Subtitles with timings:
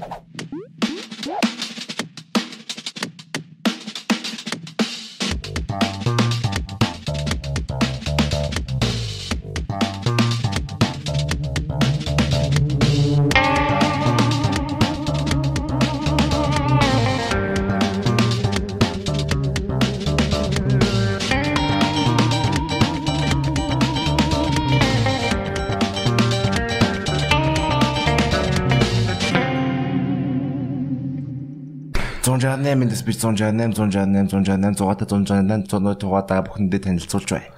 [0.00, 0.29] you
[32.76, 37.50] 168-ээс би 168 168 168 168 168 тугаатаа бүхэндээ танилцуулж байна.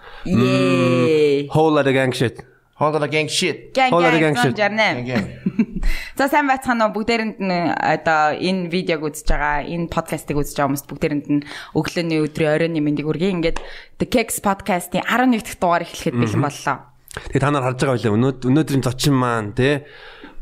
[1.52, 2.52] Whole lot of gang shit.
[2.82, 3.74] Hold on gang shit.
[3.74, 4.58] Gang Хоолой gang gang shit.
[4.58, 5.38] 168.
[6.18, 10.68] За сайн байцгаана уу бүгдээрэнд нь одоо энэ видеог үзэж байгаа, энэ подкастыг үзэж байгаа
[10.72, 11.46] хүмүүст бүгдээрэнд нь
[11.78, 13.34] өглөөний өдрийн оройн мэндийг хүргэе.
[13.38, 13.58] Ингээд
[14.02, 16.76] The Cakes podcast-ийн 11 дахь дугаар эхлэхэд бэлэн боллоо.
[17.12, 18.16] Тэгээ та нар харж байгаа байлаа.
[18.18, 19.86] Өнөөдөр өнөөдрийн зочин маань те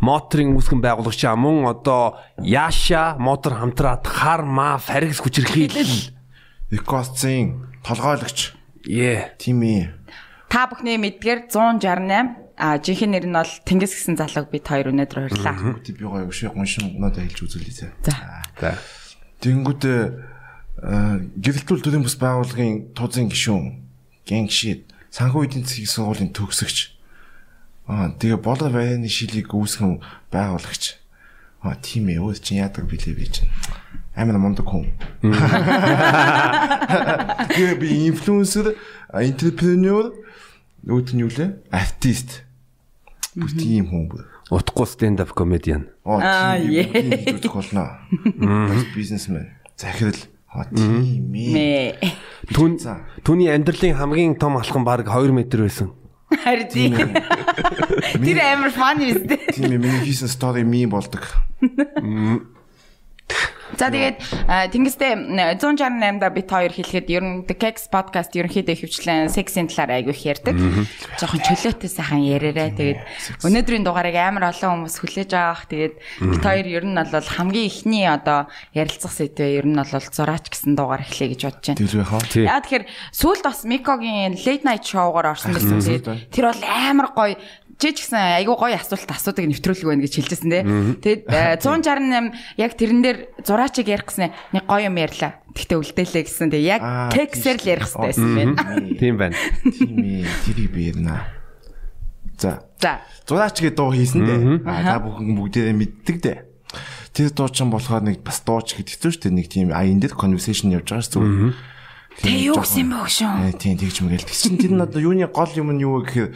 [0.01, 6.17] моторын үүсгэн байгуулагч аа мөн одоо Яша мотор хамтраад хар ма фаргс хүчирхийлэл.
[6.73, 8.57] Экосцын толгойлогч.
[8.89, 9.37] Е.
[9.37, 9.93] Тийм ээ.
[10.49, 15.33] Та бүхний мэдгээр 168 а жинхэнэ нэр нь бол Тэнгис гэсэн залууг бид хоёр өнөөдөр
[15.33, 15.81] хурлаа.
[15.81, 17.89] Би гоё өшөө гоншин надад хэлж үзүүлээ зэ.
[18.05, 18.45] За.
[18.61, 18.77] За.
[19.41, 19.83] Тэнгүүд
[21.41, 23.65] гэрэлтүүл төрийн бас байгууллагын тузын гишүүн
[24.29, 27.00] gang shit санхүү эдийн засгийн сургуулийн төгсөгч.
[27.91, 29.99] Аа тэгээ болоо байрны шилийг үүсгэн
[30.31, 30.95] байгуулагч.
[31.67, 33.51] Аа тийм ээ өөд чинь яадаг билээ би чинь.
[34.15, 34.95] Амар мундаг хүн.
[37.51, 38.79] Тэгээ би инфлюенсер,
[39.11, 40.15] энтерпренeur,
[40.87, 41.67] өөд нь юу лээ?
[41.75, 42.47] Артист.
[43.35, 44.23] Бүр тийм хүн бүр.
[44.55, 45.91] Утгагүй stand up comedian.
[46.07, 47.11] Аа, тийм
[47.43, 48.07] хийх болно.
[48.95, 49.51] Бизнесмен.
[49.75, 50.19] Захирал.
[50.55, 51.99] Аа тийм ээ.
[52.55, 55.91] Түүний амьдралын хамгийн том алхам баг 2 м байсан.
[56.31, 57.15] Харин.
[58.23, 59.37] Тэр амар фан юм зү.
[59.51, 61.27] Тийм миний хийсэн стори мим болдог.
[63.79, 64.19] За тэгээд
[64.75, 65.15] тэнгистэй
[65.57, 70.27] 168-да бит хоёр хэлэхэд ер нь The Cakes podcast ерөнхийдөө хөвчлэн сексийн талаар айгүй их
[70.27, 70.59] ярьдаг.
[71.17, 72.75] Жохон чөлөөтэй сайхан яриараа.
[72.75, 73.01] Тэгээд
[73.47, 75.71] өнөөдрийн дугаарыг амар олон хүмүүс хүлээж авах.
[75.71, 80.45] Тэгээд бит хоёр ер нь бол хамгийн ихний одоо ярилцах сэдвээ ер нь бол зураач
[80.51, 81.81] гэсэн дугаар эхлэе гэж бодож байна.
[81.81, 82.21] Тэр яхаа.
[82.27, 82.45] Тий.
[82.45, 85.79] Яа тэгэхээр сүүлд бас Микогийн late night show-гоор орсон байсан.
[86.35, 87.39] Тэр бол амар гоё
[87.81, 90.63] чи ч гэсэн айгүй гоё асуулт асуудаг нэвтрүүлэг байна гэж хэлжсэн тий.
[91.01, 95.41] Тэгээд э, 168 яг тэрэн дээр зураачиг ярих гэсэн нэг гоё юм ярьлаа.
[95.57, 96.53] Тэгтээ үлдээлээ гэсэн.
[96.53, 96.83] Тэгээ яг
[97.17, 98.55] тексээр л ярих хэрэгтэй байсан байна.
[99.01, 99.37] Тийм байна.
[99.65, 101.25] Тийм ээ тэрийг би ярина.
[102.37, 102.69] За.
[102.77, 103.01] За.
[103.25, 104.41] Зураачгийн дуу хийсэн дээ.
[104.69, 106.39] Аа та бүхэн бүгдээрээ мэддэг дээ.
[107.17, 109.37] Тэр дуу чинь болохоор нэг бас дууч гэдэг хэвчээ шүү дээ.
[109.41, 111.57] Нэг тийм а энэ дээр conversation явж байгаа шүү дээ.
[112.21, 113.37] Тэ юу гэсэн бэ гүшүүн?
[113.49, 114.29] Э, Тийм тэгж мэгэл.
[114.29, 116.31] Тэг чин тэр нь одоо юуны гол юм нь юу вэ гэхээр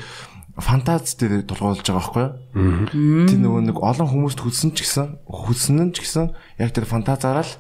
[0.59, 3.27] фантаз дээр тулгуурлаж байгаа байхгүй юу?
[3.27, 6.31] Тэр нөгөө нэг олон хүмүүст хүссэн ч гэсэн хүссэн нь ч гэсэн
[6.63, 7.55] яг тэр фантазаараа л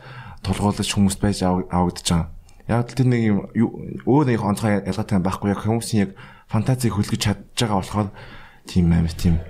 [0.46, 2.30] тулгуурлаж хүмүүст байж ав- авагдаж байгаа.
[2.70, 3.38] Яг тэр нэг юм
[4.06, 6.10] өөр нэг онцгой ялгаатай байхгүй яг хүмүүсийн яг
[6.46, 8.08] фантазийг хөлгөж чадж байгаа болохоор
[8.70, 9.42] тийм амар тийм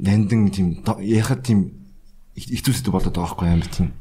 [0.00, 0.68] нандин тийм
[1.04, 1.76] яхад тийм
[2.36, 3.92] их зүйлсэд болоод байгаа байхгүй амар тийм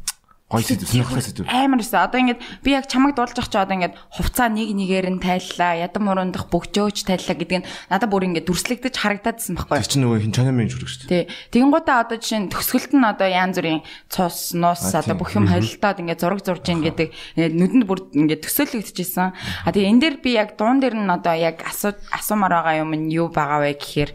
[0.55, 1.45] гоё сонирхолтой сэдв.
[1.51, 1.99] Амар өсө.
[1.99, 5.75] Одоо ингээд би яг чамайг дуулж ах чи одоо ингээд хувцаа нэг нэгээр нь тайллаа,
[5.75, 9.77] ядам урундах бөгжөөж тайллаа гэдэг нь надад бүр ингээд дүрслэгдэж харагдаадсан байхгүй.
[9.83, 11.27] Тэр чинь нөгөө хин чанамын жүрэг шүү дээ.
[11.27, 11.59] Тий.
[11.59, 15.51] Тэгэн гутаа одоо жишээ нь төгсгөлт нь одоо янз бүрийн цус, нуус одоо бүх юм
[15.51, 19.29] холилдоод ингээд зураг зурж ийн гэдэг нүдэнд бүр ингээд төсөөлөгдөжсэн.
[19.35, 22.91] А тэгээ энэ дээр би яг дуун дээр нь одоо яг асуу асуумаар байгаа юм
[22.95, 24.11] нь юу байгаа вэ гэхээр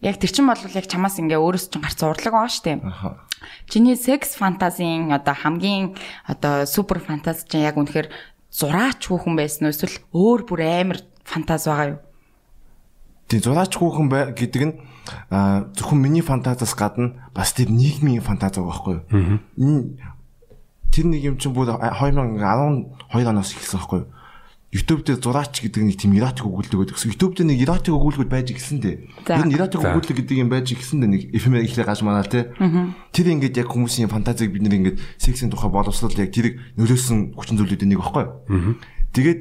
[0.00, 2.78] яг тэр чин бол яг чамаас ингээ өөрөөс чинь гарц урлаг байгаа шүү дээ.
[2.88, 3.20] Аха.
[3.68, 8.08] Чиний секс фантазийн одоо хамгийн одоо супер фантаз чинь яг үнэхээр
[8.48, 12.00] зураач хүүхэн байсан уу эсвэл өөр бүр амар фантаз байгаа юу?
[13.28, 14.74] Тийм зураач хүүхэн бай гэдэг нь
[15.30, 19.40] аа, зөвхөн миний фантазаас гадна бас тэр нийгмийн фантаз байгаа байхгүй юу?
[19.60, 19.80] Энэ
[20.90, 24.08] тэр нэг юм чинь бүр 2012 оноос эхэлсэн байхгүй юу?
[24.70, 26.94] YouTube дээр зураач гэдэг нэг тийм эротик өгүүлдэг гэдэг.
[27.10, 28.96] YouTube дээр нэг эротик өгүүлбэр байж гисэн дээ.
[29.26, 29.90] Тэр нь эротик За.
[29.90, 32.46] өгүүлбэр гэдэг юм байж гисэн дээ нэг эфемер ихлэ гаж манаа тий.
[33.10, 37.58] Тэр ингээд яг хүмүүсийн фантазиг бид нэр ингээд сексийн тухай боловсрол яг тэрийг нөлөөсөн хүчин
[37.58, 38.78] зүйлүүдийн нэг байхгүй юу?
[39.10, 39.40] Тэгээд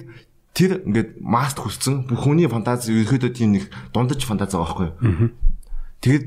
[0.57, 5.29] тэр ингээд маст хүссэн бүх хүний фантази ерөөдөө тийм нэг дундаж фантази байгаа байхгүй?
[6.01, 6.25] Тэгээд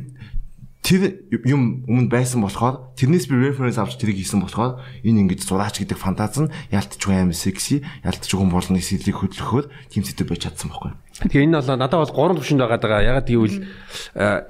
[0.83, 5.79] тэр юм өмнө байсан болохоор тэрнээс би референс авч тэрийг хийсэн болохоор энэ ингэж зураач
[5.79, 10.93] гэдэг фантаз нь ялтчгүй амар секси ялтчгүй болны сэтлийг хөдлөхөөр сэдв байж чадсан байхгүй?
[11.31, 12.99] Тэгээ энэ бол надад бол гурван төвшөнд байгаа даа.
[12.99, 13.59] Ягаад гэвэл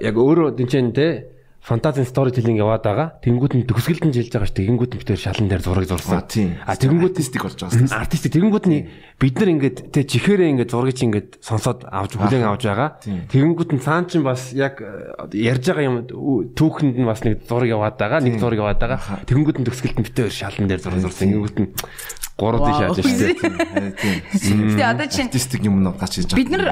[0.01, 1.32] яг өөрөө тэнцэн те
[1.63, 3.07] фантазийн storytelling яваад байгаа.
[3.23, 4.59] Тэнгүүд нь төгсгөлд нь жилж байгаа ш.
[4.59, 6.27] Тэнгүүд нь битэр шалан дээр зураг зурсан.
[6.67, 8.03] А тэнгүүд артистик болж байгаа.
[8.03, 12.51] артист тэнгүүд нь бид нар ингээд тэ чихээрээ ингээд зургийг чи ингээд сонсоод авч бүлээн
[12.51, 12.99] авч байгаа.
[13.31, 14.83] Тэнгүүд нь цаан чин бас яг
[15.31, 15.95] ярьж байгаа юм
[16.51, 18.19] түүхэнд нь бас нэг зураг яваад байгаа.
[18.19, 19.23] Нэг зураг яваад байгаа.
[19.23, 21.31] Тэнгүүд нь төгсгөлд нь битэр шалан дээр зураг зурсан.
[21.31, 21.71] Тэнгүүд нь
[22.37, 23.37] гурав дэш яаж штэ.
[24.33, 26.41] Тэгээ одоо чинь артистик юм уу гарч иж байгаа.
[26.41, 26.63] бид нар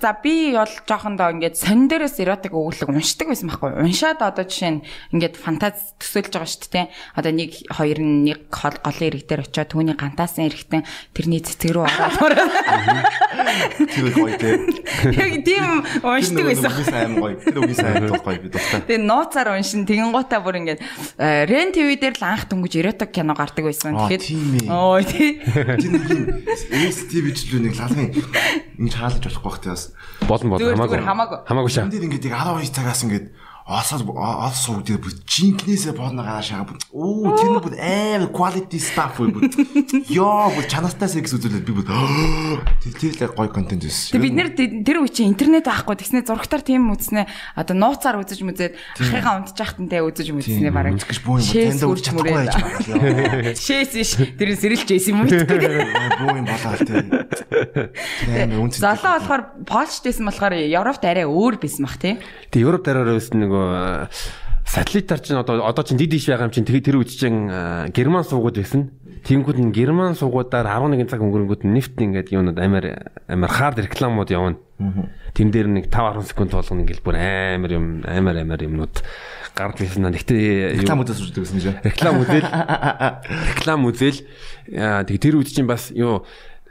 [0.00, 4.70] за би бол жоохондоо ингээд сонин дээрээс эротик өгүүлэг уншдаг байсан байхгүй уншаад одоо жишээ
[4.70, 6.86] нь ингээд фантаз төсөөлж байгаа шүү дээ
[7.18, 10.82] одоо нэг хоёр нэг гол голын ирэг дээр очиод түүний гантаасан эрэхтэн
[11.12, 12.52] тэрний цэцэг рүү ороод
[13.50, 14.50] Тэр их гоё те.
[15.10, 17.36] яг тийм уншдаг байсан Үгүй сайн гоё.
[17.40, 18.80] Тэр үгүй сайн гоё би дуртай.
[18.86, 20.80] Тэгээ нууцаар уншин тэгэн гутаа бүр ингээд
[21.18, 23.96] э, Рен ТV дээр л анх дөнгөж эротик кино гардаг байсан.
[23.96, 24.70] Тэгэхэд тийм.
[24.70, 25.40] Оо тий.
[25.40, 26.22] Тэр нэг юм
[26.94, 28.10] STV жилүү нэг лалгын
[28.78, 29.84] ингэж хаалж болохгүй бах те бас.
[30.28, 31.38] Болон болон хамаагүй.
[31.48, 31.70] хамаагүй.
[31.72, 31.84] Шаа.
[31.88, 33.26] Энд ингээд яг 12 цагаас ингээд
[33.70, 38.30] Осоо ос сууг дээр бүр жинкнээсээ бодно гараа шагаа бүр оо тэр нь бүр амар
[38.34, 39.46] quality stuff үү бүр
[40.10, 41.86] ёо бүр чанартай секс үзүүлээд би бүр
[42.98, 44.18] тэр л гоё контент байсан.
[44.18, 48.74] Бид нэр тэр үе чи интернет байхгүй тэгснэ зурагтаар тийм үзнэ одоо нууцаар үзэж мүзээд
[48.98, 50.98] ахыгаа унтчих тантэ үзэж мүзнэ бараг.
[50.98, 53.54] Үзэж бүү юм танд үрж чадахгүй байж байгаа.
[53.70, 55.46] Шээс иш тэр сэрэлж байсан юм уу гэдэг.
[56.18, 56.74] Бүү юм болоо
[58.66, 58.82] үнц.
[58.82, 62.18] Золоо болохоор Польштэйсэн болохоор Европт арай өөр байсан бах тий.
[62.50, 64.08] Тэг Европ дараараа байсан нөгөө
[64.70, 67.50] сателлитаар чинь одоо одоо чинь дид иш байгаа юм чинь тэгээд тэр үуч чинь
[67.90, 68.90] герман суугаад байсан.
[69.20, 74.30] Тэнгүүд нь герман суугуудаар 11 цаг өнгөрөнгүүд нь нефт ингээд юунод амар амар хард рекламууд
[74.30, 74.56] явна.
[75.34, 78.94] Тэн дээр нэг 5 10 секунд болгоно ингээл бүр амар юм амар амар юмнууд
[79.58, 80.06] гарч ирсэн.
[80.06, 81.78] Гэхдээ Реклам үзэж үздэг гэсэн чинь.
[81.84, 82.46] реклам үзэл
[83.58, 84.18] реклам үзэл
[85.04, 86.24] тэг тэр үед чинь бас юу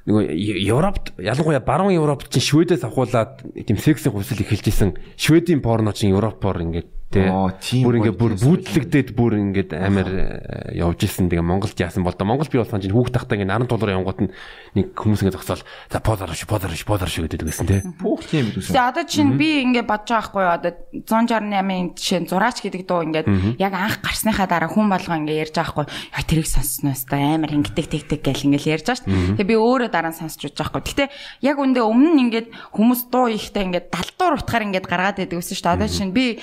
[0.10, 0.26] нөгөө
[0.66, 4.98] Европт ялангуяа баруун Европт чинь Шведээс авахуулаад тийм сексийн хүсэл эхэлж исэн.
[5.16, 7.26] Шведийн порно чинь Европоор ингээд Тэ.
[7.26, 11.26] Бүр ингээ бүр бүүдлэгдээд бүр ингээд амар э, явж исэн.
[11.26, 14.30] Тэгээ Монголд яасан бол да Монгол би бол санаж хүүхд тахтаа ингээ наран тулгаар явгууд
[14.30, 14.34] нь
[14.78, 17.82] нэг хүмүүс ингээ зогсоол за позар ш позар ш позар ш гэдэг байсан те.
[17.98, 18.62] Пүүх тийм үү.
[18.62, 20.72] Тэгээ одоо чинь би ингээд бодож байгаа хгүй юу одоо
[21.02, 25.74] 168-ын жишээ зураач гэдэг дуу ингээд яг анх гарсныхаа дараа хүн болго ингээд ярьж байгаа
[25.82, 29.42] хгүй яа тэрийг сонсноос та амар ингэдэг тэг тэг гэл ингээд ярьж байгаа шүү.
[29.42, 30.86] Тэгээ би өөрөө дараа нь сонсч үзэж байгаа хгүй.
[30.94, 31.06] Гэтэ
[31.42, 35.58] яг үндэ өмнө нь ингээд хүмүүс дуу ихтэй ингээд далдуур утгаар ингээд гаргаад байдаг гэсэн
[35.58, 35.74] шүү.
[35.74, 36.38] Одоо чинь би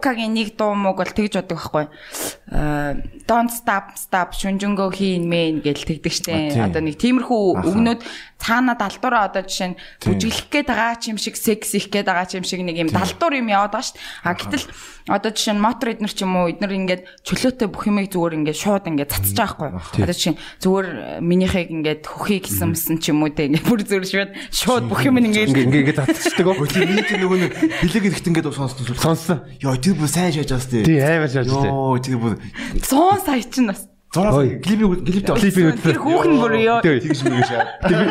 [0.00, 1.84] Укагийн нэг дуу мууг бол тэгж бодог байхгүй.
[2.48, 2.96] Аа
[3.28, 6.56] don't stop stop шүнжэнгөө хийн мэн гэл тэгдэг штэ.
[6.56, 7.68] Одоо нэг тиймэрхүү Аха.
[8.40, 12.26] Цаана далдуураа одоо жишээ нь бүжиглэх гээд байгаа ч юм шиг секс их гээд байгаа
[12.26, 14.24] ч юм шиг нэг юм далдуур юм яваад байгаа шүү дээ.
[14.24, 14.66] А гэтэл
[15.10, 18.58] одоо жишээ нь мотор эднэр ч юм уу эднэр ингээд чөлөөтэй бүх юмыг зүгээр ингээд
[18.62, 20.02] шууд ингээд цацж байгаа байхгүй.
[20.06, 20.88] Одоо жишээ нь зүгээр
[21.20, 25.02] минийхийг ингээд хөхий гэсэн мэсэн ч юм уу те ингээд бүр зүгээр шууд шууд бүх
[25.04, 27.52] юм ингээд Ингээ ингээ ингээ татчихдаг Өө тийм нэг нөгөө нэг
[27.84, 29.00] бэлэг ирэхт ингээд сонсон зүйл.
[29.00, 29.38] Сонссон.
[29.60, 30.84] Йоо тэр бүр сайн шааж байгаа сте.
[30.86, 31.68] Тий амар шааж тий.
[31.68, 32.34] Йоо тэр бүр
[32.78, 36.78] 100 сая чинь бас зураг клипийг клиптэй Клипийг тэр хүүхэн бүр ёо.
[36.82, 37.64] Тэгж мэгэж шаа.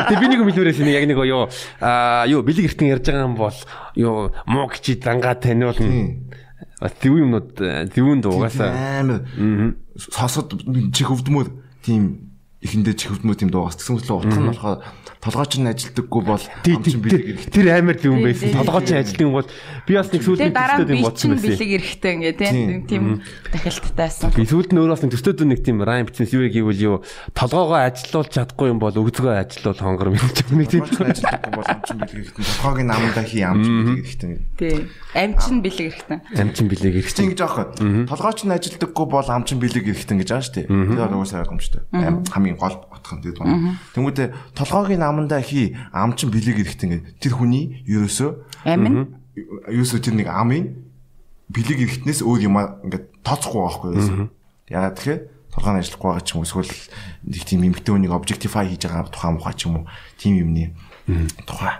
[0.08, 1.52] Тэг би нэг мэдвэрээс нэг яг нэг юу
[1.84, 3.58] аа юу бэлэг эртэн ярьж байгаа юм бол
[4.00, 6.24] юу муу гिचи дангаа таниулна.
[7.04, 7.52] Зөв юмнууд
[7.92, 9.04] зөвүүн дуугасаа.
[9.04, 9.28] амар.
[10.00, 10.56] Сосод
[10.96, 11.52] чих өвдмөр
[11.84, 12.29] тийм
[12.60, 14.80] ихэндээ чих өвдмөр тийм дуугаас тэгсэн мэтлээ утга нь болохоор
[15.24, 17.52] толгойч нь ажилдаггүй бол Тий, амчин бэлэг ирэхт.
[17.56, 18.48] Тэр амар зөв юм байсан.
[18.48, 18.98] Тий, тий, Толгойч тий.
[19.00, 19.48] ажилтдаг юм бол
[19.88, 20.22] би бас нэг
[20.52, 21.48] дараа төстэй нь юм бодсон байсан.
[21.56, 22.40] бэлэг эрэхтэй ингээд
[22.92, 23.04] тийм
[23.96, 24.28] байсан.
[24.36, 26.96] Би сүүлд нь өөрөө бас нэг төстөд нэг тийм райм бичсэн юу гэвэл юу
[27.32, 30.84] толгоогоо ажилуулж чадахгүй юм бол өгзгөө ажилуул хонгор юм ч нэг тийм.
[30.84, 32.60] Нь ажилдаггүй бол амчин бэлэг ирэхт.
[32.60, 34.24] Толгойг нь амдаа хий амчин бэлэг ирэхт.
[34.60, 34.80] Тийм.
[35.16, 36.18] Амчин бэлэг эрэхтэй.
[36.44, 36.66] Амчин
[36.96, 37.24] Чи ирсэн.
[37.32, 37.66] ингэж аахгүй.
[38.08, 40.68] Толгойч нь ажилдаггүй бол амчин бэлэг ирэхт гэж шүү дээ.
[40.68, 41.84] Тэр уусаа гомчтой.
[41.92, 43.78] Аим хамгийн гол утга нь тэгээд байна.
[43.94, 48.30] Тэнгүүдээ толгойг нь амандаа хий амчин бэлэг ирэхт ингээд тэр хүний ерөөсөө
[48.66, 49.20] Амин.
[49.70, 50.90] ерөөсөө тэр нэг амын
[51.54, 54.30] бэлэг ирэхтнээс өөр юм ингээд тооцохгүй байхгүй юу?
[54.70, 56.74] Ягаад тэгэхээр толгойн ажиллахгүй байгаа ч юм уу эсвэл
[57.26, 60.78] нэг тийм эмгтэн хүнийг objectify хийж байгаа тухайн мухай ч юм уу тийм юмны
[61.46, 61.76] тухай.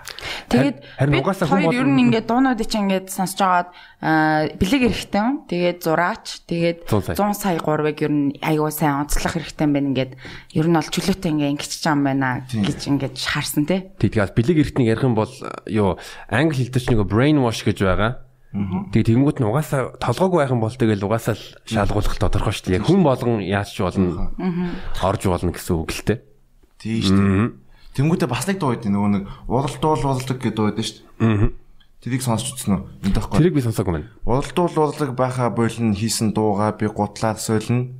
[0.50, 3.68] Тэгээд Харин угаасаа бол- ер нь ингээд дуунуудыг чинь ингээд сонсож агаад
[4.02, 5.26] аа, бэлэг эрэхтэй.
[5.46, 7.16] Тэгээд зураач, тэгээд 100 сая.
[7.16, 10.12] 100 сая гурвыг ер нь аюу сайн онцлох хэрэгтэй юм байна ингээд
[10.56, 13.80] ер нь бол чөлөөтэй ингээд ингэчих юм байна гэж ингээд харсан тий.
[14.00, 15.30] Тэгээс бэлэг эртнийг ярих юм бол
[15.70, 18.26] юу англи хэлдэж нэг brain wash гэж байгаа.
[18.50, 22.76] Тэгээ тэгэнгүүт нь угаасаа толгойг байх юм бол тэгэл угаасаа л шалгуулах тодорхой шүү дээ.
[22.82, 24.34] Яг хүн болгон яаж ч болно.
[24.98, 26.14] Орж болно гэсэн үг л те.
[26.82, 27.69] Тийм шүү дээ.
[28.00, 31.52] Тэнгүүтээ бас нэг дуу байдیں۔ Нөгөө нэг уралдуул уралдаг гэдэг дуу байдیں шүү дээ.
[31.52, 31.52] Аа.
[32.00, 32.82] Тэрийг сонсч үзсэн үү?
[33.04, 33.36] Энд таахгүй.
[33.36, 34.08] Тэрийг би сонсоогүй байна.
[34.24, 37.92] Уралдуул урлаг байха болон хийсэн дуугаа би гутлаар солино.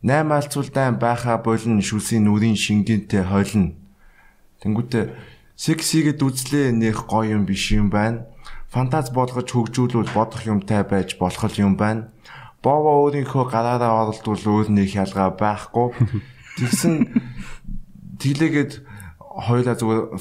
[0.00, 3.76] Найм алцуулдаан байха болон шүсийн нүрийн шингэнтэй хойлно.
[4.64, 5.12] Тэнгүүтээ
[5.60, 8.24] сексигэд үзлээ нэх гоё юм биш юм байна.
[8.72, 12.08] Фантаз болгож хөгжүүлвэл бодох юмтай байж болох юм байна.
[12.64, 15.92] Бово өөрийнхөө гараараа оролдвол өөр нэг хялгаа байхгүй.
[16.64, 17.12] Тэгсэн
[18.16, 18.72] тэлэгэд
[19.34, 20.14] хоёлаа зүгээр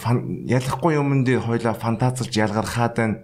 [0.50, 3.22] ялахгүй юмн дээр хоёлаа фантазлж ялгархаад байна.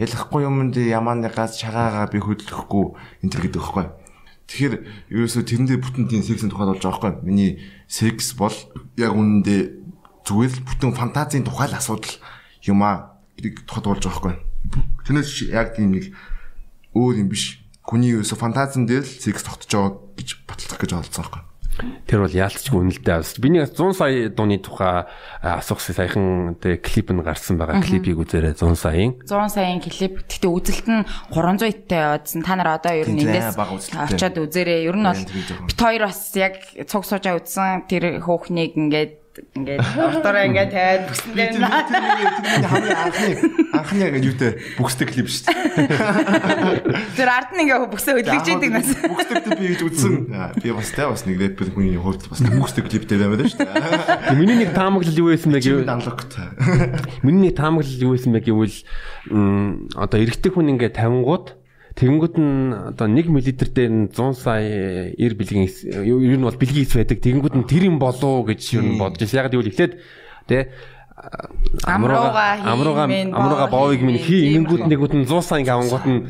[0.00, 2.84] Ялахгүй юмн дээр ямааныгаас шагаагаа би хөдлөхгүй
[3.20, 3.86] энэ төр гэдэг байхгүй.
[4.48, 4.74] Тэгэхээр
[5.12, 7.28] ерөөсө тэрэн дээр бүтэн тийм сексийн тухай болж байгаа байхгүй.
[7.28, 8.56] Миний секс бол
[8.96, 9.60] яг үнэндээ
[10.24, 12.16] зүгээр л бүтэн фантазийн тухай л асуудал
[12.64, 14.34] юм аа гэдэг тухайд болж байгаа байхгүй.
[15.04, 16.16] Тэрнээс яг тийм нэг
[16.96, 17.60] өөр юм биш.
[17.84, 21.47] Хүний ерөөсө фантазин дээр л секс тогтож байгаа гэж баталдах гэж оролцсон байхгүй.
[22.06, 23.38] Тэр бол яалтчгүй үнэлтэй авс.
[23.38, 25.06] Биний 100 сая дууны тухай
[25.42, 27.82] асуух саяхан тэ клип нь гарсан байгаа.
[27.84, 29.12] Клипийг үзээрэй 100 саяын.
[29.22, 30.26] 100 саяын клип.
[30.26, 32.42] Гэтэ үзэлт нь 300-тэй яваадсан.
[32.42, 34.90] Та нар одоо ер нь эндээс очиод үзээрэй.
[34.90, 35.22] Ер нь бол
[35.70, 36.58] бит хоёр бас яг
[36.90, 43.30] цуг суужаа үзсэн тэр хөөхнийг ингээд ингээд ортороо ингээд тавиад бүсэндээ хамгийн анхны
[43.74, 47.16] анхны ингээд юутэй бүсдэг клип шүү дээ.
[47.18, 48.88] Тэр ард нь ингээд бүсээ хөдлөж идэг нас.
[48.96, 50.14] Бүсдэгтэй би гэж үзсэн.
[50.62, 54.38] Би бас тэ бас нэг рэпер хүний хувьд бас бүсдэг клиптэй байгаад шүү дээ.
[54.38, 56.32] Миний нэг таамаглал юу байсан бэ гэвэл данлогт.
[57.26, 58.78] Миний нэг таамаглал юу байсан бэ гэвэл
[59.98, 61.57] одоо эрэгтэй хүн ингээд 50 гууд
[61.98, 66.86] Тэгэнгүүт нь одоо 1 мл дээр нь 100 сая эр бэлгийн ер нь бол бэлгийн
[66.86, 67.18] эс байдаг.
[67.18, 69.42] Тэгэнгүүт нь тэр юм болоо гэж ер нь бодож байсан.
[69.42, 69.98] Яг гэвэл эхлээд
[70.46, 70.70] тэ
[71.82, 76.20] амрууга амрууга амрууга боовыг минь хий ингэнгүүт нэгүүт нь 100 сая ингээ авангууд нь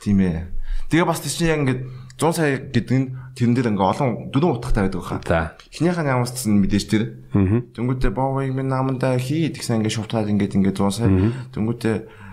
[0.00, 0.48] тийм ээ.
[0.88, 1.84] Тэгээ бас тийч яг ингээд
[2.16, 5.20] 100 сая гэдэг нь тэрэн дээр ингээ олон дөрвөн утгатай байдаг хаа.
[5.28, 5.60] За.
[5.68, 7.02] Эхнийх нь ямарч нь мэдээж тэр.
[7.76, 11.12] Тэнгүүтээ боовыг минь намандаа хий гэсэн ингээ шувтаад ингээд ингээ 100 сая.
[11.52, 12.25] Тэнгүүтээ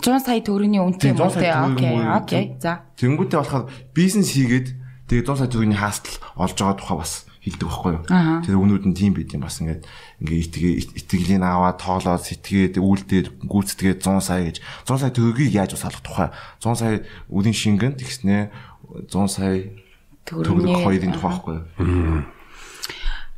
[0.00, 2.44] 100 сая төгрөгийн үнэтэй юм уу те окей окей.
[2.58, 2.82] За.
[2.98, 4.68] Тэнгүүтээ болохоор бизнес хийгээд
[5.06, 7.12] тэгээ 100 сая төгрөгийн хаастал олж байгаа тухай бас
[7.44, 8.02] хэлдэг байхгүй юу.
[8.42, 9.84] Тэр өнүүд нь тийм байт юм бас ингээд
[10.24, 10.72] ингээ итгээ
[11.04, 14.56] итгэлийн аваа тоолоод сэтгээд үйлдээд гүйцэтгээд 100 сая гэж.
[14.88, 16.28] 100 сая төгрөгийг яаж усаалах тухай?
[16.58, 16.94] 100 сая
[17.28, 18.48] үдийн шингэн тэгснэ
[19.12, 19.68] 100 сая
[20.24, 22.24] төгрөг хоёрын тухай байхгүй юу.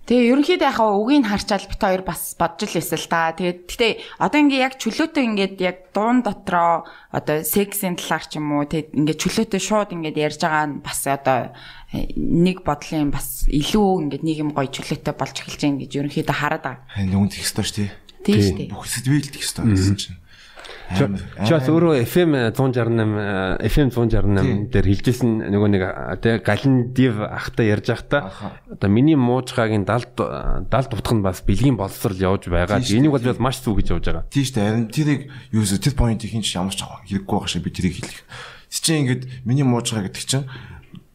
[0.06, 3.34] Тэгээ ерөнхийдөө яхаа үгийг харчаал бит хоёр бас бодж л эсвэл та.
[3.34, 8.54] Тэгээд гэтээ одоо ингээ яг чөлөөтэй ингээд яг дуун дотроо одоо сексийн талаар ч юм
[8.54, 11.50] уу тэгээд ингээ чөлөөтэй шууд ингээд ярьж байгаа нь бас одоо
[11.90, 16.62] э, нэг бодлын бас илүү ингээд нийгэм гоё чөлөөтэй болж эхэлж байгаа гэж ерөнхийдөө хараад
[16.62, 16.86] байгаа.
[16.86, 17.90] Хань үнд их ёстой шүү дээ.
[18.22, 18.70] Тийм шүү дээ.
[18.70, 20.18] Бүх сэдвэл их ёстой гэсэн чинь.
[20.86, 25.82] Чи бас өөрөө FM 168 FM 168 дээр хэлжсэн нөгөө нэг
[26.22, 28.30] тий галин див ахта ярьж ахта
[28.70, 32.78] одоо миний муужгагийн 70 70 дутх нь бас бэлгийн боловсрал явж байгаа.
[32.78, 34.30] Энийг бол маш зүг гэж явж байгаа.
[34.30, 34.66] Тийм шүү дээ.
[34.70, 35.78] Харин тэрийг юу вэ?
[35.82, 38.22] Тэр поинтыг хинч ямар ч хэрэггүй байгаа шиг би тэрийг хэлэх.
[38.70, 40.46] Чи ингээд миний муужгаа гэдэг чинь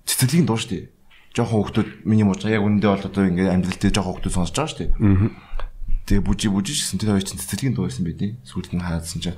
[0.03, 0.83] цэцэрлэгийн дуу шүү дээ.
[1.31, 4.71] Жохон хүмүүс миний муужгаа яг үндэ бол одоо ингээд амьдрал дээр жохон хүмүүс сонсож байгаа
[4.75, 4.91] шүү дээ.
[4.91, 5.50] Аа
[6.01, 9.37] Тэгээ бүжи бүжиж гэсэн тэр хоёр чинь цэцэрлэгийн дуу байсан байдیں۔ Сүүлд нь хаадсан чинь.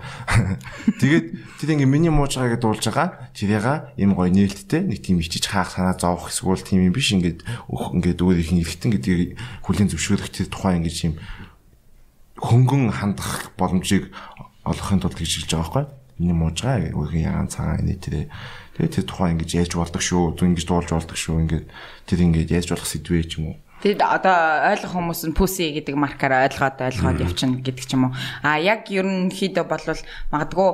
[1.03, 1.25] Тэгээд
[1.60, 3.29] тэр ингээ миний муужгаа гэдээ дуулж байгаа.
[3.36, 7.43] Тэрийга им гоё нээлттэй нэг тийм ичиж хаах санаа зовох эсвэл тийм юм биш ингээд
[7.67, 9.36] ингээд өөрийнх нь эргэтэн гэдгийг
[9.67, 11.15] хүлийн зөвшөөрөх тэр тухайн ингээ юм
[12.39, 14.15] хөнгөн хандах боломжийг
[14.63, 15.86] олохын тулд гэж хэлж байгаа байхгүй.
[16.24, 18.32] Миний муужгаа өөрийн ягаан цагаан тэрэ
[18.79, 20.39] тэгээд тэр тухайн ингэж яаж болдог шүү.
[20.39, 21.43] Зүг ингэж дуулж болдог шүү.
[21.43, 21.67] Ингээд
[22.08, 26.00] тэр ингэж яаж болох сэдвээ ч юм уу Тэгэд одоо ойлгох хүмүүс нь pussy гэдэг
[26.00, 28.16] маркаар ойлгоод ойлгоод явчихна гэдэг ч юм уу.
[28.40, 30.00] А яг ерөнхийдөө болвол
[30.32, 30.70] магадгүй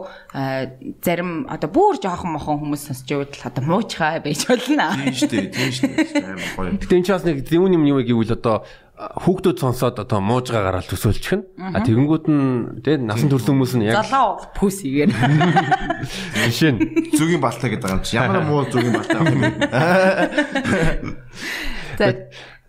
[1.02, 4.94] зарим одоо бүр жоохон мохон хүмүүс сонсч байвал одоо муучхаа байж болно.
[4.94, 5.50] Тийм шүү дээ.
[5.50, 6.78] Тийм шүү дээ.
[6.86, 8.62] Гэтэ энэ ч бас нэг зөвүүн юм юу гэвэл одоо
[9.00, 11.44] хүүхдүүд сонсоод одоо муужгаа гараад төсөөлчих нь.
[11.72, 15.10] А тэгэнгүүт нь тий насан турш хүмүүс нь яг залуу пүсигээр.
[16.46, 16.80] Жишээ нь
[17.16, 19.40] зүгийн балтаа гэдэг юм чи ямар муу зүгийн балтаа юм.
[21.96, 22.12] За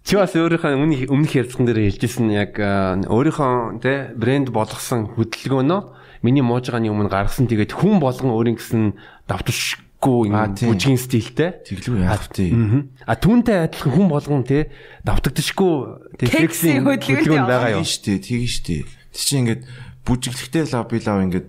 [0.04, 5.80] Чи бас өөрийнхөө өмнөх өмнөх ярилцсан дээр хэлжсэн яг өөрийнхөө тэ брэнд болгосон хөдөлгөөнөө
[6.24, 8.96] миний муужгааны өмнө гаргасан тэгээд хүн болгон өөрийн гэсэн
[9.28, 11.60] давталшгүй бүжгийн стилтэй.
[11.68, 12.88] Тэглүү яах вэ?
[13.04, 14.72] А түүнтэй адилхан хүн болгон тэ
[15.04, 18.24] давтагдшгүй тэ сексийн хөдөлгөөн байгаа юм шүү дээ.
[18.24, 18.82] Тэгин шүү дээ.
[18.88, 19.62] Тэг чи ингээд
[20.08, 21.48] бүжиглэхтэй лав би лав ингээд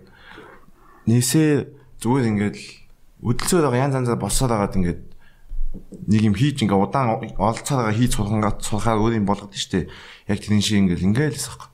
[1.08, 1.50] нээсээ
[2.04, 2.56] зүгээр ингээд
[3.24, 5.00] өдөлцөөр байгаа янз янзаар босоод байгаад ингээд
[5.72, 9.88] нэг юм хийж ингээ удаан олцоороо хийж сулхангаа сулхаар өөр юм болгоод штэ.
[10.28, 11.72] Яг тэрэн шиг ингээл ингээл хэсэх.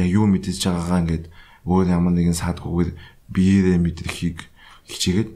[0.00, 1.24] Яг юу мэдээж байгаагаа ингээд
[1.68, 2.90] өөр ямар нэгэн саадгүйгээр
[3.28, 4.48] биеэрээ мэдрахийг
[4.88, 5.30] хичээгээд.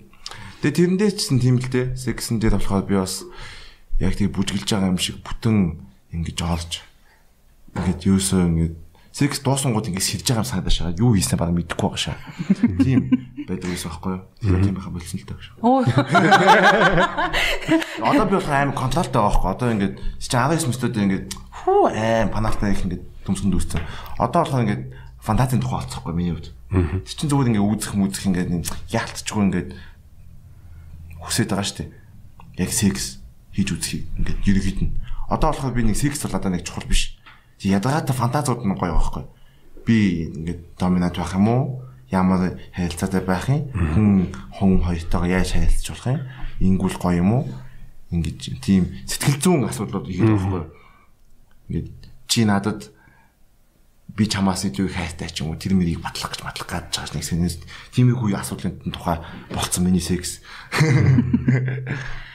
[0.64, 1.96] Тэгээ тэрэндээ ч тийм л дээ.
[1.96, 3.28] Сексэн дээр болохоор би бас
[4.00, 5.84] яг тийм бүжгэлж байгаа юм шиг бүтэн
[6.16, 6.72] ингэж олж
[7.76, 8.74] ингээд юусоо ингээд
[9.18, 11.02] секс дуусангууд ингэ сэрж байгаа юм санагдаж байгаа.
[11.02, 12.22] Юу хийснэ баг мэдэхгүй байгаа шаа.
[12.78, 13.10] Тийм
[13.50, 14.62] байдаг байсан байхгүй юу?
[14.62, 15.46] Тийм байха болсон л таа гэж.
[15.58, 15.82] Оо.
[17.98, 19.50] Одоо би болохоор аим контролтой байгаа байхгүй.
[19.58, 19.88] Одоо ингэ
[20.22, 23.82] чи 19 мөсtöд ингэ хүү аим панартай их ингэ төмсгөнд үүссэн.
[24.22, 26.54] Одоо болохоор ингэ фантазийн тухай олцохгүй миний хувьд.
[26.70, 28.62] Тэр чинь зүгээр ингээ үүсэх мүзэх ингээ
[28.94, 29.64] яалтчгүй ингээ
[31.26, 31.90] хүсэж байгаа шүү дээ.
[32.62, 33.18] Яг секс
[33.50, 34.94] хийж үзхийг ингээ ерөөд нь.
[35.26, 37.17] Одоо болохоор би нэг секс бол одоо нэг чухал биш.
[37.62, 39.24] Ядгаатай фантазууд нь гоё байхгүй.
[39.82, 41.64] Би ингээ доминант байх юм уу?
[42.10, 43.66] Ямар харилцаатай байх юм?
[43.74, 44.08] Хүн
[44.54, 46.22] хүн хоёртойгоо яаж харилцаж болох юм?
[46.62, 47.44] Ингүүл гоё юм уу?
[48.14, 50.64] Ингээд тийм сэтгэл зүйн асуудлууд ихэд байхгүй.
[51.68, 51.88] Ингээд
[52.30, 52.94] чи надад
[54.14, 57.14] би чамаас илүү их хайртай ч юм уу тэр мэрийг батлах гэж батлах гэж байгаа
[57.14, 57.54] нэг сэнэс
[57.94, 59.18] тиймэрхүү асуудлын тухай
[59.50, 60.40] болцсон миний секс.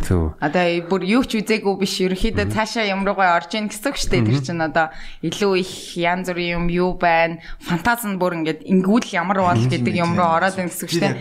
[0.00, 0.34] Зөв.
[0.40, 4.10] Одоо бүр юу ч үзээгүй биш ерөнхийдөө цаашаа юм руугаа орж ийн гэсэн үг шүү
[4.10, 4.26] дээ.
[4.26, 4.90] Тэр чинь одоо
[5.20, 7.38] илүү их янз бүрийн юм юу байна.
[7.60, 11.04] Фантаз нь бүр ингээд ингүүл ямар бол гэдэг юм руу ороод ийн гэсэн үг шүү
[11.04, 11.16] дээ.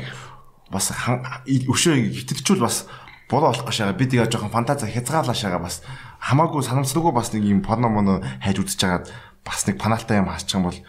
[0.72, 2.88] Бас өшөө хитгэжүүл бас
[3.30, 4.00] болоо болох гэж байгаа.
[4.00, 5.86] Би тэгээ жоохон фантаза хязгаарлаа шагаа бас
[6.20, 9.06] хамаагүй санамсаргүй бас нэг юм порно моно хайж үзэж хагаад
[9.46, 10.80] бас нэг панаалтай юм хасчих юм бол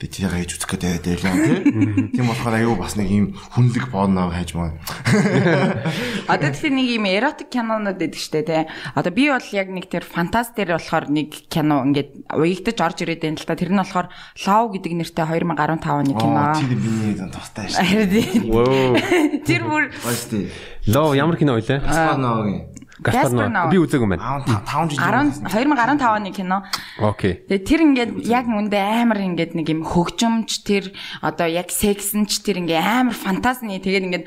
[0.00, 4.32] би тийгээ хийж үзэх гэдэг л юм тийм болохоор аюу бас нэг юм хүнлэг порно
[4.32, 4.72] хайж маа.
[6.24, 8.64] Одоо тэгэхээр нэг юм эротик кинонууд байдаг штэ тий.
[8.96, 13.28] Одоо би бол яг нэг тэр фантаз дээр болохоор нэг кино ингээд уягдаж орж ирээд
[13.28, 13.60] байна л та.
[13.60, 14.08] Тэр нь болохоор
[14.40, 16.42] Love гэдэг нэртэй 2015 оны кино.
[16.56, 17.68] Тэр миний тустай.
[18.48, 18.96] Wow.
[19.44, 19.84] Тэр бүр.
[20.88, 21.76] Лоо ямар кино вэ?
[21.76, 22.69] Аспаногийн
[23.00, 24.44] Гаспар Гаспар би үзээгүй байна.
[24.44, 26.62] 5 жил 10 2015 оны кино.
[27.00, 27.40] Окей.
[27.48, 30.92] Тэгээ тэр ингээд яг үндэ амар ингээд нэг юм хөгжимч тэр
[31.24, 34.26] одоо яг сексэнч тэр ингээд амар фантазны тэгээд ингээд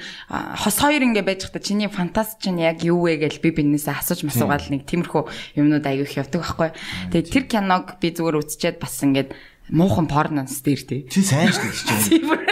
[0.57, 4.25] хос хоёр ингээд байж хата чиний фантаз чинь яг юу вэ гэж би бинээсээ асууж
[4.25, 5.23] масуугаал нэг тиймэрхүү
[5.61, 6.69] юмнууд аягүй их явдаг байхгүй.
[7.13, 9.29] Тэгээд тэр киног би зүгээр үзчихэд бас ингээд
[9.71, 11.01] муухан порноос дээр тий.
[11.07, 12.43] Чи сайн шүү дээ.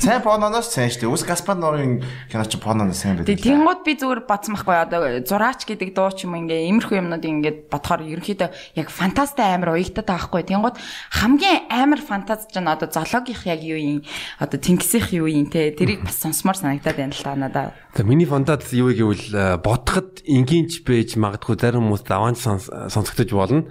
[0.00, 1.12] Сайн порноноос сайн шүү дээ.
[1.12, 3.36] Ус Гаспар Норын кино чи порноноос сайн байдаг.
[3.36, 7.24] Тэгээ тэнгууд би зүгээр бодсон байхгүй одоо зураач гэдэг дуу ч юм ингээ иймэрхүү юмнууд
[7.24, 8.48] ингээд бодохоор ерөнхийдөө
[8.80, 10.42] яг фантастай амар уягдаад байгаа байхгүй.
[10.48, 10.76] Тэнгууд
[11.20, 14.00] хамгийн амар фантаз ч нь одоо зоологийнх яг юу юм
[14.40, 17.76] одоо тэнгисийнх юу юм те тэрийг бас сонсомоор санагдаад байна л та надаа.
[17.92, 23.68] За миний фантаз юу гэвэл э, бодоход энгийнч байж магадгүй зарим хүмүүс даваанч сонсогдож болно.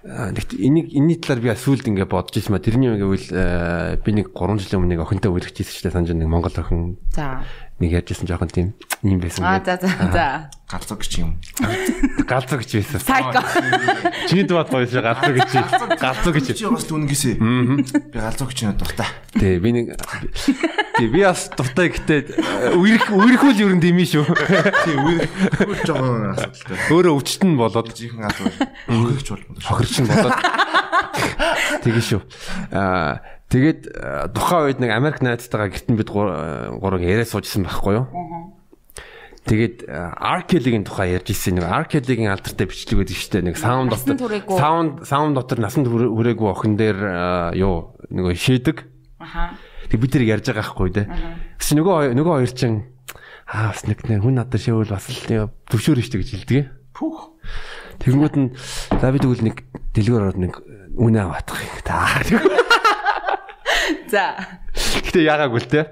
[0.00, 4.10] Тэгт энийг энэний талаар би сүүлд ингээ бодож ирсэн ба тэрний юм гэвэл э, би
[4.16, 7.44] нэг 3 жилийн өмнө нэг охинтой үргэлжлэжсэн ч санаж нэг Монгол охин За.
[7.80, 8.68] Нэг ярьжсэн жоохон тийм
[9.00, 9.40] юм байсан.
[9.40, 10.26] Аа за за за.
[10.68, 11.40] Галзуу гэж юм.
[12.28, 13.00] Галзуу гэж байсан.
[13.00, 13.40] Сайко.
[14.28, 15.50] Чиний дууад гоё шүү галзуу гэж.
[15.96, 16.46] Галзуу гэж.
[16.60, 17.40] Чи бас дүнгисээ.
[17.40, 19.08] Би галзуу гэж дуртай.
[19.32, 24.28] Тий би нэг Тий би бас дуртай гэхдээ үерх үерхүүл ер нь димээ шүү.
[24.84, 26.76] Тийм үер жоохон асуудалтай.
[26.92, 28.52] Өөрөө өвчтөн болоод Жихэн галзуу.
[28.92, 29.64] Хөргөгч болмод.
[29.64, 30.36] хохирч болоод
[31.80, 32.20] тэгээ шүү.
[32.76, 37.98] Аа тэгээд э, тухайн үед нэг Америк найзтайгаа гэртэн бид гур- гурав яриа суужсэн байхгүй
[37.98, 38.06] юу?
[39.40, 43.46] Тэгээд Arkelly-гийн тухай ярьж ирсэн нэг Arkelly-гийн алдартай бичлэг байдаг шүү дээ.
[43.50, 48.84] Нэг саунд дотор саунд саунд дотор насан түр- хүрээгүй охин дээр э, юу нөгөө шийдэг.
[49.18, 49.56] Аха.
[49.90, 51.06] Тэг бид тэрийг ярьж байгаа байхгүй дээ.
[51.58, 52.78] Гэвч нөгөө нөгөө хоёр чинь
[53.50, 56.60] аа бас нэг нэг хүн надад шивүүл бас л төвшөөр штэ гэж хэлдэг.
[56.94, 57.34] Пүх.
[57.98, 58.54] Тэгэнгүүт нь
[59.00, 59.56] за би тэгвэл нэг
[59.96, 60.54] дэлгүүр ороод нэг
[61.00, 62.06] үнэ аваадах юм та.
[64.10, 64.58] За.
[64.74, 65.86] Гэтэ яагаагүй л те.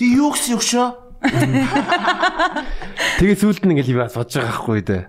[0.00, 0.88] Ти юу гэсэн юм шөө?
[3.20, 5.04] Тэгээ сүүлд нь ингээл би бас бодож байгаа байхгүй дээ.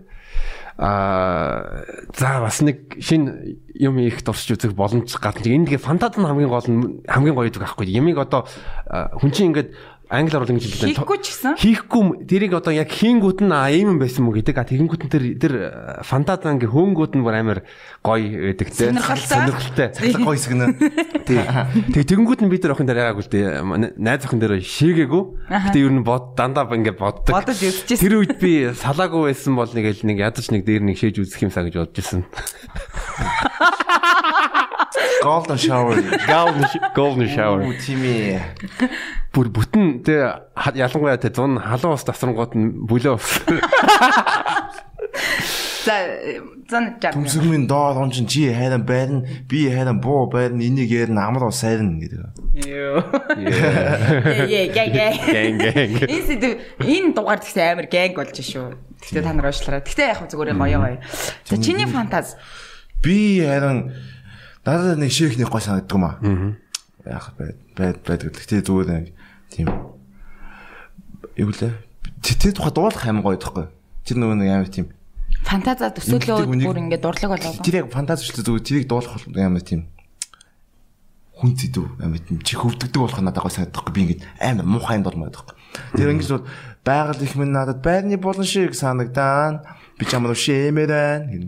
[0.75, 5.47] Аа за бас нэг шин юм их дурсч үзэх боломж гадна.
[5.47, 7.87] Энэ тэгээ фантаз нь хамгийн гол нь хамгийн гоё гэдэг байхгүй.
[7.87, 8.43] Ямиг одоо
[8.91, 9.71] хүн чинь ингээд
[10.11, 10.91] англиар бол ингэж хэлдэг.
[10.91, 11.55] Хийхгүй ч гэсэн.
[11.55, 14.55] Хийхгүй тэрийг одоо яг хийнгүүт нь а ийм юм байсан мүү гэдэг.
[14.59, 15.53] А тэгэнгүүт нь тэр тэр
[16.03, 17.59] фантаз ингээ хөөнгүүд нь бүр амар
[18.03, 18.91] гоё байдаг те.
[18.91, 19.87] Сонирхолтой.
[19.95, 20.67] Цаг гоё сгэнэ.
[21.31, 21.39] Тий.
[21.95, 23.47] Тэг тэгэнгүүт нь бид нар охин дээр яагаагүй л дээ.
[23.95, 25.23] Найз охин дээр шийгээгүй.
[25.47, 27.31] Гэтэ ер нь бод дандаа ингээ боддог.
[27.31, 28.03] Бодож үзчихсэн.
[28.03, 31.47] Тэр үед би салаагүй байсан бол нэг л нэг ядаж нэг дээр нэг шээж үзэх
[31.47, 32.27] юмсаа гэж бодож ирсэн.
[35.21, 36.01] Golden shower.
[36.27, 37.61] Golden golden shower.
[37.61, 38.41] Үу тими.
[39.31, 40.15] Бүр бүтэн тэ
[40.55, 43.29] ха- ялангуяа тэ зун халуун ус тасрангууд нь бүлөө ус.
[45.81, 45.95] За
[46.69, 47.11] зан жаа.
[47.15, 49.25] Төмсгмийн доор он чин чи хайран байрна.
[49.49, 50.61] Би хайран буу байрна.
[50.61, 52.21] Энийг ярина амар уу сайрна гэдэг.
[52.69, 53.01] Йоо.
[54.45, 55.15] Яа яа яа.
[55.25, 56.59] Гэн гэн.
[56.85, 58.77] Энэ дугаар тэгсэн амар гэнг болж шүү.
[59.01, 59.81] Гэхдээ та нар уушлаарай.
[59.81, 60.99] Гэхдээ яг хөө зүгээр гоё гоё.
[61.49, 62.37] За чиний фантаз.
[63.01, 63.95] Би харин
[64.61, 66.19] надад нэг шейхний гой санагддаг юм аа.
[67.09, 68.37] Яг байд байд байдаг.
[68.37, 69.05] Гэтэ зүгээр нэг
[69.51, 69.67] тийм
[71.35, 71.75] юу лээ.
[72.23, 73.67] Тэр тухай дуулах амар гоё тоххой.
[74.07, 74.87] Тэр нөгөө нэг амар тийм
[75.45, 77.63] Фантаза төсөөлөө бүр ингээд дурлаг болоо.
[77.65, 79.89] тэр яг фантаз дээ зүгээр тэрийг дуулах бол амар тийм
[81.41, 85.05] хүн зэдв амар тийм чи хөвдөгдөг болох надад гой санагдахгүй би ингээд амар муухай юм
[85.07, 85.57] болмоод байхгүй.
[85.97, 86.45] Тэр ингэж бол
[86.85, 89.65] байгаль их минь надад байрны болон шиг санагдaan
[89.97, 91.45] би ч амар шэмэрэн гэн.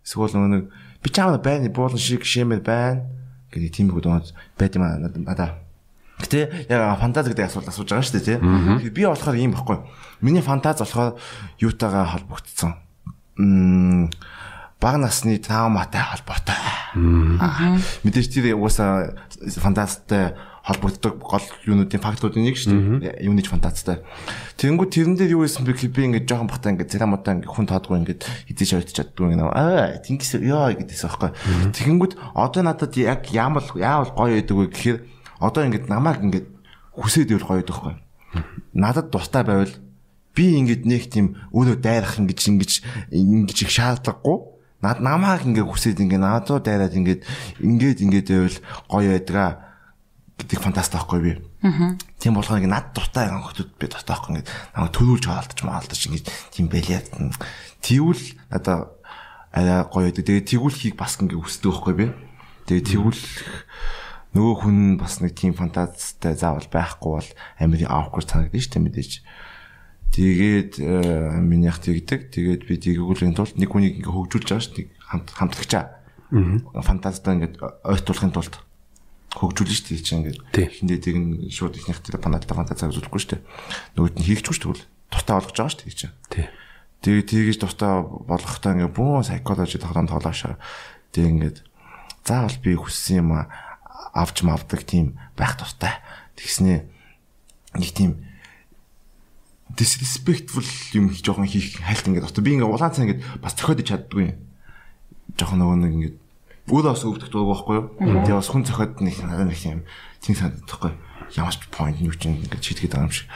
[0.00, 0.64] Эсвэл нөгөө нэг
[1.04, 3.04] би ч амар байрны болон шиг шэмэр байна
[3.52, 4.24] гэдэг тийм их дуу
[4.56, 5.63] байд юм аа надаа.
[6.24, 8.90] Гэтэ яг фантаз гэдэг асуулт асууж байгаа шүү дээ тий.
[8.90, 9.84] Би болохоор ийм баггүй.
[10.24, 11.20] Миний фантаз болохоор
[11.60, 12.80] юутайгаа холбогдсон.
[13.36, 14.08] Мм
[14.80, 16.56] баг насны тааматай холбоотой.
[18.04, 19.16] Мэдээж тэр угаасаа
[19.60, 23.24] фантазтай холбогддог гол юунуудын фактуудын нэг шүү дээ.
[23.28, 24.00] Юунийч фантазтай.
[24.56, 27.96] Тэнгүү тэрэн дээр юу байсан бэ би ингээд жоохон бахтаа ингээд церамуудаа ингээд хүн тоодгүй
[28.00, 31.30] ингээд хизээж ойдч чаддгүй ингээд аа тэнгис ёо гэдээс аахгүй.
[31.68, 34.98] Тэгэнгүүт одоо надад яг яамал яавал гоё байдаг вэ гэхээр
[35.40, 36.46] одоо ингээд намайг ингээд
[36.94, 37.94] хүсээд ивэл гоё байхгүй.
[38.74, 39.74] Надад дуртай байвал
[40.34, 42.72] би ингээд нэг тийм өөрөө дайрах ингэж ингэж
[43.14, 47.22] ингэж их шаардлагагүй над намааг ингээ хүсээд ингээ наадуу дайраад ингээд
[47.62, 48.58] ингээд ингээд байвал
[48.90, 49.50] гоё байдгаа
[50.34, 51.32] гэдэг фантаст таахгүй би.
[51.62, 51.94] Аа.
[52.18, 56.22] Тийм болохоор ингээ над дуртай хүмүүс би дуртай байхгүй ингээ намайг төрүүлж хаалтаж маалтаж ингээ
[56.50, 57.00] тийм байлаа.
[57.78, 58.90] Тэгвэл надаа
[59.54, 60.26] арай гоё байдаг.
[60.26, 62.06] Тэгээ тэгүүлхийг бас ингээ хүсдэг байхгүй би.
[62.66, 63.22] Тэгээ тэгвэл
[64.34, 67.30] нөгөө хүн бас нэг тийм фантазтай заавал байхгүй бол
[67.62, 69.12] амир awkward санагдаж дээ мэдээж.
[70.14, 72.34] Тэгээд э, минийх тэгдэг.
[72.34, 74.86] Тэгээд би тэгүүлэхийн тулд нэг хүнийг ингээ хөгжүүлж байгаа дээ.
[75.10, 75.84] Хамт хамтлагчаа.
[76.34, 76.82] Аа.
[76.82, 78.54] Фантазтай ингээ ойртуулахын тулд
[79.34, 83.42] хөгжүүлнэ шүү дээ чи ингээд хиндээ тэг нь шууд ихнийх тэр панадтай фантазаа үзүүлэхгүй дээ.
[83.98, 84.86] Нөгөөд нь хийгчгүй шүү дээ.
[85.10, 86.08] Дуртай болгож байгаа шүү дээ чи.
[86.30, 86.46] Тий.
[87.02, 90.54] Тэгээ тэгэж дуртай болгохтой ингээд бүүн psychology тоглоом тоглоошоо.
[91.10, 91.58] Тэг ингээд
[92.22, 93.30] заавал би хүссэн юм
[94.14, 95.98] авч мавдаг тийм байх дуртай.
[96.38, 96.86] Тэгснээ
[97.74, 98.22] нэг тийм
[99.74, 102.44] disrespectful юм жоохон хийх хайлт ингээд дуртай.
[102.46, 104.38] Би ингээд улаан цаа ингээд бас зохиодож чаддгүй.
[105.34, 106.16] Жоохон нөгөө нэг ингээд
[106.70, 107.86] өөрөө бас өвдөх дууг байхгүй юу?
[108.22, 109.82] Тэгээ бас хүн зохиод нэг надад нэг юм
[110.22, 110.92] тийм санагдахгүй.
[111.34, 113.28] Ямар ч point юу ч ингэ шийдгээд байгаа юм шиг.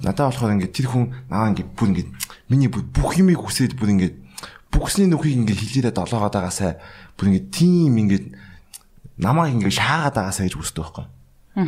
[0.00, 2.04] Надад болохоор ингэ тэр хүн наа ингэ бүр ингэ
[2.48, 4.08] миний бүх юмыг хүсээд бүр ингэ
[4.70, 6.78] бүхсний нүхийг ингэ хилээрээ долоогоод байгаасаа
[7.18, 8.18] бүр ингэ тийм ингэ
[9.20, 11.06] намайг ингэ шаагаад байгаасаа гэж үздэг байхгүй.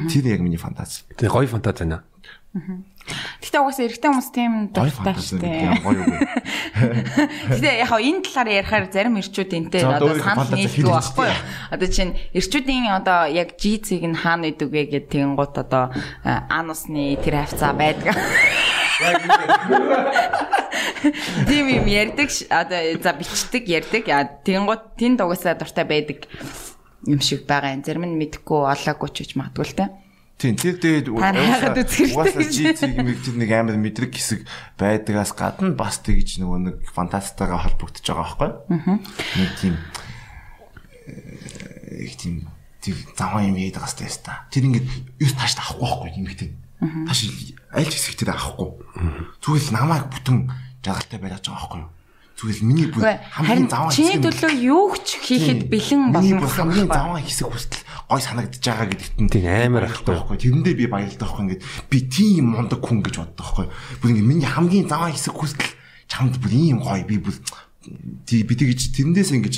[0.09, 1.05] Тэр яг миний фантаз.
[1.15, 2.03] Тэгээ гоё фантаз байна.
[2.53, 5.83] Гэтэ угаасаа эрэгтэй хүмүүс тийм дуртай шүү дээ.
[7.51, 11.41] Гэтэ яг хаа энэ талаар ярихаар зарим эрчүүд энтэй одоо санал нийлдэг байхгүй юу?
[11.75, 15.91] Одоо чинь эрчүүдийн одоо яг GC-г нь хаана идэг вэ гэдэг тэгэн гут одоо
[16.23, 18.15] анусны тэр хавцаа байдаг.
[21.51, 24.07] Тийм юм ярьдаг одоо за бичдэг ярьдаг.
[24.47, 26.29] Тэгэн гут тэнд угаасаа дуртай байдаг
[27.07, 27.83] юм шиг байгаа юм.
[27.83, 29.87] Зарим нь мэдхгүй олоогүй ч гэж магадгүй л те.
[30.43, 34.43] Тийм тэр тэгээд угаасаа GC мэгтэй нэг амар мэдрэг хэсэг
[34.75, 38.51] байдагаас гадна бас тэгж нөгөө нэг фантастикагаа холбогдож байгаа байхгүй.
[39.39, 39.75] Нэг тийм
[41.07, 42.51] э, их тийм
[42.83, 44.51] тийм заван юм яадаг хэвээр та.
[44.51, 44.89] Тэр ингээд
[45.23, 46.51] ерөөс тааш авахгүй байхгүй юм ихтэй.
[46.83, 47.21] Тааш
[47.71, 48.83] аль ч хэсэг тэр авахгүй.
[49.47, 50.51] Зүгээр л намайг бүтэн
[50.83, 51.91] жаргалтай байлгаж байгаа байхгүй юу?
[52.43, 57.47] Зүгээр миний бүр хамгийн заван чиний төлөө юу ч хийхэд бэлэн гэсэн хамгийн заван хэсэг
[57.47, 60.37] хүсэл гой санагдаж байгаа гэдэгт нь тийм амар ахгүй байхгүй.
[60.43, 63.67] Тэрэндээ би баярлалтай байхгүй ингээд би тийм мундаг хүн гэж боддог байхгүй.
[64.03, 65.71] Бүр ингээд миний хамгийн заван хэсэг хүсэл
[66.11, 69.55] чамд бүр ийм гоё би бүр би тэгж тэрэндээс ингэж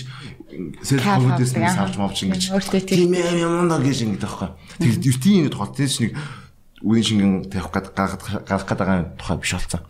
[0.85, 2.53] селф конфиденс нэг савж мовч ингэж
[2.85, 4.49] тийм юм юм гэж ингэж байхгүй.
[4.77, 6.13] Тэгээд тийм нэг тохиол тийш нэг
[6.85, 9.83] үеийн шингэн тавих гад гарах гэдэг тухай биш болсон.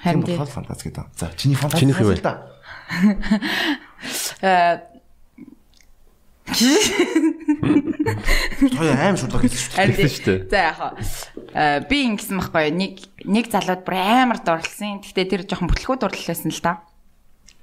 [0.00, 1.06] Харин болохоор фантаз гэдэг.
[1.16, 2.16] За чиний фантаз чиний вэ?
[4.40, 4.80] Э
[8.60, 10.50] Той аим шудлаг хэлсэн шүү дээ.
[10.50, 12.94] За яг хаа би ингэсэн байхгүй нэг
[13.28, 14.98] нэг залууд бүр амар дурлсан.
[15.04, 16.82] Гэхдээ тэр жоохон бүтлэхүү дурлалсан л да.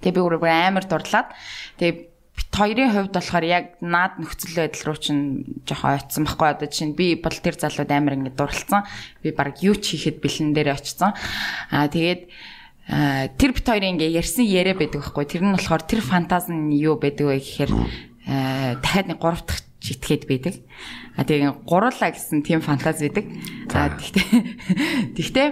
[0.05, 1.35] Тэгээ би бүр амар дурлаад
[1.81, 2.16] тэгээ
[2.57, 7.13] хоёрын хувьд болохоор яг наад нөхцөл байдал руу чинь жоохон ойцсон байхгүй одоо чинь би
[7.15, 8.83] бол тэр залууд амар ингэ дурлцсан.
[9.21, 11.13] Би баг юу ч хийхэд бэлэн дээр очсон.
[11.69, 12.27] Аа тэгээд
[13.37, 15.25] тэр бит хоёрын ингээ ярьсан яриа байдаг байхгүй.
[15.29, 17.71] Тэр нь болохоор тэр фантаз нь юу байдаг вэ гэхээр
[18.81, 20.55] дахиад нэг гурав дахь житгээд байдаг.
[21.15, 23.27] А тэгээ гуруулаа гэсэн тийм фантаз байдаг.
[23.69, 24.27] За тэгтээ
[25.19, 25.47] тэгтээ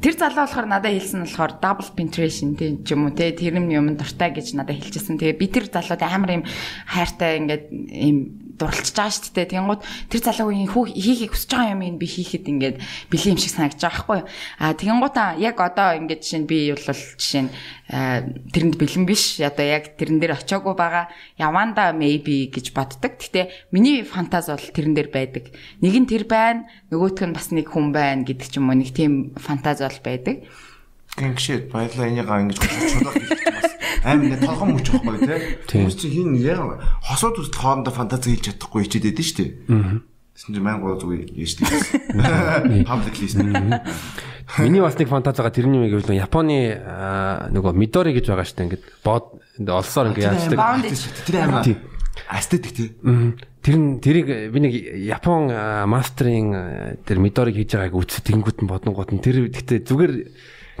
[0.00, 3.68] Тэр залуу болохоор надад хэлсэн болохоор double penetration тийм ч юм уу те тэр юм
[3.68, 5.20] юм дуртай гэж надад хэлчихсэн.
[5.20, 6.44] Тэгээ би тэр залууд амар юм
[6.88, 9.52] хайртай ингээд юм дурлж байгаа шүү дээ.
[9.56, 12.76] Тэнгууд тэр залуугийн хүү хийхийг хүсэж байгаа юм ин би хийхэд ингээд
[13.08, 14.28] бэлэн юм шиг санагдаж байгаа байхгүй юу.
[14.60, 17.50] А тэнгуудаа яг одоо ингээд жишээ нь би бол жишээ нь
[18.52, 19.40] тэрэнд бэлэн биш.
[19.40, 21.08] Одоо яг тэрэн дээр очиагүй байгаа.
[21.40, 23.16] Яванда maybe гэж боддог.
[23.16, 25.50] Гэтэ миний фантаз бол тэрэн дээр байдаг.
[25.80, 28.92] Нэг нь тэр байна, нөгөөх нь бас нэг хүн байна гэдэг ч юм уу нэг
[28.92, 30.44] тийм фантаз бол байдаг.
[31.18, 33.70] Гэнгшээ баярлаа энийгаа ингэж чулуу хийчих бас
[34.04, 35.18] амар нэг толгом мөч واخгүй
[35.66, 35.82] тий.
[35.82, 39.44] Хүмүүс чинь хин яа хосоод үзэл хоорондоо фантази хийж чадахгүй хичээд байдэн штэ.
[40.34, 41.66] Тэсн чинь мянга зүгээр яаж тий.
[42.88, 43.36] Public list.
[44.58, 46.80] Миний бас нэг фантазигаа тэрний юм гэвэл Японы
[47.52, 50.58] нөгөө Midori гэж байгаа штэ ингэж бод олсоор ингэ яаждаг.
[51.26, 51.66] Тэр амар.
[52.30, 52.88] Астетик тий.
[53.60, 54.72] Тэр нь тэрийг би нэг
[55.04, 55.52] Япон
[55.86, 60.12] мастерын тэр Midori-г хийж байгааг үзэт тэнгүүд нь бодонгууд нь тэр гэхдээ зүгээр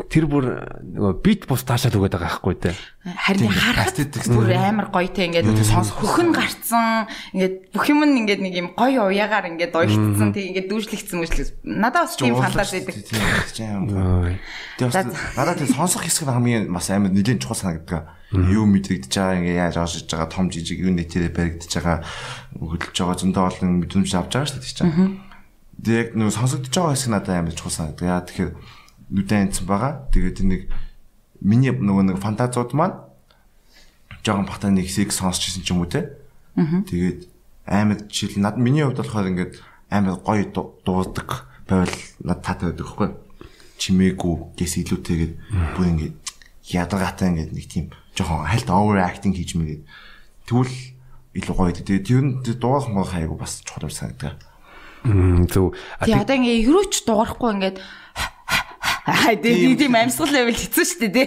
[0.08, 0.44] тэр бүр
[0.80, 2.72] нөгөө бит бус таашаал өгöd байгаа байхгүй те.
[3.04, 8.54] Харин харахад бүр амар гоё те ингээд хөхн гарцсан ингээд бүх юм нь ингээд нэг
[8.56, 11.50] юм гоё уяагаар ингээд оёгдсон тэг ингээд дүүжлэгдсэн мүжлэгс.
[11.66, 13.08] Надад бас тийм фантази байдаг.
[13.90, 14.40] Ой.
[14.78, 18.08] Тэгээ бас надад тийм сонсох хэсэг нь хамгийн бас амар нэлээд чухал санагддаг.
[18.30, 21.98] Юу мэдрэгдэж байгаа ингээ яаж оршиж байгаа том жижиг юу нэтэрэ баригдаж байгаа
[22.54, 25.18] хөдөлж байгаа зөндөө олон мэдрэмж авч байгаа шүү дээ тийм.
[25.82, 28.06] Тэгээ яг нөгөө сонсогдож байгаа хэсэг надад амар чухал санагддаг.
[28.06, 28.52] Яа тэгэхээр
[29.10, 30.06] нүдэн анцсан байгаа.
[30.14, 30.60] Тэгээд нэг
[31.42, 32.96] миний нөгөө нэг фантазууд маань
[34.24, 36.14] жоохон бахтаа нэг хэсэг сонсчихсан ч юм уу те.
[36.56, 37.26] Тэгээд
[37.66, 39.52] амар жишээл над миний хувьд болохоор ингээд
[39.90, 43.08] амар гоё ду- дуудаг байвал над таатай байдаг байхгүй.
[43.80, 45.32] Чимээгүй гэс илүүтэйгээд
[45.74, 46.14] бүр ингээд
[46.68, 49.82] ядаргаатай ингээд нэг тийм жоохон хальт overacting хийж мэгээд
[50.44, 50.74] тэгвэл
[51.32, 51.88] илүү гоё дээ.
[51.88, 54.36] Тэгээд ер нь дуугах мох хайгу бас чухал юм санагдав.
[55.00, 55.72] Мм, Зөв.
[56.04, 57.76] Тий одоо ингээ ерөөч дуурахгүй ингээд
[59.10, 61.26] Аа тийм тийм амьсгал level хэцүү шүү дээ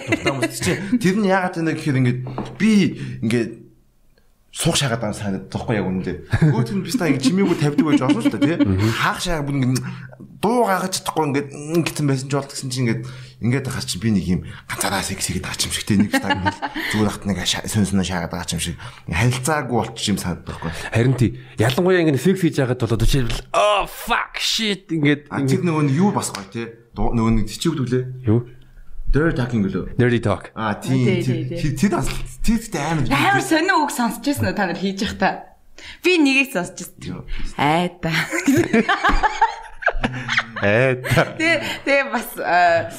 [0.64, 2.20] Чи тэр нь яагаад вэ гэхээр ингээд
[2.56, 2.70] би
[3.20, 3.64] ингээд
[4.54, 6.16] суух шагаад байгаа санагдаад тахгүй яг үнэндээ.
[6.54, 8.78] Нь биш та ингэ чимээгүй тавьдаг байж болно шүү дээ тий.
[9.02, 9.82] Хаах шагаа бүр ингэ
[10.38, 11.48] дуу гаагаж чадахгүй ингээд
[11.82, 13.02] ингэсэн байсан ч бол гэсэн чинь ингээд
[13.42, 16.58] ингээд хаа чи би нэг юм ганцаараа сексигэд байгаа юм шиг тий нэг та ингээд
[16.94, 18.76] зүгээр хат нэг сонсноо шаагаад байгаа юм шиг
[19.10, 20.70] харилцаагүй болчих юм санагдаад байхгүй.
[20.94, 25.62] Харин тий ялангуяа ингэ секс хийж байгаад бол одоо жишээлбэл oh fuck shit ингээд тэр
[25.66, 26.83] нөгөө нь юу бас гоё тий.
[26.94, 28.04] Нөгөө нэг тийч өгдөлээ.
[28.30, 28.46] юу?
[29.14, 29.94] Dirt talking гэлөө.
[29.94, 30.50] Nerdy talk.
[30.58, 32.10] А Тий, тийм тэр бас
[32.42, 35.30] тэр амар Амар сонио үг сонсч байсан уу та нар хийж явах та.
[36.02, 37.22] Би нэгийг сонсч байсан.
[37.54, 38.10] Айта.
[40.62, 40.98] Ээ.
[41.06, 41.34] та.
[41.38, 42.90] Тэгээ тэгээ бас аа,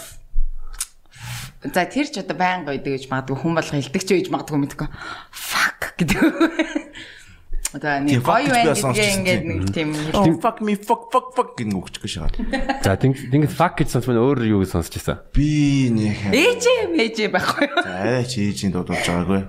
[1.65, 4.87] За тэр ч одоо байн гоё гэж магадгүй хүн болго хилдэг ч гэж магадгүй мэдгүй.
[5.33, 6.21] Fuck гэдэг.
[7.75, 11.49] Тийм, нэг fuck гоё гэж байна гэдгээ ингээд нэг тийм fuck me fuck fuck fuck
[11.59, 12.35] гэх нэг өгч гэж шагаад.
[12.85, 13.13] За тийм
[13.51, 15.19] fuck гэж сонсмол өөр юу гэж сонсч байсан.
[15.35, 17.83] Би нэг ээжээ мэжээ байхгүй юу?
[17.83, 19.41] За чи ээжийн дуудуулж байгаагүй.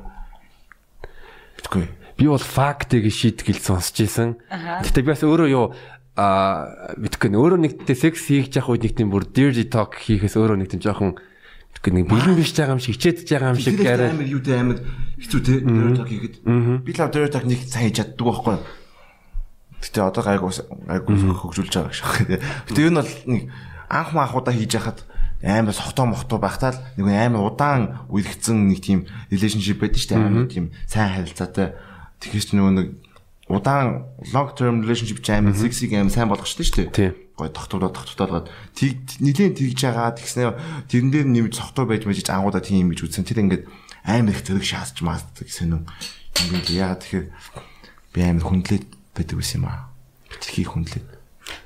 [1.63, 1.85] Битгүй.
[2.17, 4.41] Би бол fact-ийг шийтгэл сонсч байсан.
[4.51, 5.67] Гэтэ би бас өөрөө юу
[6.17, 10.41] а мэдгүй нэ өөрөө нэгтэй секс хийж явах үед нэг тийм бүр dirty talk хийхээс
[10.41, 11.21] өөрөө нэг тийм жоохон
[11.85, 14.79] нэг бэлэн биш байгаа юм шиг хичээдэж байгаа юм шиг арай амар юу те амар
[15.21, 16.37] хэцүү те talk хийгээд.
[16.83, 18.57] Би л dirt talk нэг сайн хийж чаддаг байхгүй.
[19.81, 20.51] Гэтэ одоо гайгүй
[20.89, 22.41] гайгүй хөгжүүлж байгаа гэж байна.
[22.69, 23.43] Гэтэ энэ бол нэг
[23.89, 24.99] анх маахуудаа хийж яхад
[25.45, 30.27] амар сохтоо мохтоо байхтаа л нэг амар удаан үерхцэн нэг тийм relationship байдаг шүү дээ.
[30.27, 31.77] Амар тийм сайн харилцаатай.
[32.25, 32.89] Тэгэхээр ч нөгөө нэг
[33.53, 37.26] удаан long term relationship ч амар sexy амар сайн болгох шүү дээ.
[37.37, 40.57] Гой тогтвороо тогтвороод тийг нилийн тэгж байгаа тэгснээр
[40.89, 43.29] тэрэн дээр нэмж сохтоо байж мэж ангуудаа тийм юм гэж үзсэн.
[43.29, 43.65] Тэр ингээд
[44.09, 45.85] амар их зэрэг шаасч маасдаг сонин.
[46.41, 47.27] Ингээд яагаад тэгэхээр
[48.17, 49.93] би амар хүндлээд байдаг байсан юм аа.
[50.33, 51.07] Битгий хүндлээд.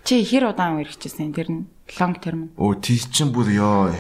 [0.03, 2.51] Чи хэр удаан үргэжсэн тэр нь long term.
[2.59, 3.95] Өө тий чин бүр ёо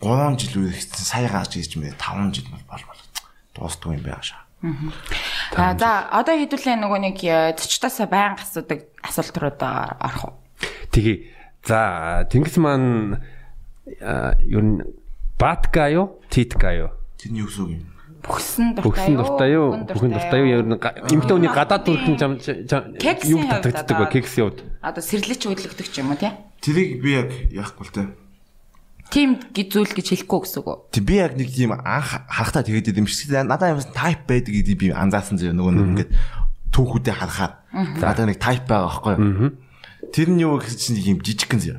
[0.00, 3.02] 3 жил үргэжсэн сая гаж гэж мэ 5 жил бол бол
[3.54, 4.42] дуустгүй юм байга шаа.
[5.56, 7.18] А за одоо хэдүүлээ нөгөө нэг
[7.58, 10.34] зочдоосоо баян асуудаг асуулт руу орох уу?
[10.90, 11.16] Тэгээ.
[11.64, 13.22] За Тэнгис маань
[13.96, 14.82] ер нь
[15.38, 16.20] батка юу?
[16.30, 16.90] Титка юу?
[17.18, 17.92] Тэрний юу гэсэн юм?
[18.22, 19.18] Бүхсэн дуртай юу?
[19.18, 19.68] дуртай юу?
[19.90, 20.48] Бүхэн дуртай юу?
[20.54, 24.06] Ер нь эмэгтэй хүний гадаад төрхөн зам юу татагддаг вэ?
[24.14, 24.62] Кексийн хувьд.
[24.78, 26.30] Одоо сэрлэж хөдөлгдөг ч юм уу тий?
[26.62, 28.02] Тэрийг би яг яахгүй л те.
[29.10, 30.78] Тим гэж зүйл гэж хэлэхгүй гэсэн үг үү?
[30.94, 34.78] Тэг би яг нэг тийм анх харахтаа тэгээд юм шиг надад юмсан тайп байдаг гэдгийг
[34.78, 36.10] би анзаарсан зөө нөгөө нэг ингээд
[36.72, 37.52] түүхүүдэд харахаар
[37.98, 39.52] надад нэг тайп байгаа байхгүй юу.
[40.12, 41.78] Тэр нь юу гэсэн чинь юм жижигхэн зөө.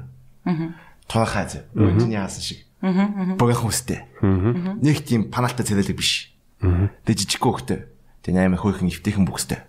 [1.07, 1.63] Тоохаа зөө.
[1.77, 2.65] Өдний яасан шиг.
[2.81, 4.03] Богино хүстэй.
[4.19, 6.33] Нэг тийм паналтай царайлаг биш.
[6.59, 7.79] Тэг жижигхэн хөхтэй.
[8.25, 9.61] Тэг амар хөөхэн эвтэйхэн бүкстэй.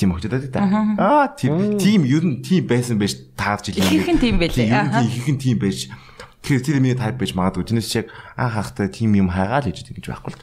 [0.00, 0.64] Тийм хөхтэй байдаг та.
[0.96, 4.00] Аа тийм тийм ер нь тийм байсан байж таарч илээ.
[4.00, 4.70] Ихэнх нь тийм байлээ.
[4.72, 5.04] Аха.
[5.04, 5.92] Ихэнх нь тийм байж
[6.40, 7.68] Тэгэхээр тэр миний тайп байж магадгүй.
[7.68, 10.40] Тэрнээс чи яг анх хахтай тийм юм хайгаал гэж гэж байхгүй л.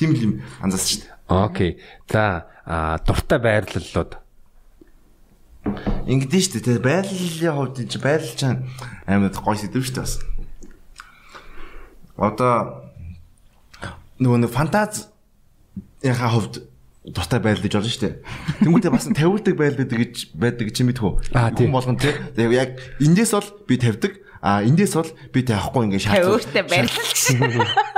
[0.00, 0.32] Тийм л юм
[0.64, 1.12] анзаарсан шүү дээ.
[1.28, 1.70] Окей.
[2.08, 2.48] За
[3.04, 4.16] дуртай байрлалууд.
[6.04, 6.84] Ингэдэж шүү дээ.
[6.84, 8.60] Байрлалын хувьд чи байрлал чинь
[9.08, 10.20] амар гоё сэдв шүү дээ бас.
[12.20, 12.84] Одоо
[14.20, 15.08] нөгөө нэг фантаз
[16.04, 16.68] яхаа хувьд
[17.08, 18.14] дуртай байрлал гэж болно шүү дээ.
[18.64, 21.12] Тэнгүүтээ бас тавиулдаг байрлал байдаг гэж байдаг чи мэдхүү.
[21.32, 21.72] Аа, тийм.
[21.72, 22.12] Хүн болгон тий.
[22.36, 24.12] Тэгээ яг эндээс бол би тавьдаг.
[24.44, 26.32] А эндээс бол би тавихгүй ингээ шаардсан.
[26.32, 27.92] Өөртөө барилж.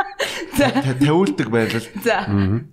[0.57, 1.87] Та- тавиулдаг байрлал.
[2.03, 2.25] За.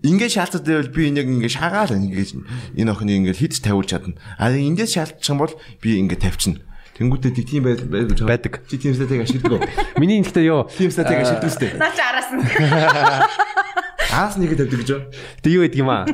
[0.04, 2.44] Ингээ шаалтаад байвал би энийг ингээ шагаал ингээ
[2.80, 4.16] энэ охины ингээ хитж тавиулж чадна.
[4.40, 6.64] А эндээс шаардчих юм бол би ингээ тавьчихна.
[6.94, 8.62] Тэнгүүтээ тийг тийм байл байж Байдаг.
[8.70, 9.66] Чи тийм стратеги ашигладаг.
[9.98, 10.70] Миний ихтэй юу?
[10.70, 11.72] Тийм стратеги ашигладаг үстэй.
[11.74, 12.42] Наа чи араас нь.
[14.14, 15.10] Аас нэгэ тавьдаг гэж байна.
[15.42, 16.06] Тэг юу гэдэг юм аа?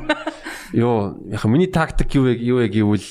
[0.72, 2.40] Йоо, яг миний тактик юу вэ?
[2.40, 3.08] Юу вэ гэвэл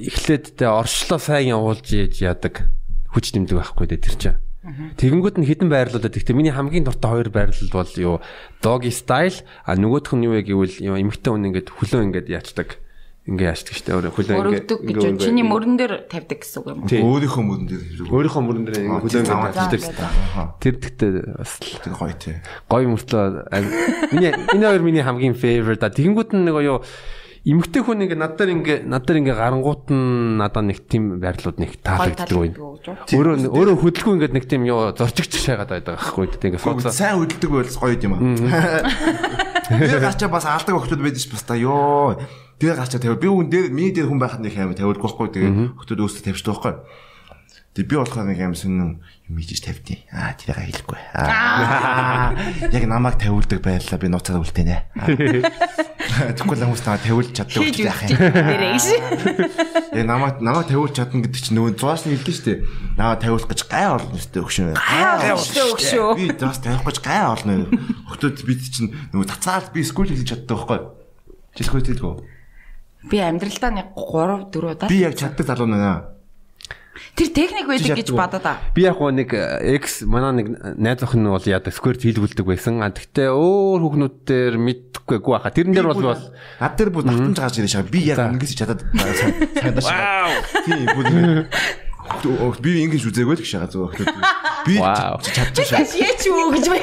[0.00, 2.72] эхлээд тэ оршлоо сайн явуулж яаж яадаг
[3.12, 4.38] хүч нэмдэг байхгүй дээ тэр чинь.
[4.62, 8.16] Тэгэнгүүт нь хідэн байрлуулад гэхдээ миний хамгийн дуртай хоёр байрлал бол юу
[8.62, 12.78] doggy style а нөгөөх нь юу вэ гэвэл юу эмхтэн хүн ингээд хөлөө ингээд яачдаг.
[13.26, 15.18] Ингээ яачдаг штэ өөрөө хөлөө Өргөдөг гэж байна.
[15.22, 16.90] Чиний мөрөн дээр тавьдаг гэсэн үг юм уу?
[16.90, 18.10] Өөрийнхөө мөрөн дээр хэрэг.
[18.10, 20.06] өөрийнхөө мөрөн дээр ингээ хөлөө замаар тааждаг штэ.
[20.58, 22.36] Тэр тэгтээ бас л Тэр гоё тий.
[22.66, 23.26] гоё мөртлөө
[24.14, 26.82] миний энэ хоёр миний хамгийн favorite да тэгэнгүүт нь нэг юу
[27.42, 31.58] эмгтэй хүн ингээ над дээр ингээ над дээр ингээ гарангуут нь надад нэг тийм байрлууд
[31.58, 32.54] нэг таалагддаг байна.
[33.10, 37.18] Өөрөө өөрөө хөдөлгөө ингээ нэг тийм юу зорчигч шаагаад байдаг байхгүй тийм ингээ фото сайн
[37.18, 38.22] хөдөлдөг байл гоё юм аа.
[39.66, 42.14] Тэр гачаа бас алдаг хүмүүс байдаг ш бас та ёо.
[42.62, 43.18] Тэр гачаа тавь.
[43.18, 45.34] Би үн дээр миний дээр хүн байхад нэг аим тавьдаг байхгүй.
[45.34, 46.74] Тэгээ хүмүүс өөрсдөө тавьчихдаг байхгүй.
[47.72, 51.00] Тэг би болохоор нэг аим сүнэн юм хийж тавьдیں۔ Аа тэрийг хэлэхгүй.
[51.16, 52.36] Аа.
[52.68, 54.76] Яг намайг тавиулдаг байлаа би нууцаар үлдээнэ.
[56.36, 58.20] Тэгвэл хүмүүс намайг тавиулж чаддаг байх үзчих юм.
[58.60, 58.84] гэж.
[59.96, 62.58] Яг намайг намайг тавиулж чадна гэдэг чинь нөгөө зураас нь хэлдэг шүү дээ.
[63.00, 64.76] Намайг тавиулах гэж гай орлоо өстэй өгшөө.
[64.76, 66.12] Гай өгшөө.
[66.20, 67.72] Би зураас тавих гэж гай орлоо.
[68.12, 70.80] Хотод бид чинь нөгөө цацаал би скул хийж чаддаг байхгүй.
[71.56, 72.14] Жилхөө хэлгөө.
[73.08, 76.12] Би амьдралдаа нэг 3 4 удаа Би яг чаддаг залуу нэ.
[77.12, 78.56] Тэр техник байдаг гэж бодоод аа.
[78.74, 80.46] би яг нэг э, X манай нэг
[80.80, 82.80] найз охин нь бол яадаг square хийлгүүлдэг байсан.
[82.80, 85.52] А тэгтээ өөр хүүхнүүд дээр мэдхгүй гоо хаа.
[85.52, 86.24] Тэрэн дээр бол бол
[86.60, 87.84] над дээр бүр натамж гарч ирэх шаа.
[87.84, 88.80] Би яг ингэж чадаад
[89.60, 89.88] санадаш.
[90.64, 94.08] Тийм бүр би ингэж үзээгүй л гişаа зөв охтод.
[94.66, 95.20] Би Вау.
[95.22, 95.84] чадчих шаа.
[95.84, 96.80] Шээч үү гэж би.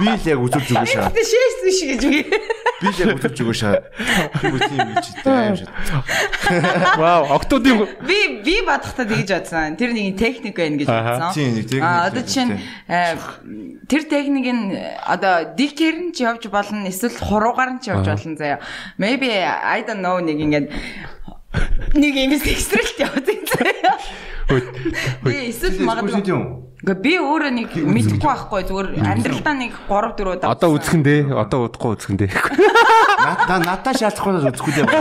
[0.00, 1.10] Би л яг үзүүлж шаа.
[1.10, 2.18] Тэ шээч биш гэж би.
[2.82, 3.76] Би л яг үзүүлж өгөө шаа.
[4.42, 5.70] Би тийм гэж тийм шаа.
[6.98, 9.76] вау октодын Би би бодохдоо тэгж бодсон.
[9.78, 11.30] Тэр нэг техник байна гэж бодсон.
[11.34, 12.60] Тийм, нэг техник Аа одоо байна, чинь тийм.
[12.90, 13.14] э,
[13.86, 18.06] тэр техник нь э, одоо дикер нь ч явж болно эсвэл хуруугаар нь ч явж
[18.10, 18.58] болно заяа.
[18.98, 20.66] Maybe I don't know нэг ингээд
[21.94, 23.94] нэг юм экстрэлт явдаг заяа.
[25.22, 26.26] Би эсвэл магадгүй
[26.84, 31.32] Гэхдээ би өөрөө нэг мэдэхгүй байхгүй зүгээр амьдралдаа нэг 3 4 удаа одоо үзхэн дээ.
[31.32, 32.28] Одоо удахгүй үзхэн дээ.
[33.24, 34.92] Надаа надаа шалтгаанаас үзэхгүй дээ.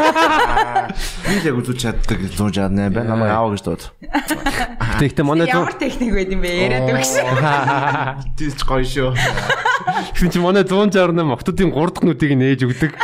[1.28, 3.04] Би л яг үзүүлж чаддаг 168 байна.
[3.04, 3.84] Намайг аав гэж дууд.
[5.04, 7.20] Тэгтээ манай зүүн ямар техник байд юм бэ яриад өгш.
[8.40, 9.12] Тийч гоё шүү.
[10.16, 12.96] Гэсэн чи манай 168 октодын 3 дахь нүдийг нээж өгдөг.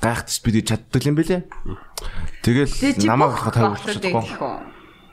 [0.00, 1.44] Гайхтс би тэг чаддаг юм бэлээ.
[2.40, 2.72] Тэгэл
[3.04, 4.71] намайг тавиулах бодлоо чадахгүй.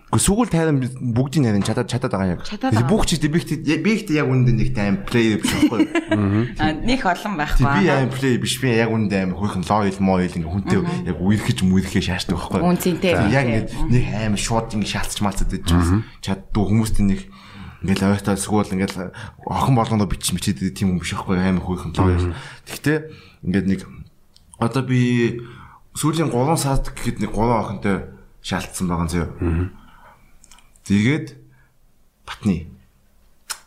[0.10, 0.82] Гэхдээ сүүл тайран
[1.14, 2.42] бүгдийн нарийн чадаад чадаад байгаа яг.
[2.90, 5.86] Бүх чи би ихтэй би ихтэй яг үндэ нэг тайм плей биш байхгүй.
[6.58, 7.62] А них олон байхгүй.
[7.62, 8.02] би аа.
[8.02, 12.02] аим плей биш би яг үндэ аим хөрхөн лойл мойл ингээ хүнтэй яг үерхэж мүерхээ
[12.10, 12.58] шаашдаг байхгүй.
[12.58, 15.70] Үнцэнтэй, За, Яг ингээ нэг аим шууд ингээ шаалцч малцад байж.
[16.26, 17.22] Чаддгүй хүмүүстэй нэг
[17.86, 19.14] ингээл ойртоо сгүүл ингээл
[19.46, 22.34] охин болгоно бичиж мичээд тийм юм биш байхгүй аим хөрхөн лойл.
[22.66, 22.98] Тэгтээ
[23.46, 23.82] ингээд нэг
[24.58, 25.38] одоо би
[25.96, 27.98] сүүлийн 3 сард гэхэд нэг 3 охинтой
[28.44, 29.28] шаалцсан байгаа зөө.
[30.90, 31.36] Тэгээд
[32.26, 32.66] батны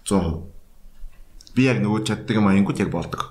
[0.02, 0.42] 100%.
[1.54, 3.28] Би яг нөгөө чаддаг юм аянгууд яг болдог.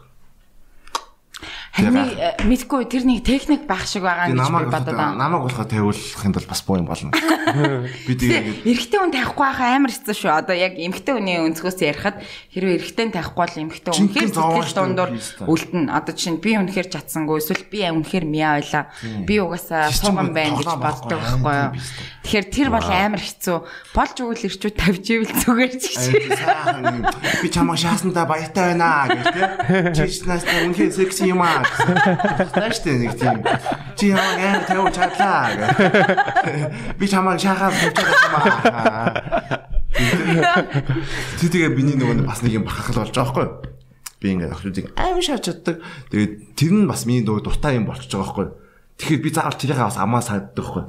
[1.71, 5.15] Харин э, мэдгүй тэр нэг техник байх шиг байгаа гэж би бодоод байна.
[5.15, 7.15] намайг болохоо тавиулах юм бол бас боо юм болно.
[8.07, 10.31] Би тэгээ Тэгээ эрэгтэй хүн тавихгүй байхаа амар хэцүү шүү.
[10.35, 12.17] Одоо яг эмэгтэй хүний өнцгөөс ярихад
[12.51, 15.47] хэрвээ эрэгтэй нь тавихгүй бол эмэгтэй үнэхээр сэтгэл дундуур шүү дээ.
[15.47, 15.83] үлдэн.
[15.95, 18.83] Одоо чинь би үнэхээр чадсангүй эсвэл би үнэхээр мяа байла.
[19.23, 21.71] Би угаасаа сууган байна гэж боддог байхгүй, юу.
[22.21, 23.57] Тэгэхээр тэр бол амар хэцүү.
[23.95, 26.03] Болж өгвөл ирчүүд тавьж ивэл зүгээр ч гэж.
[27.41, 29.95] Би чамаа шаасандаа баяртай байна гэх тээ.
[29.95, 31.60] Чи чнаас үнхээр секси юм аа.
[31.63, 33.41] Тааш тэ нэг тийм.
[33.97, 35.49] Чи ямаа гэр тавиулж чадлаа.
[36.97, 39.69] Би чамаа шахаад тавьчихсан юм аа.
[41.39, 43.53] Тэг тэгээ биний нөгөө бас нэг юм бахархал болж байгаа байхгүй юу?
[44.21, 45.81] Би ингээд охидыг аим шаач чаддаг.
[46.13, 48.53] Тэгээд тэр нь бас миний нөгөө дуртай юм болчихж байгаа байхгүй юу?
[49.01, 50.85] Тэгэхээр би заавал тэрийг бас амаа сааддаг байхгүй?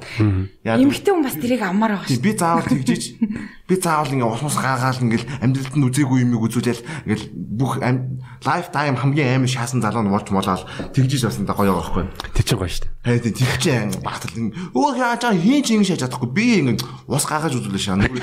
[0.61, 2.21] Яа Эмэгтэй хүн бас тэрийг амаар байгаа шүү.
[2.21, 3.03] би заавал тэгжиж
[3.69, 9.01] би заавал ингээ усмус гаагаал ингээл амьдралд нь үзээгүй юмыг үзүүлэл ингээл бүх лайф тайм
[9.01, 10.61] хамгийн амар шаасан залуу нь болж молоод
[10.93, 12.05] тэгжиж бас энэ гоё байгаа байхгүй.
[12.37, 12.93] Тэр чинь гоё шүү дээ.
[13.01, 14.33] Хайр тийм тэг чинь багтал
[14.77, 18.21] өө яа хийн чи ингэ шааж чадахгүй би ингээ ус гаагаж үзүүлээ шаа нөгөө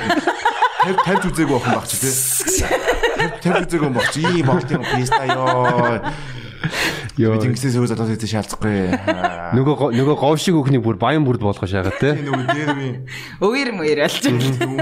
[0.87, 2.15] тавь тавьж үзээгүй охин баг чи тий.
[3.43, 6.01] Тавьж үзээгүй юм баг чи ийм болт юм писта ёо.
[7.21, 7.37] Йоо.
[7.41, 8.77] Би ингэсээс өөр залуу хэвчээ шаалцахгүй.
[8.97, 9.53] Аа.
[9.57, 12.15] Нөгөө нөгөө говшиг өхний бүр баян бүрд болгоо шагаад те.
[12.21, 12.89] нөгөө дээр би
[13.41, 14.25] Өвөр мөр болж.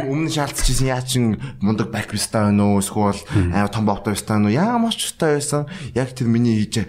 [0.09, 3.23] өмнө шаалцчихсан яа чин мундаг бак бистаа байна уу эсвэл
[3.55, 6.85] аа том бовтой байна уу ямар ч устай байсан яг тэр миний хийж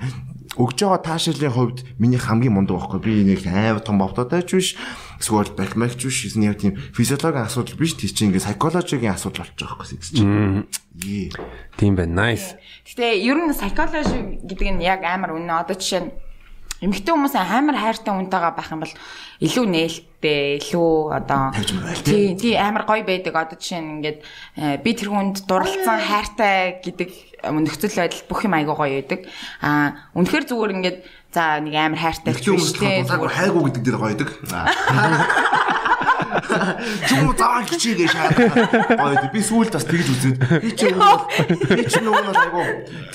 [0.59, 2.99] өгж байгаа таашаалын хувьд миний хамгийн мундаг байхгүй.
[2.99, 4.75] Би нэг амар том бовтодойч биш.
[5.15, 6.27] Эсвэл бакмагч биш.
[6.35, 7.95] Яг тийм физиологийн асуудал биш.
[7.95, 10.67] Тий чинь ингээ психологийн асуудал жоох гэсэн чинь.
[10.99, 11.31] Ээ.
[11.79, 12.35] Тийм байна.
[12.35, 12.59] Nice.
[12.83, 15.63] Гэтэ ер нь psychology гэдэг нь яг амар үнэ.
[15.63, 16.11] Одоо жишээ нь
[16.83, 18.95] эмэгтэй хүмүүс амар хайртай хүнтэйгээ байх юм бол
[19.39, 19.65] илүү
[20.19, 21.51] нээлттэй, илүү одоо
[22.03, 23.35] тий, тий амар гоё байдаг.
[23.35, 24.19] Одоо жишээ нь ингээд
[24.57, 27.09] э, би тэр хүнд дурлцсан хайртай гэдэг
[27.47, 29.27] нөхцөл байдал бүх юм айгуу гоё байдаг.
[29.63, 30.97] Аа үнэхээр зүгээр ингээд
[31.31, 33.03] за нэг амар хайртай ч биш тий.
[33.07, 34.29] Хайгуу гэдэг дээр гоё байдаг.
[37.09, 38.37] Чүм заа хичээгээ шаад.
[38.99, 42.63] Гоё би сүүлд бас тэгж үзээд би ч би ч нөгөө нэг айгу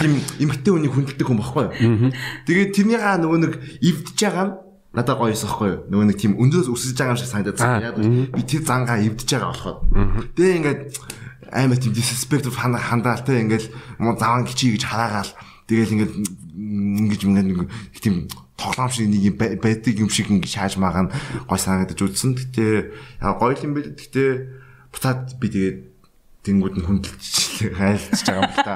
[0.01, 2.11] тийм эмгтэй хүний хүндэлдэг хүн баггүй юу.
[2.49, 4.55] Тэгээд тэрнийгаа нөгөө нэг эвдэж байгаа нь
[4.95, 5.81] надад гоё юмсахгүй юу.
[5.91, 7.99] Нөгөө нэг тийм өндөөс өсөж байгаа юм шиг санагдаад яг
[8.31, 9.77] би тэр зангаа эвдэж байгаа болохоо.
[10.39, 10.81] Тэгээ ингээд
[11.51, 13.65] аймаа тийм disrespectful хандаалтай ингээд
[13.99, 15.31] муу заван гिचий гэж хараагаал
[15.67, 16.13] тэгэл ингээд
[16.55, 17.49] ингэж ингээд
[17.99, 21.11] тийм тоглоом шиг нэг юм байдаг юм шиг ингэ шааж магаан
[21.51, 22.39] гой санагдаж үзсэн.
[22.39, 24.25] Гэтэ яг гоё юм бэл гэтэ
[24.95, 25.79] буцаад би тэгээд
[26.47, 27.35] тэнгууд нь хүндэлж
[27.79, 28.75] хайлтж байгаа юм л та.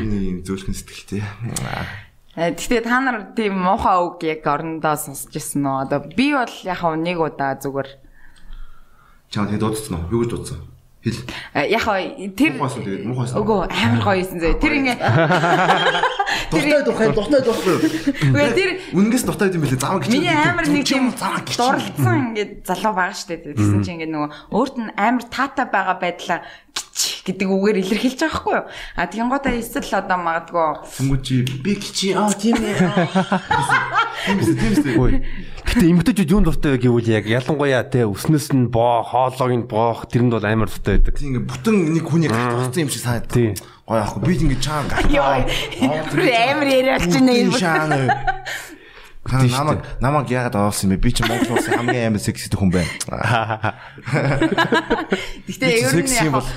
[0.00, 1.22] Миний зөөлхөн сэтгэлтэй.
[2.38, 5.76] Гэтэ та нар тийм муухай үг яг орондоо сонсч ирсэн нөө.
[5.90, 7.90] Одоо би бол яг нэг удаа зүгээр
[9.30, 10.10] Чаа тэгээд дуудсан уу?
[10.14, 10.58] Юу гэж дуудсан?
[11.02, 11.22] Хэл.
[11.54, 11.86] Яг
[12.38, 13.36] тэр муухайсан тэгээд муухайсан.
[13.40, 14.58] Үгүй амар гоё юмсэн зөө.
[14.62, 14.96] Тэр ингээ
[16.50, 17.74] Дуртай дуртай дуртай дуртай.
[18.30, 19.78] Үгүй тэр үнэнгээс дуртай юм билээ.
[19.82, 20.14] Заваа гिचээ.
[20.18, 23.42] Миний амар нэг тийм дурлцсан ингээ залуу байгаа штэ.
[23.42, 26.42] Тэгсэн чинь ингээ нөгөө өөрт нь амар таата байгаа байдлаа
[26.74, 28.66] гिच гэдэг үгээр илэрхийлж байгаа хгүй юу.
[28.96, 32.16] А тэгэнгүүтээ эсвэл одоо магадгүй Сүмүчи би гिचээ.
[32.16, 32.76] Аа тийм ээ.
[34.30, 35.24] Тийм тийм.
[35.70, 40.08] Гэтэ эмгтэжүүд юунд дуртай вэ гэвэл яг ялангуяа те өснөөс нь боо, хоолойг нь боох
[40.10, 41.14] тэрэнд бол амар дуртай байдаг.
[41.20, 43.36] Тийм ингээ бүтэн нэг хүний гарт болсон юм шиг санагдав.
[43.36, 43.54] Тийм.
[43.86, 45.06] Гоё аахгүй би ингээ чаан гарт.
[45.06, 47.54] амар яриад чинь юм.
[49.24, 51.04] Та намайг намайг яагаад оолсон юм бэ?
[51.04, 52.88] Би чи Монгол улсын хамгийн амар секси хүн байна.
[55.44, 56.48] Гэтэ ер нь секси бол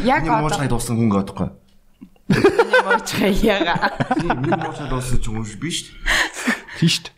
[0.00, 1.48] яг яг моочхай дуусан хүн гэдэггүй.
[3.44, 3.92] яга.
[4.16, 5.92] Тийм нэг моочхай дуусан ч хүн биш.
[6.80, 7.12] Шүү дээ.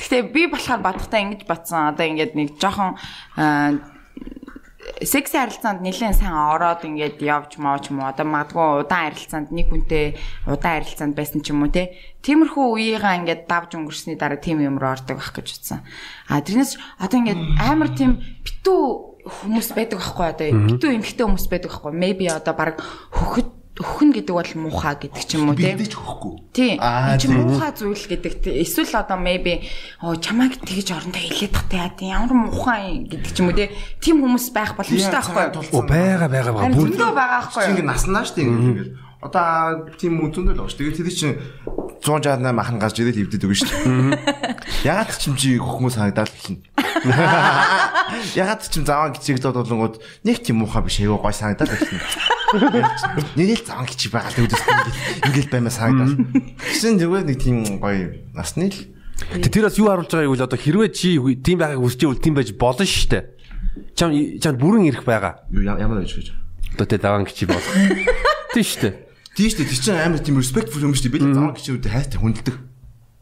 [0.00, 1.92] Гэтэ би болохоор бадахтаа ингэж батсан.
[1.92, 2.96] Одоо ингээд нэг жоохон
[5.02, 8.04] секси харилцаанд нэлээд сайн ороод ингээд явж мооч юм.
[8.04, 10.16] Одоо магадгүй удаан харилцаанд нэг хүнтэй
[10.46, 11.96] удаан харилцаанд байсан ч юм уу те.
[12.22, 15.80] Тиймэрхүү үеийнхаа ингээд давж өнгөрсний дараа тийм юм руу ордог байх гэж утсан.
[16.28, 18.80] А тэрнээс одоо ингээд амар тийм битүү
[19.28, 21.92] хүмүүс байдаг байхгүй одоо битүү эмхтэй хүмүүс байдаг байхгүй.
[21.92, 22.80] Maybe одоо баг
[23.12, 25.78] хөхөд өхөн гэдэг бол муухай гэдэг ч юм уу тийм.
[25.78, 26.34] Бидэж хөхгүй.
[26.50, 26.76] Тийм.
[27.18, 28.50] Чинь муухай зүйл гэдэг.
[28.50, 29.62] Эсвэл одоо maybe
[30.02, 33.58] оо чамайг тэгж орондоо хэлээд тахтай яа тийм ямар муухай гэдэг ч юм уу
[34.02, 35.86] тийм хүмүүс байх боломжтой байхгүй юу?
[35.86, 36.74] Байгаа байгаа байгаа.
[36.74, 37.72] Бүр зөндөө байгаа байхгүй Чи юу?
[37.78, 39.07] ингээ наснаа штэ ингээ.
[39.18, 40.78] Одоо тийм үнцөндөө л байна шүү.
[40.78, 41.34] Тэгээд тэд чинь
[42.06, 43.74] 168 махан гарч ирээд хөвдөд өгнө шүү.
[44.86, 46.62] Ягаад ч юм чи хүмүүс харагдаад л чинь.
[48.38, 51.98] Ягаад ч юм заван кичиг дуудлангууд нэг тийм муухай биш айгүй гой санагдаад л чинь.
[53.34, 56.14] Нэг л заван кичиг байгаа л үүдсэн ингээл баймаа санагдаад.
[56.62, 58.78] Тэгсэн зүгээр нэг тийм гой насны л.
[59.42, 62.54] Тэр бас юу харуулж байгааг үл одоо хэрвээ чи тийм байхыг хүсэж байвал тийм байж
[62.54, 63.24] болно шүү дээ.
[63.98, 65.42] Чам чам бүрэн ирэх байгаа.
[65.50, 66.38] Ямар байж гэж.
[66.78, 67.74] Одоо тэ даван кичиг болох.
[68.54, 69.07] Тийш үү?
[69.38, 69.70] Тийм шүү дээ.
[69.70, 71.14] Тэр чинь амар тийм respectful юм шүү дээ.
[71.14, 71.38] Би mm-hmm.
[71.38, 72.56] заван гişүүд хайртай хүндэлдэг.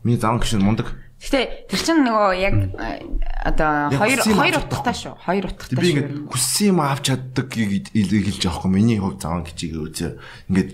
[0.01, 0.97] Миний заван гişүүд мундаг.
[1.21, 2.73] Гэтэ тэр чинь нөгөө яг mm.
[2.73, 3.05] э,
[3.45, 5.13] одоо хоёр хоёр утгатай шүү.
[5.13, 5.81] Хоёр утгатай шүү.
[5.85, 8.73] Би ингээд хүссэн юм авч чаддаг хэлж байгаа юм.
[8.73, 10.17] Миний хувь заван гişийг үзээ.
[10.49, 10.71] Ингээд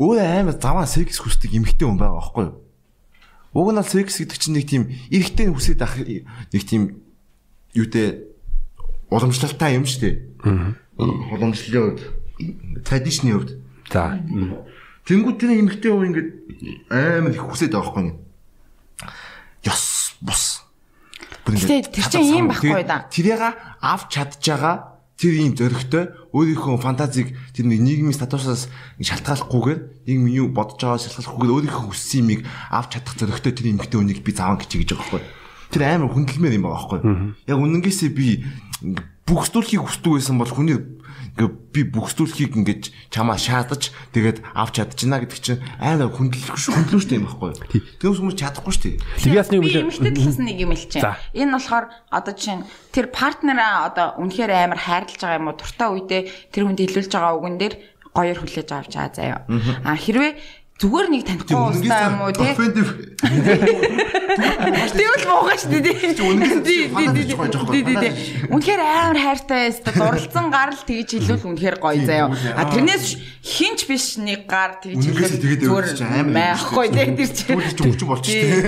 [0.00, 2.56] өөр амар заваа секс хүсдэг эмэгтэй хүн байгаа байхгүй юу?
[3.52, 7.04] Уг нь бол секс гэдэг чинь нэг тийм эрэгтэй хүсээд ах нэг тийм
[7.76, 8.32] юутэй
[9.12, 10.14] уламжлалтай юм шүү дээ.
[10.40, 10.72] Mm-hmm.
[11.36, 12.00] Уламжлалын үед,
[12.84, 13.61] традишны үед
[13.92, 14.16] За.
[15.04, 16.30] Тэнгүүд тэр эмэгтэй хүн ингээд
[16.88, 18.18] амар их хүсээд байгаа юу?
[19.68, 20.64] Ёс бус.
[21.44, 23.04] Бүр Гэтэ тэр чинь ийм байхгүй да.
[23.12, 23.42] Тэрийг
[23.82, 28.70] авч чадж байгаа тэр ийм зөрөгтэй өөрийнхөө фантазиг тэр нийгмийн статусаас
[29.02, 32.40] шалтгааллахгүйгээр нийгэм юу бодож байгаа шалтгааллахгүйгээр өөрийнхөө хүссэн юмыг
[32.70, 35.22] авч чадах зөрөгтэй тэр эмэгтэй хүнийг би зааван гэж гэж байгаа байхгүй.
[35.70, 37.00] Тэр амар хүндэлмээр юм байгаа байхгүй.
[37.50, 38.26] Яг үнэнгээсээ би
[39.30, 40.78] бүхсдүүлэхийг хүсдэг байсан бол хүний
[41.32, 47.26] ингээ би бүхсдүүлэхийг ингэж чамаа шаадаж тэгээд авч чадчихна гэдэг чинь амар хүндлэх хүндлүүштэй юм
[47.26, 47.56] байхгүй.
[48.04, 49.00] Тэгээс хүмүүс чадахгүй шүү.
[49.00, 49.82] Тэгээс нэг би үлээ.
[49.88, 51.00] эмэгтэй талаас нэг юм хэлчихэ.
[51.00, 51.16] За.
[51.32, 55.56] Энэ болохоор одоо жишээ нь тэр партнераа одоо үнэхээр амар хайрлаж байгаа юм уу?
[55.56, 56.22] Туртаа үедээ
[56.52, 57.74] тэр хүнд илүүлж байгаа үгэн дээр
[58.12, 59.40] гоёор хүлээж авч байгаа заяа.
[59.88, 60.32] А хэрвээ
[60.80, 62.52] зүгээр нэг танихгүй уустаа юм уу тий.
[64.92, 66.02] Тэгвэл муугаа шүү дээ.
[68.50, 72.34] Үнэхээр амар хайртай өстө дурлцсан гар л тэгж хэлвэл үнэхээр гоё заяа.
[72.56, 77.62] А тэрнээс хинч биш нэг гар тэгж хэлвэл зүгээр амар байхгүй тий тэр чинь.
[77.78, 78.58] Түр ч болчих тий.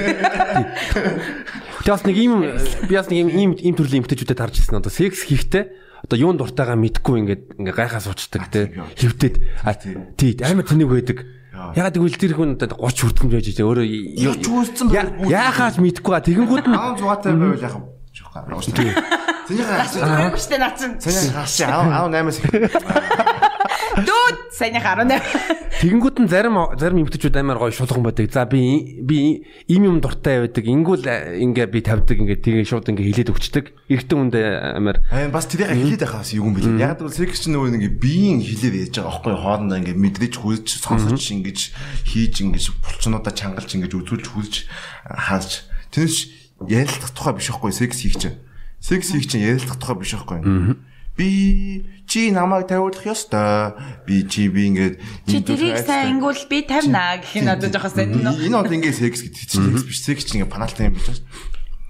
[1.83, 2.47] Би бас нэг ийм
[2.87, 4.79] би бас нэг ийм ийм төрлийн эмгтээчүүдэд харж ирсэн.
[4.79, 10.37] Одоо секс хийхдээ одоо юунд дуртайгаа мэдгүй ингээд ингээ гайхаа суучдаг те хөвдөд а тий
[10.45, 11.25] амар тэнэг байдаг.
[11.55, 13.87] Ягаад гэвэл тэр хүн одоо 30 хүртэмж байж байгаа өөрөө
[15.31, 17.87] яахаач мэдгүй тэгэнгүүт нь 16 байвал яах вэ?
[19.45, 19.85] Тэний хаа.
[20.35, 20.91] Тэний наацсан.
[20.99, 21.47] Тэний хаа
[22.11, 22.39] 18-аас
[23.95, 25.23] Дүүд сайн 18.
[25.79, 28.27] Тэгэнгүүт нь зарим зарим эмгтчүүд амар гоё шулган байдаг.
[28.35, 30.67] За би би им юм дуртай байдаг.
[30.67, 33.71] Ингүүл ингээ би тавьдаг ингээ тэгээ шууд ингээ хилээд өгчдөг.
[33.87, 34.43] Эртэн үндэ
[34.83, 36.83] амар Аа бас тэрийг хилээд байхаас юу юм бэлээ.
[36.83, 40.67] Яг л секс чинь нөгөө ингээ биеийн хилээд яаж байгаа байхгүй хоорондоо ингээ мэдрэж хүлж
[40.75, 41.59] сонсож ингэж
[42.11, 44.55] хийж ингэж булчнуудаа чангалж ингэж үзүүлж хүлж
[45.07, 45.71] хааж.
[45.95, 46.35] Тэрс
[46.67, 48.43] ярилцах тухай биш байхгүй секс хийх чинь.
[48.83, 50.83] Секс хийх чинь ярилцах тухай биш байхгүй.
[51.15, 53.75] Би чи намайг тавиулах ёстой.
[54.07, 54.99] Би чи би ингээд
[55.31, 58.51] чи тэрийг сайн ингүүл би тавина гэх нь одоо жоохоо сайн нөө.
[58.51, 59.99] Энэ бол ингээд секс гэдэг чинь секс биш.
[60.03, 61.23] Секс чинь ингээд паналтай юм биш.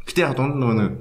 [0.04, 0.92] Гэтэ яг дунд нөгөө нэг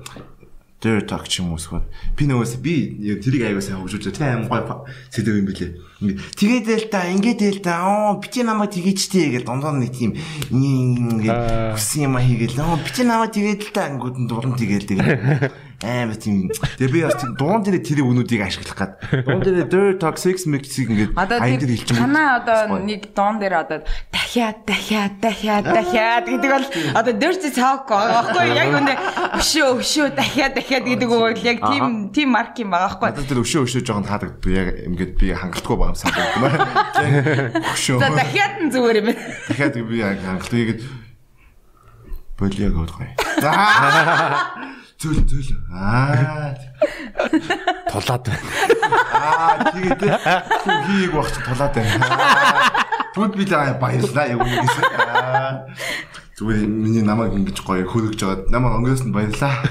[0.84, 2.76] дээр talk ч юм уу эсвэл би нөгөөс би
[3.24, 4.64] тэрийг аягаа сайн хөгжүүлж тэр аим гой
[5.12, 5.72] сэдв юм бэлээ.
[6.12, 10.18] Тэгээд л та ингээд л та оо би чи намайг тгийчтэй гэж дундаа нэг тийм
[10.52, 14.54] ингээд хүссэн юм а хийгээл оо би чи намайг тэгээд л та ангууд нь дуран
[14.60, 15.12] тэгээл тэгээд
[15.84, 16.48] амар тийм.
[16.80, 18.92] Тэгээ би бас дуун дээр тэр үнүүдийг ашиглах гад.
[19.28, 22.08] Дуун дээр dirt toxic mix-ийг ингээд айн дээр хэлчих юм.
[22.08, 27.88] Танаа одоо нэг дуун дээр одоо дахиад дахиад дахиад дахиад гэдэг бол одоо dirt talk
[27.92, 28.94] байхгүй яг үнэ
[29.44, 33.10] өшөө өшөө дахиад дахиад гэдэг үг яг тийм тийм марк юм байгаа байхгүй.
[33.12, 37.62] Одоо тэр өшөө өшөө жоохон таадагд яг ингээд би хангалтгүй байгаа юм санагдав юм.
[37.72, 38.00] Өшөө.
[38.02, 39.24] За дахиад нь зүгээр юм байна.
[39.48, 40.90] Дахиад би хангалтгүй гэдэг
[42.42, 43.14] болиог гоё.
[43.38, 43.52] За
[45.04, 45.52] Зөөл зөөл.
[45.76, 46.56] Аа.
[47.92, 48.48] Тулаад байна.
[49.12, 50.02] Аа тэгээд
[50.64, 52.08] хийг багч тулаад байна.
[53.12, 53.52] Түнд би л
[53.84, 54.84] баярлаа яг үнэ гэсэн.
[55.04, 55.68] Аа.
[56.44, 59.64] Зүгээр миний намайг ингэж гоё хөргөж жагаад намайг өнгөөс нь баярлаа.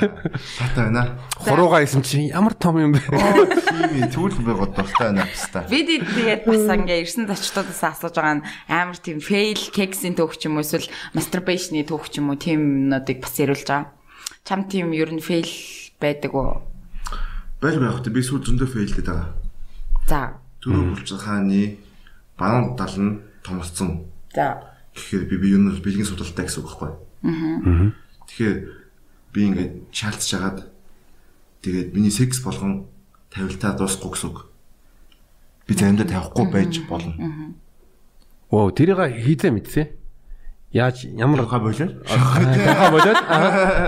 [0.56, 1.20] Таатай байна.
[1.36, 3.04] Хуруугаа исэн чи ямар том юм бэ?
[3.12, 5.68] Тийм тэгвэл би гоо дуртай байна хэвээр.
[5.68, 10.56] Бид тэгээд бас ингээ ирсэн зочдоодоос асууж байгаа нь амар тийм fail cakes-ийн төвч юм
[10.56, 13.92] уу эсвэл masturbation-ийн төвч юм уу тийм нуудыг бас яриулж байгаа
[14.44, 15.52] чам тийм ер нь фейл
[16.00, 16.62] байдаг уу?
[17.62, 19.28] Байлгүй яг би сүүл зөндөө фейлдэд байгаа.
[20.08, 20.20] За.
[20.62, 21.78] Төрөө булчин хааны
[22.38, 24.10] дал нь томсцсон.
[24.34, 24.71] За.
[24.92, 26.90] Тэгэхээр би би юу нь бэлгийн судалтай гэсэн үг байхгүй.
[27.24, 27.92] Аа.
[28.28, 28.56] Тэгэхээр
[29.32, 30.58] би ингээд шаалтж жагаад
[31.64, 32.92] тэгээд миний секс болгон
[33.32, 34.38] тавилтаа дуусахгүй гэсэн үг.
[35.64, 37.56] Би заримдаа тавихгүй байж болно.
[38.52, 39.88] Оо тэрийг хийзээ мэдсэн.
[40.76, 41.88] Яаж ямар хаа болоо?
[42.04, 43.20] Хаа болоод.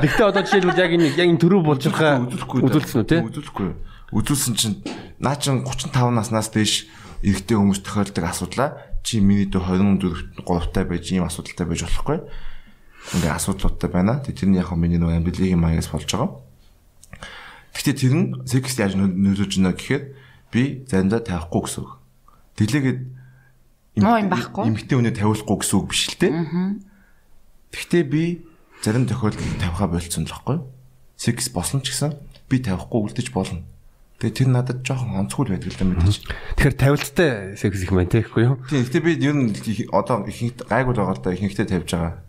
[0.05, 3.21] Гэхдээ одоо жишээлбэл яг энэ яг энэ төрөв булчирхаа үзүүлсэн үү те?
[3.25, 3.69] Үзүүлэхгүй.
[4.13, 4.77] Үзүүлсэн чинь
[5.21, 6.89] наа чин 35 наснаас дээш
[7.25, 12.19] эрэгтэй хүмүүс тохиолдог асуудлаа чи миний дэ 24 3-тай байж ийм асуудалтай байж болохгүй.
[13.21, 14.25] Ингээ асуудлуудтай байна.
[14.25, 16.41] Тэр нь яг хөө миний нөгөө амбилигийн маягаас болж байгаа.
[17.77, 20.03] Гэхдээ тэр нь секс яаж нөлөөлж байна гэхээр
[20.49, 21.93] би заримдаа тавихгүй гэсэн үг.
[22.57, 23.01] Тэлээгээд
[24.01, 24.67] Ноо юм байхгүй.
[24.67, 26.33] Эмгтэн үнэ тавиулахгүй гэсэн үг биш л те.
[27.71, 28.43] Гэхдээ би
[28.83, 30.57] зарим тохиолдолд тавихаа болцсон л байхгүй.
[31.15, 32.17] Секс босно ч гэсэн
[32.51, 33.63] би тавихгүй үлдэж болно.
[34.25, 36.17] Тэгээ тэр надад жоохон онцгой байдаг л юм мэдээж.
[36.57, 38.57] Тэгэхээр тавилттай секс их мэн тэгэхгүй юу?
[38.73, 38.89] Тийм.
[38.89, 39.53] Гэтэ би ер нь
[39.93, 42.25] одоо ихэнх гайгүй байгаа л да ихэнхтэй тавьж байгаа.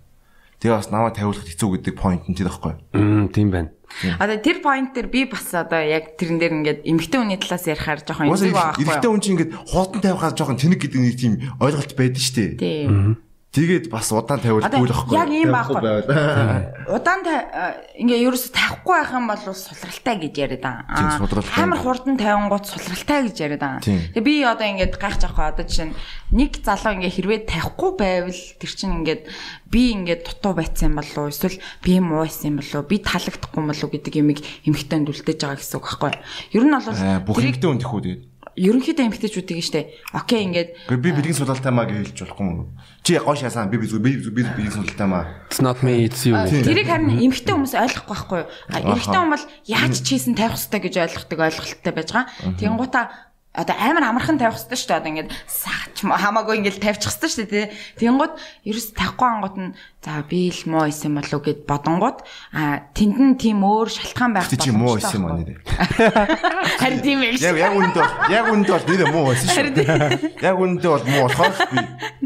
[0.59, 2.75] Тэгээ бас намайг тавиулах хэцүү гэдэг point нь тэр байхгүй.
[2.99, 3.71] Аа тийм байна.
[4.19, 8.03] Одоо тэр point дээр би бас одоо яг тэрэн дээр ингээд эмгтэн хүний талаас ярихаар
[8.03, 8.83] жоохон юм байгаа байхгүй.
[8.83, 11.33] Эмгтэн хүн чинь ингээд хуудан тавихаар жоохон тэнэг гэдэг нэг тийм
[11.63, 12.51] ойлголт байдаг шүү дээ.
[12.59, 13.23] Тийм.
[13.55, 15.15] Тэгээд бас удаан тавиулахгүй л байхгүй.
[15.15, 15.79] Яг ийм байхгүй.
[16.91, 17.21] Удаан
[17.95, 20.83] ингээ ерөөсө тавихгүй байх юм бол сулралтай гэж яриад аа.
[21.63, 23.79] Амар хурдан тавингууд сулралтай гэж яриад аа.
[23.79, 25.95] Тэгээ би одоо ингээд гайхаж байгаа одоо жишээ нь
[26.35, 29.23] нэг залуу ингээ хэрвээ тавихгүй байвал тэр чинь ингээд
[29.71, 32.99] би ингээд дутуу байцсан юм болов уу эсвэл би муу байсан юм болов уу би
[32.99, 36.13] таалагдахгүй юм болов уу гэдэг юмыг эмхтэнд үлдээж байгаа гэсэн үг байхгүй.
[36.59, 39.91] Ер нь бол бүх эмхтэн үндэхүү тэгээд ерөнхийдөө эмгтээчүүдийг штэ.
[40.15, 40.69] Окей ингээд.
[40.87, 42.71] Би бэлгийн судалтай маа гэж хэлж болохгүй.
[43.03, 45.45] Чи гоё шаасан би би би бэлгийн судалтай маа.
[45.51, 46.35] It's not me it's you.
[46.39, 48.49] Тэрийг харин эмгтээ хүмүүс ойлгохгүй байхгүй юу?
[48.95, 52.31] Эмгтээ хүмүүс яаж чийсэн тавих хэрэгтэй гэж ойлгохдаг ойлголттой байж байгаа.
[52.55, 53.01] Тэнгуута
[53.55, 54.99] одоо амар амархан тавих хэрэгтэй шүү дээ.
[54.99, 57.65] Одоо ингээд саач хамаагүй ингээд тавьчих хэрэгтэй шүү дээ.
[57.99, 58.33] Тэнгууд
[58.67, 59.71] ерөөс тавихгүй ангууд нь
[60.05, 62.19] за би л муу исэн болов гэд бодонгууд
[62.53, 65.57] а тэнд нь тийм өөр шалтгаан байх Тэг чи муу исэн юм аа нэр.
[66.77, 67.57] Харин тийм Яг шүү.
[67.57, 69.65] яг үндэ бол яг үндэ бол нэр муу байсан шүү.
[70.45, 71.79] Яг үндэ бол муу болохоор би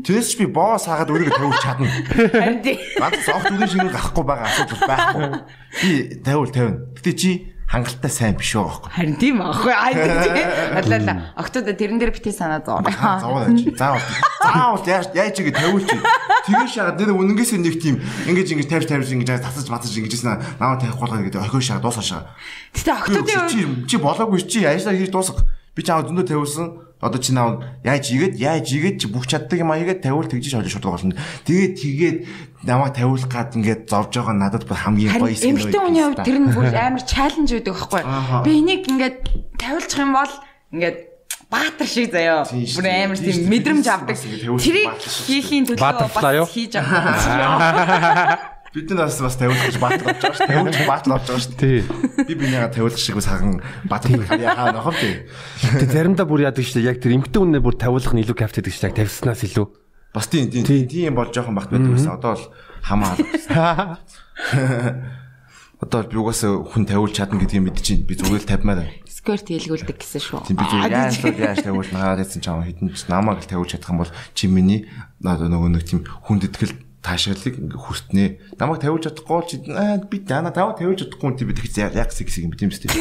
[0.03, 1.88] тэрс би боос хаагаад өөрийгөө тавьж чадна.
[2.36, 2.77] Харин тийм.
[2.99, 5.23] Ганц огт үгийн шинээр гарахгүй байгаа асуудал байхгүй.
[5.80, 6.84] Би тавил тавина.
[6.99, 7.32] Гэтэ чи
[7.70, 8.91] хангалттай сайн биш байгаа байхгүй.
[8.97, 9.74] Харин тийм аахгүй.
[9.78, 10.49] Аа тийм.
[10.74, 11.15] Аллаа.
[11.38, 12.82] Октод тэрэн дээр битээ санаа зов.
[12.82, 13.61] Заавал яаж.
[13.78, 14.01] Заавал.
[14.41, 15.89] Заавал яаж яаж игээ тавиулч.
[16.49, 20.82] Тэгээ шагаад нэр үнэнгээс нэг тийм ингэж ингэж тавьж тавьж ингэж тасаж матаж ингэжсэн намаа
[20.82, 22.34] тавихгүй байгаа гэдэг охио шагаад дуусаашаа.
[22.74, 25.45] Гэтэ октодын чи болоогүй чи ажиллаа хийж дуусах.
[25.78, 26.88] Би чамд зөндөө тавиулсан.
[26.99, 30.51] Одоо чи наа яаж игээд яаж игээд чи бүх чаддаг юм а игээд тавиул тэгж
[30.51, 31.15] шоолж шудлах болно.
[31.47, 32.17] Тэгээд тэгээд
[32.67, 36.37] намайг тавиулах гад ингээд зовж байгаа надад бүр хамгийн гоё Харин эмэгтэй хүний хувьд тэр
[36.43, 38.03] нь бүр амар чаленж байдаг байхгүй.
[38.43, 39.17] Би энийг ингээд
[39.55, 40.33] тавиулчих юм бол
[40.75, 40.97] ингээд
[41.47, 42.43] баатар шиг заяа.
[42.43, 44.19] Бүр амар Тийм мэдрэмж авдаг.
[44.19, 48.39] Тэрийг хийхийн төлөө бас хийж байгаа.
[48.70, 50.45] Бид нар бас тавиулах гэж баатар авч байгаа шүү.
[50.45, 51.57] Тавиулж баатар авч байгаа шүү.
[51.57, 51.82] Тий.
[52.30, 55.26] Би бинийгаа тавиулах шиг бас хахан баатар яхаа нөхөв тий.
[55.74, 56.86] Тэг заримдаа бүр яадаг шүү.
[56.86, 59.65] Яг тэр эмгтэн үнээр бүр тавиулах нь илүү капт гэдэг шүү тавьснаас илүү.
[60.13, 62.13] Бас тийм тийм тийм бол жоохон багт байдаг байсан.
[62.13, 62.45] Одоо бол
[62.86, 63.17] хамаа.
[65.80, 68.03] Одоо би угаасаа хүн тавиулж чадна гэдгийг мэдчихээн.
[68.03, 68.99] Би зүгээр л тавьмаар байна.
[69.07, 70.43] Сквер тэлгүүлдэг гэсэн шүү.
[70.43, 73.95] Тийм би зүгээр яаж яаж тавиул нагаад гэсэн чам хитэн ч намайг л тавиулж чадах
[73.95, 74.91] юм бол чи миний
[75.24, 78.25] нөгөө нэг тийм хүнд итгэл таашаалыг ингээ хүртнэ.
[78.59, 82.11] Намайг тавиулж чадахгүй бол чи аа би дана тав тавиулж чадахгүй тийм би тэгж яг
[82.11, 82.91] секс юм тийм үстэй.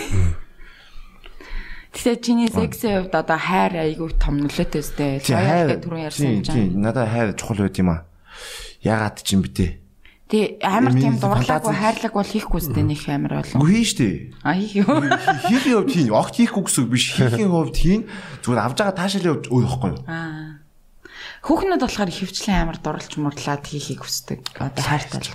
[1.93, 5.19] Тэгэхээр чиний сексийн хувьд одоо хайр айгүй том нөлөөтэй өстэй.
[5.25, 6.79] Хайр түрүүн ярьсан юм тийм чинь.
[6.79, 8.07] надад хайр чухал байд юм аа.
[8.85, 9.83] Ягаад ч юм те.
[10.29, 13.59] Тий амар тийм дурлаагүй хайрлаг бол хийхгүй өстэй нэг амар болон.
[13.65, 14.09] Үгүй хийн штэ.
[14.45, 15.01] А хийх юу?
[15.49, 16.13] Хийхийн хувьд хийн.
[16.13, 17.05] Огт хийхгүй гэсэн үг биш.
[17.17, 18.03] Хийхийн хувьд хийн.
[18.45, 20.01] Зүгээр авж байгаа таашаалын хувьд өөр ихгүй юу?
[20.05, 20.48] Аа.
[21.39, 24.43] Хүүхнүүд болохоор хөвчлэн амар дурлж мурлаад хийхийг хүсдэг.
[24.59, 25.31] Одоо хайртай л.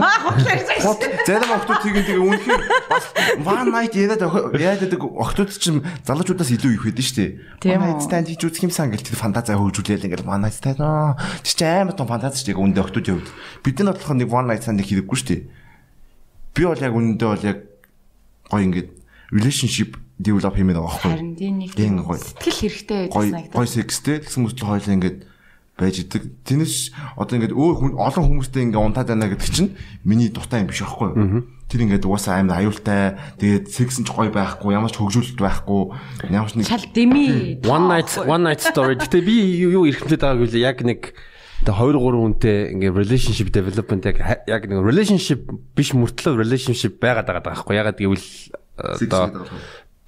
[0.00, 0.80] Аа ярьсан.
[0.80, 3.04] Гот зарим охтууд тэгээд тэгээ үнэхээр бас
[3.44, 7.18] one night яриад яриад байдаг охтууд чинь залуучуудаас илүү их байдаг шүү
[7.60, 7.76] дээ.
[7.76, 11.20] One night stand хийж үзэх юмсан гэл тэр фантазаа хөгжүүлээл ингээл one night stand аа.
[11.44, 13.30] Тэр чинь амар том фантази шүү дээ үндэ охтуудын хувьд.
[13.60, 15.42] Бид нар болохоор нэг one night stand хийдэггүй шүү дээ.
[16.56, 17.58] Би бол яг үндэ бол яг
[18.48, 18.88] гоё ингээд
[19.28, 21.12] relationship develop хиймээр байгаа байхгүй?
[21.12, 22.16] Харин тийм нэг гоё.
[22.16, 25.18] сэтгэл хэрэгтэй гой байдсан гой секстэй гэсэн мэтэл хоёул ингээд
[25.74, 26.22] байж идэг.
[26.46, 29.74] Тэрнээс одоо ингээд өөр хүн олон хүмүүстэй ингээд унтаад байна гэдэг чинь
[30.06, 31.50] миний дуртай юм биш аахгүй юу?
[31.66, 33.18] Тэр ингээд угаасаа амар аюултай.
[33.42, 35.82] Тэгээд секс нь ч гоё байхгүй, ямар ч хөгжүүлэлт байхгүй,
[36.30, 37.58] ямар ч нэг шал деми.
[37.66, 38.94] One night one night story.
[39.02, 39.34] Гэтэ би
[39.66, 41.00] юу эрхэмлээд байгааг үл яг нэг
[41.64, 47.26] тэг 2 3 хүнтэй ингээ relationship development яг яг нэг relationship биш мөртлөө relationship байгаад
[47.26, 48.26] байгаа байхгүй ягаад гэвэл
[49.08, 49.48] одоо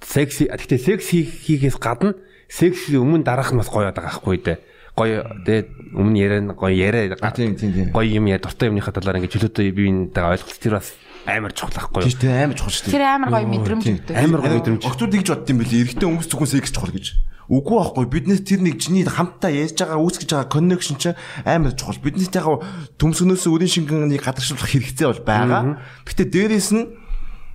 [0.05, 2.13] секси гэхдээ секс хийх- хийхээс гадна
[2.47, 4.57] секс өмнө дараах нь бас гоё байгаа байхгүй дээ
[4.97, 7.87] гоё тэгээд өмнө яриа нь гоё яриа тийм, тийм, тийм.
[7.93, 12.01] гоё юм яа дуртай юмныхаа талаар ингээ чөлөөтэй биентэйгээ ойлголт тэр бас амар чухал байхгүй
[12.01, 12.95] юу тийш тэ амар чухал шүү дээ.
[12.95, 13.97] Тэр амар гоё мэдрэмж Тийм.
[13.99, 14.15] өгдөг.
[14.15, 14.81] Амар гоё мэдрэмж.
[14.87, 15.81] Охтууд ингэж бодд юм бэлээ.
[15.83, 17.07] Эрэгтэй хүмүүс зөвхөн секс чухал гэж.
[17.51, 18.05] Үгүй байхгүй.
[18.07, 21.99] Биднес тэр нэг чиний хамтдаа ярьж байгаа үүсгэж байгаа connection чинь амар чухал.
[21.99, 25.61] Биднестэйгээ төмсгнөөс өрийн шингэнийг гадагшуулах хэрэгцээ бол байгаа.
[26.07, 26.87] Гэтэ дээрээс нь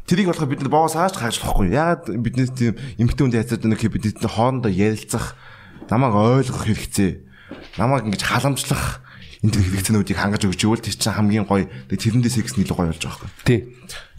[0.03, 1.71] Тэрийг болохоо бид нар боос хааж хаажлахгүй.
[1.71, 5.39] Ягаад биднес тийм эмхтэн үнд хайцаад нэг бид нар хоорондоо ярилцах,
[5.87, 7.32] намайг ойлгох хэрэгцээ.
[7.79, 9.03] Намайг ингэж халамжлах
[9.43, 11.67] энэ төр хэрэгцээнүүдийг хангаж өгч ивэл тэр чинь хамгийн гоё.
[11.91, 13.47] Тэгээ тэрэндээ секс нийлүү гоё болж байгаа байхгүй.
[13.47, 13.59] тий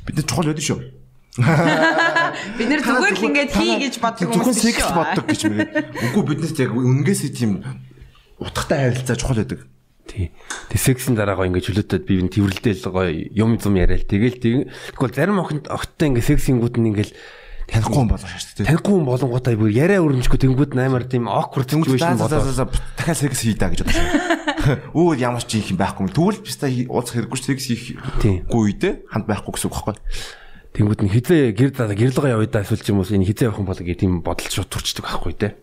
[0.04, 0.80] Бид нар чухал байдаг шүү.
[2.60, 6.12] Бид нэр зүгээр л ингээд хий гэж боддог Зөвхөн хүмүүс секс боддог гэж мэгээ.
[6.12, 7.52] Үгүй биднес яг үнгээсээ тийм
[8.38, 9.64] утгатай харилцаа чухал байдаг.
[10.04, 10.36] Тий.
[10.68, 14.70] Тэг сексийн дараа гоо ингээ чөлөөтэй би энэ тэрвэрлдэл гоо юм зум яриад тэгэл тэг.
[14.94, 17.16] Тэгвэл зарим охин огттой ингээ сексингүүд нь ингээл
[17.74, 18.68] Танихгүй юм болоо шүү дээ.
[18.70, 22.70] танихгүй хүн болонгуудаа бүр яриа өрнөжгүй тэнгүүд амар тийм awkward situation болоо.
[22.94, 24.06] дахиад секс хий даа гэж бодсон.
[24.94, 26.14] Өөр ямар ч юм байхгүй юм.
[26.14, 29.96] Тэгвэл биста уулзах хэрэггүй ч секс хийхгүй үедээ ханд байхгүй гэсэн үг байхгүй.
[30.78, 33.62] Тэнгүүд нь хизээ гэр даа гэрлэгээ явъя даа эсвэл ч юм уус энэ хизээ явах
[33.62, 35.58] юм бол гэх тийм бодол шууд турчдаг байхгүй те.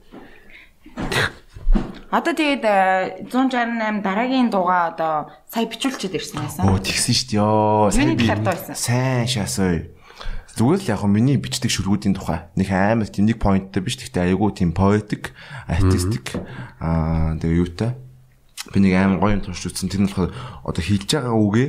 [2.10, 6.66] Одоо тэгээд э, 168 дараагийн дууга одоо сая бичүүлчихэд ирсэн байсан.
[6.66, 8.02] Оо тэгсэн шүү дээ.
[8.02, 8.26] Юуны би?
[8.74, 9.86] Сайн шаасаа.
[10.60, 12.44] Зүгээр л яг хөө миний бичдэг шүргүүдийн тухай.
[12.52, 13.96] Нэг амар тийм нэг поинттай биш.
[13.96, 15.32] Гэхдээ айгүй тийм poetic,
[15.64, 16.36] artistic
[16.76, 17.96] аа тэгээ юутай.
[18.68, 19.88] Би нэг амар гоё юм турш үзсэн.
[19.88, 20.36] Тэр нь болохоор
[20.68, 21.68] одоо хэлж байгаа үгээ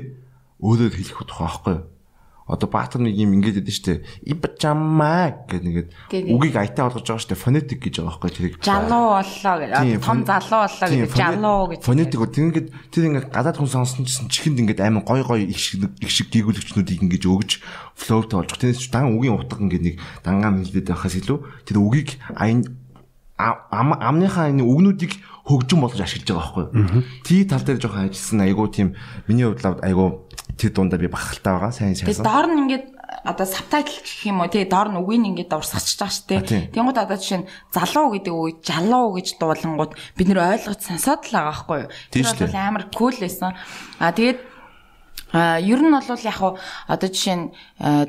[0.60, 1.84] өөрөөр хэлэх тухай аахгүй юу?
[2.52, 4.04] Одоо баатар нэг юм ингэж яд нь штэ.
[4.28, 7.40] Ибчамаа гэдэг нэгэд Тэгээд- үгийг айтаа болгож байгаа штэ.
[7.40, 8.56] Фонетик гэж байгаа аахгүй тэрийг.
[8.60, 9.72] Жалуу боллоо гэж.
[10.04, 11.16] Том залуу боллоо гэж.
[11.16, 11.80] Жалуу гэж.
[11.88, 15.42] Фонетик гоо тэр ингээд тэр ингээд гадаад хүн сонсон чинь чихэнд ингээд амар гой гой
[15.48, 17.64] их шиг их шиг гүйгүүлэгчнүүдийг ингээд өгж
[17.96, 18.52] флоутай болж.
[18.60, 19.96] Тэрнээс дан үгийн утга ингээд нэг
[20.28, 22.68] дангаан хэлбэд байхаас илүү тэр үгийг аян
[23.42, 27.04] амныхаа энэ үгнүүдийг хөгжим болгож ашиглаж байгаа байхгүй юу.
[27.26, 28.94] Тий тал дээр жоохон ажилласан айгуу тийм
[29.26, 30.30] миний хувьд айгуу
[30.62, 31.74] тэр дундаа би бахалтай байгаа.
[31.74, 32.28] Сайн Тэгээ шаасан.
[32.30, 32.86] доор нь ингээд
[33.26, 35.50] одоо сабтайтл гэх юм уу тий доор нь үгийг ингээд
[35.82, 35.98] шүү
[36.38, 36.62] А, тий.
[36.70, 41.34] Тэнгууд одоо жишээ нь залуу гэдэг үг жалуу гэж дуулангууд бид нэр ойлгож сансаад л
[41.34, 41.90] байгаа байхгүй юу.
[42.14, 43.58] Тэр бол амар кул байсан.
[43.98, 44.51] А тэгээд
[45.32, 46.60] А ер нь бол яг хуу
[46.92, 47.46] одоо жишээ нь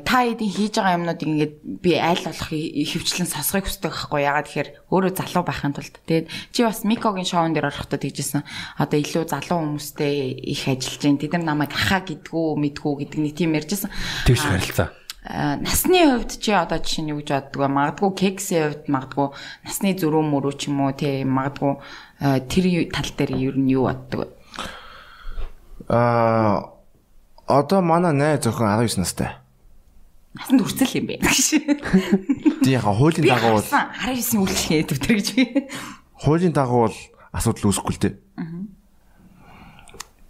[0.03, 4.69] та эдийн хийж байгаа юмнуудыг ингээд би аль болох хөвчлэн сосгохыг хүсдэг байхгүй ягаад тэгэхээр
[4.91, 8.43] өөрөө залуу байхын тулд тэгээд чи бас Микогийн шоун дээр орохдоо тэгжсэн
[8.75, 13.33] одоо илүү залуу хүмүүстэй их ажиллаж जैन тэд нар намайг ахаа гэдгүү мэдгүү гэдэг нэг
[13.39, 13.91] тийм ярьжсэн
[14.27, 14.91] Тэгш харилцаа.
[15.23, 19.27] Насны хувьд чи одоо жишээ нь юу гэж боддгоо магадгүй кексийн хувьд магадгүй
[19.63, 21.79] насны зөрүү мөрөө ч юм уу тий магадгүй
[22.51, 24.29] тэр тал дээр ер нь юу боддог вэ?
[25.87, 26.72] Аа
[27.47, 29.31] одоо манай найз зөвхөн 19 настай.
[30.33, 31.21] Насанд хүрцэл юм бэ.
[32.63, 35.43] Тий яг хуулийн дагуу бол харсан 19-ийн үйлчлэгээ төвтөр гэж би.
[36.23, 36.97] хуулийн дагуу бол
[37.35, 38.13] асуудал үүсэхгүй л дээ.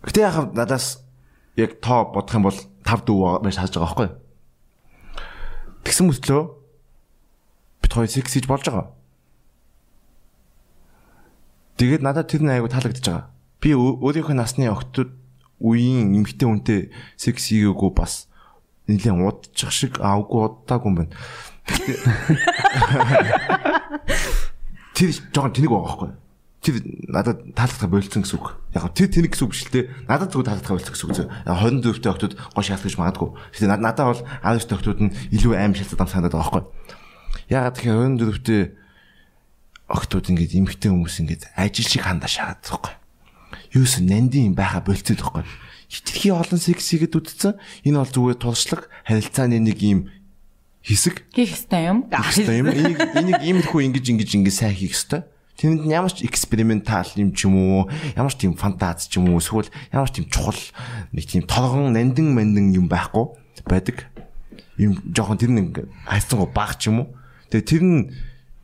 [0.03, 0.99] Гэтэ яг надаас
[1.55, 4.09] яг тоо бодох юм бол 5 дүү байж хааж байгаа байхгүй?
[5.87, 6.41] Тэгсэн мөслөө
[7.79, 8.91] бит хоёр секс хийж болж байгаа.
[11.79, 13.31] Тэгээд надад тэр нэг айгу таалагдчихж байгаа.
[13.63, 15.15] Би өө- өөрийнхөө насны охтууд
[15.63, 16.81] үеийн эмэгтэй хүнтэй
[17.15, 18.27] секс хийгээгүй бас
[18.91, 21.15] нэлээд удчих шиг аавгүй удаагүй юм байна.
[24.93, 26.11] Тэр жоохон тэнэг байгаа байхгүй?
[26.63, 26.75] Тэр
[27.11, 28.47] надад таалагдах болцсон гэсэн үг.
[28.75, 29.89] Яг тэр тэнэг гэсэн үг биш л те.
[30.07, 31.27] Надад зөвхөн таалагдах болцсон гэсэн үг зөв.
[31.31, 33.29] Яг 24 дэх охтууд гоо шаалт гэж магадгүй.
[33.55, 36.69] Гэтэ над- надад бол 19 дэх охтууд нь илүү аим шалтгаан санагдаад байгаа байхгүй юу?
[37.51, 38.71] Яагаад тэгэхээр 24 дэх
[39.91, 42.93] охтууд ингээд эмхтэй хүмүүс ингээд ажил шиг хандаа шахаад байгаа байхгүй.
[43.73, 45.43] Юус нандин байха болцсон байхгүй.
[45.89, 47.57] Хитрхи олон секс хийгээд үтцсэн.
[47.85, 50.09] Энэ бол зүгээр тулшлаг харилцааны нэг юм
[50.83, 52.09] хэсэг Хийх ёстой юм.
[52.11, 52.67] Хэвээ юм.
[52.73, 55.23] Энийг энийг иймэрхүү ингэж ингэж ингэж сайн хийх хэвээр.
[55.53, 57.85] Тэнд ямар ч экспериментал юм ч юм уу,
[58.17, 60.57] ямар ч тийм фантаз ч юм уу, эсвэл ямар ч тийм чухал
[61.13, 63.37] нэг тийм толгон нандин мандин юм байхгүй
[63.69, 64.09] байдаг.
[64.81, 67.07] Юм жоохон тэр нэг хайцсангаа баг ч юм уу.
[67.53, 68.01] Тэгээ тэр нь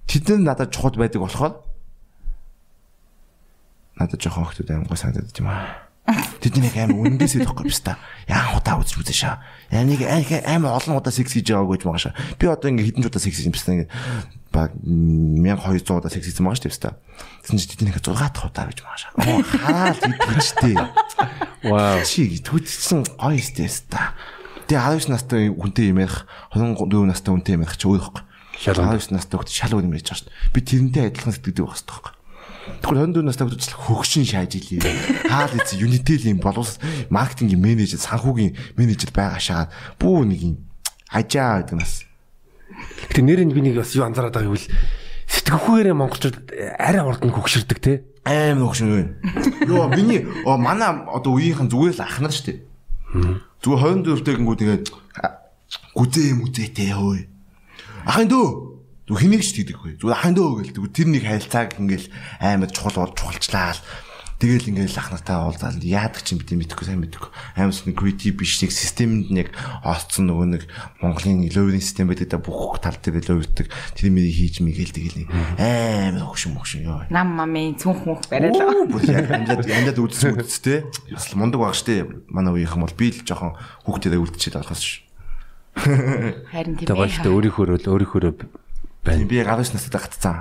[0.10, 1.62] тэд нар надад чухал байдаг болохоор
[4.00, 5.90] надад жоохон хөлтөд аймгаа санагдаад юм аа.
[6.42, 8.00] Тэдний нэг аим үнэндээсээ тоххой биш та.
[8.26, 9.44] Яан удаа үзэж үзэж шаа.
[9.70, 12.18] Ямиг аим олон удаа секс хийж байгааг гэж байгаа шаа.
[12.40, 13.90] Би одоо ингээ хэдэн удаа секс хийж юмсан ингээ
[14.50, 16.96] баг 1200 удаа секс хийсэн байгаа шүү дээ.
[17.46, 19.12] Тэсэн чи тэдний нэг 6 дахь удаа гэж байгаа шаа.
[19.22, 20.76] Оо хараал идчихтэй.
[21.70, 22.02] Вау.
[22.08, 24.18] Чи түтсэн гоё стэс та.
[24.66, 26.26] Тэгээ 19 настай хүнтэй юм ярих,
[26.56, 28.24] 24 настай хүнтэй юм ярих чи өөр өөр.
[28.58, 30.54] 19 настай хүнтэй шал өөр юм ярьж байгаа шүү дээ.
[30.54, 32.19] Би тэрнтэй адилхан сэтгэдэг байх хэрэгтэй
[32.82, 34.82] Тэгвэл 24 настай хүнтэй хөгшин шааж илээ.
[35.30, 36.78] Хаал эц Unitel-ийн боловс
[37.10, 40.56] маркетингийн менежер, санхүүгийн менежер байгаа шагаад бүү нэг юм
[41.10, 42.06] ажаа гэдэг нас.
[43.10, 44.70] Гэтэ нэрэнд би нэг бас юу анзаараад байгаа гэвэл
[45.30, 46.38] сэтгүүхээрээ монголчууд
[46.78, 48.06] арай урд нь хөгшөрдөг те.
[48.26, 49.18] Аим хөгшин.
[49.66, 52.60] Йоо миний оо манай одоо үеийнхэн зүгээр л ах нар шүү дээ.
[53.66, 54.86] Зүгээр 24 дэх гингүүд тэгээд
[55.98, 57.24] гүзээ мүзээтэй хөөе.
[58.06, 58.69] Ахын дөө
[59.10, 59.98] Зүг хэнийг ч тэгдэг хөөе.
[59.98, 62.14] Зүгээр ахын дөө гээл тэр нэг хайлцааг ингээл
[62.46, 63.74] аймад чухал бол чухалчлаа.
[64.38, 67.34] Тэгэл ингээл ах нартай уулзаал яадаг ч юм бид мэдэхгүй сайн мэдэхгүй.
[67.58, 69.50] Аймс нэг creative биш нэг системд нэг
[69.82, 70.64] олцсон нөгөө нэг
[71.02, 73.68] Монголын ловering систем байдаг да бүх тал дээр ловирдаг.
[73.98, 75.28] Тэр мэрийг хийж мэгэл тэгэл
[75.60, 77.04] аймаг хөгшин мөгшин ёо.
[77.12, 78.64] Нам мамын цүнх мөнх бариалаа.
[78.64, 80.88] Оо, бүр яг амжаад амжаад үзсэн үзтэй.
[81.12, 82.08] Бас л мундаг баг штэ.
[82.32, 85.04] Манай үеийнхэн бол би л жоохон хүүхдээрээ үлдчихэд болохоос ш.
[85.76, 87.28] Харин тийм ээ.
[87.28, 88.69] дээ өөрийнхөө өөрийнхөө
[89.06, 89.26] байна.
[89.26, 90.38] Би 19 настай гатцсан.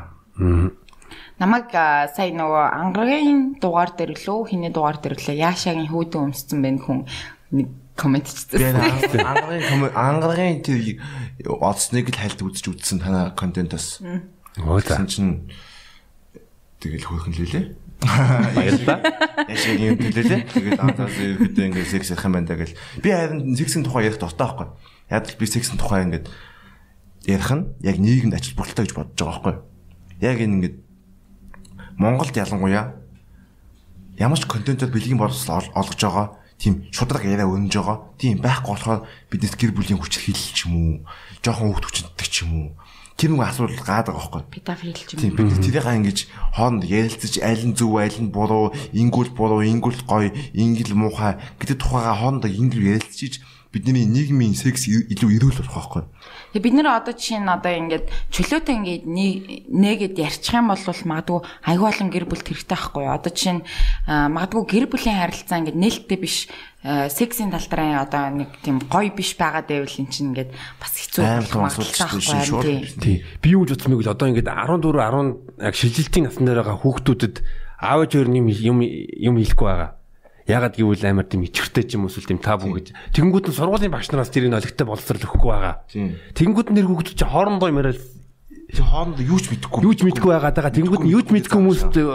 [1.38, 6.58] Намайг а, сая нөгөө ангаргийн дугаар дээр лөө хиний дугаар дээр лөө яашагийн хүүдэн өмссөн
[6.62, 7.06] байх хүн
[7.54, 9.22] нэг комент Би хийсэн.
[9.22, 10.98] ангаргийн ангаргийн тэр
[11.46, 14.02] олсныг л хайлт үзэж үзсэн танаа контентоос.
[14.58, 15.46] Тэгсэн чинь
[16.82, 17.66] тэгэл хөөхөн лээ.
[18.02, 18.98] Баярлалаа.
[19.50, 20.42] Яшиг юм хэлээ.
[20.50, 22.78] Тэгээд антаас ерөөдөө ингээд секс ярих юм байна даа гэл.
[23.02, 24.68] Би харин сексийн тухай ярих дуртай байхгүй.
[25.10, 26.26] Яг л би сексийн тухай ингээд
[27.28, 29.54] ярих нь яг нийгэмд ач холбогдолтой гэж бодож байгаа байхгүй.
[30.24, 30.76] Яг энэ ингээд
[32.00, 32.94] Монголд ялангуяа
[34.18, 36.26] ямар ч контентод бэлгийн боловсрол ол- олгож байгаа
[36.58, 37.98] тийм шудраг яриа өнж байгаа.
[38.18, 39.00] Тийм байхгүй болохоор
[39.30, 40.94] биднес гэр бүлийн хүч хилэл ч юм уу,
[41.42, 42.70] жоохон хөвгт хүчтэй ч юм уу.
[43.18, 44.42] Тэр нэг асуудал гаадаг байхгүй.
[44.46, 45.50] Педофил ч Тийм юм.
[45.50, 46.18] бид тэрийг ингэж
[46.54, 51.78] хооронд ярилцаж аль нь зөв аль нь буруу ингүүл буруу ингүүл гоё ингил муухай гэдэг
[51.82, 56.02] тухайга хоорондоо ингил ярилцаж бидний нийгмийн секс илүү эрүүл болох байхгүй.
[56.56, 59.04] Тэгээ бид нэр одоо жишээ нь одоо ингээд чөлөөтэй ингээд
[59.68, 63.04] нээгээд ярьчих юм бол магадгүй аюу олон гэр бүл хэрэгтэй байхгүй?
[63.04, 63.62] Одоо жишээ нь
[64.08, 66.48] магадгүй гэр бүлийн харилцаа ингээд нээлттэй биш
[66.80, 71.52] сексийн тал дээр одоо нэг тийм гоё биш байгаад байвал эн чинь ингээд бас хэцүү
[71.52, 73.28] магадлалтай байхгүй.
[73.44, 74.96] Би юу гэж бодсон бэ гэвэл одоо ингээд 14
[75.60, 77.36] 10 яг шилжилтийн насны дээр байгаа хүүхдүүдэд
[77.84, 79.97] аав ээж өөр юм юм хэлэхгүй байгаа
[80.48, 82.96] Ягаад гэвэл амар тийм ичвэртэй ч юм уу эсвэл тийм табу гэж.
[83.12, 85.84] Тэгэнгүүт нь сургуулийн багш нараас тэрийг олигтой боловсрол өгөхгүй байгаа.
[85.92, 88.00] Тэгэнгүүт нэр хүүхдүүд чи хоорондоо юм яриад
[88.72, 89.84] хоорондоо юу ч мэдэхгүй.
[89.84, 90.72] Юу ч мэдэхгүй байгаад байгаа.
[90.72, 92.08] Тэгэнгүүт нь юу ч мэдэхгүй хүмүүст э,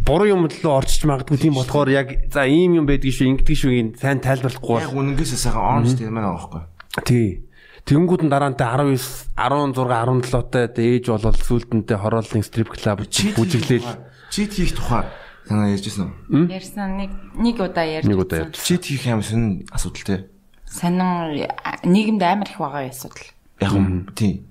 [0.00, 4.00] буруу юм руу орчиж магадгүй тийм болохоор яг за ийм юм байдгийг шүү ингэдэг шүү
[4.00, 4.80] сайн тайлбарлахгүй.
[4.80, 6.64] Яг үнэнгээс сайхан оранж тийм байна аахгүй.
[7.04, 7.44] Тий.
[7.84, 8.96] Тэнгүүд нь дараантай 19
[9.36, 13.04] 16 17 тай ээж болол сүултэнтэй хорооллын стрип клуб
[13.36, 13.88] бүжиглээл
[14.32, 15.04] чит хийх тухай
[15.50, 16.46] Танаа ярьжсэн үү?
[16.46, 18.06] Ярьсан нэг нэг удаа ярьж.
[18.06, 18.54] Нэг удаа ярьж.
[18.54, 20.30] Чит хийх юм сонин асуудал те.
[20.62, 21.50] Сонин
[21.82, 23.26] нийгэмд амар их байгаа асуудал.
[23.58, 24.46] Яг юм тийм.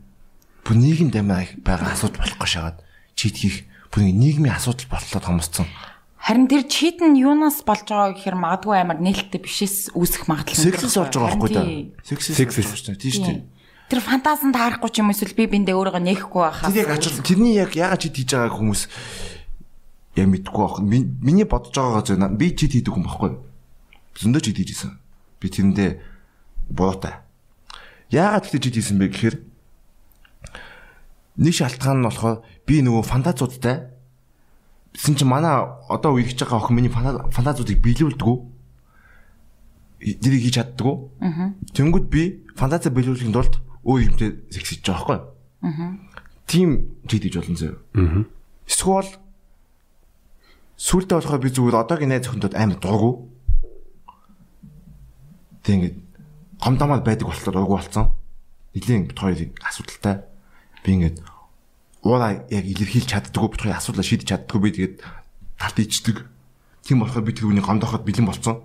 [0.67, 2.83] Бүр нийгэмд амар байгаа асуудал болохгүй шагаад
[3.15, 3.63] чит хийх
[3.95, 5.71] бүр нийгмийн асуудал боллоо томсцсон.
[6.19, 10.99] Харин тэр чит нь юунаас болж байгаа гэхээр магадгүй амар нээлттэй бишээс үүсэх магадлал Сексээс
[10.99, 11.63] болж байгаа байхгүй да.
[12.03, 13.47] Сексээс болж байгаа тийм шүү дээ.
[13.87, 16.67] Тэр фантазанд таарахгүй ч юм эсвэл би биндээ өөрийгөө нээхгүй байхаас.
[16.67, 18.81] Тэр яг ачаал тэрний яг яагаад чит хийж байгааг хүмүүс
[20.15, 20.79] яг мэдгүй байх.
[20.81, 23.31] Миний бодож байгаагаа зөв би чит хийдэг хүн байхгүй.
[24.17, 24.97] Зөндөө чит хийжсэн.
[25.39, 25.89] Би тэрэндээ
[26.71, 27.21] буруутай.
[28.09, 29.35] Яагаад тэгтээ чит хийсэн бэ гэхээр
[31.39, 33.99] нэг шалтгаан нь болохоор би нөгөө фантазуудтай
[34.93, 35.53] Тэсэн чи манай
[35.87, 38.29] одоо үерхэж байгаа охин миний фантазуудыг биелүүлдэг.
[40.17, 41.13] Дэрийг хийж чаддаг.
[41.77, 45.29] Тэнгүүд би фантаза биелүүлэхийн тулд өөр юмтэй секс хийж байгаа
[45.61, 45.79] байхгүй.
[46.49, 47.73] Тим чит хийж болно зөө.
[48.65, 49.09] Эсвэл
[50.79, 53.27] сүултээ болохоор би зүгээр одоогийн найз охиндод амар дургу.
[55.67, 55.97] Тэг ингээд
[56.63, 58.15] гомдомод байдаг болохоор дургу болсон.
[58.71, 60.23] Нилийн бит хоёрыг асуудалтай.
[60.87, 61.19] Би ингээд
[62.07, 64.95] уура яг илэрхийлж чаддгүй бит хоёрын асуудлаа шийдэж чаддгүй би тэгээд
[65.59, 66.17] талт ичдэг.
[66.87, 68.63] Тийм болохоор би тэр үнийг гомдоход бэлэн болсон.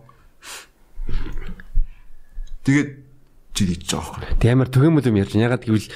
[2.63, 2.91] Тэгээд
[3.59, 4.39] жил ичж байгаа байхгүй.
[4.39, 5.35] Тэг амар төгөөмөл юм ярьж.
[5.35, 5.91] Ягаад гэвэл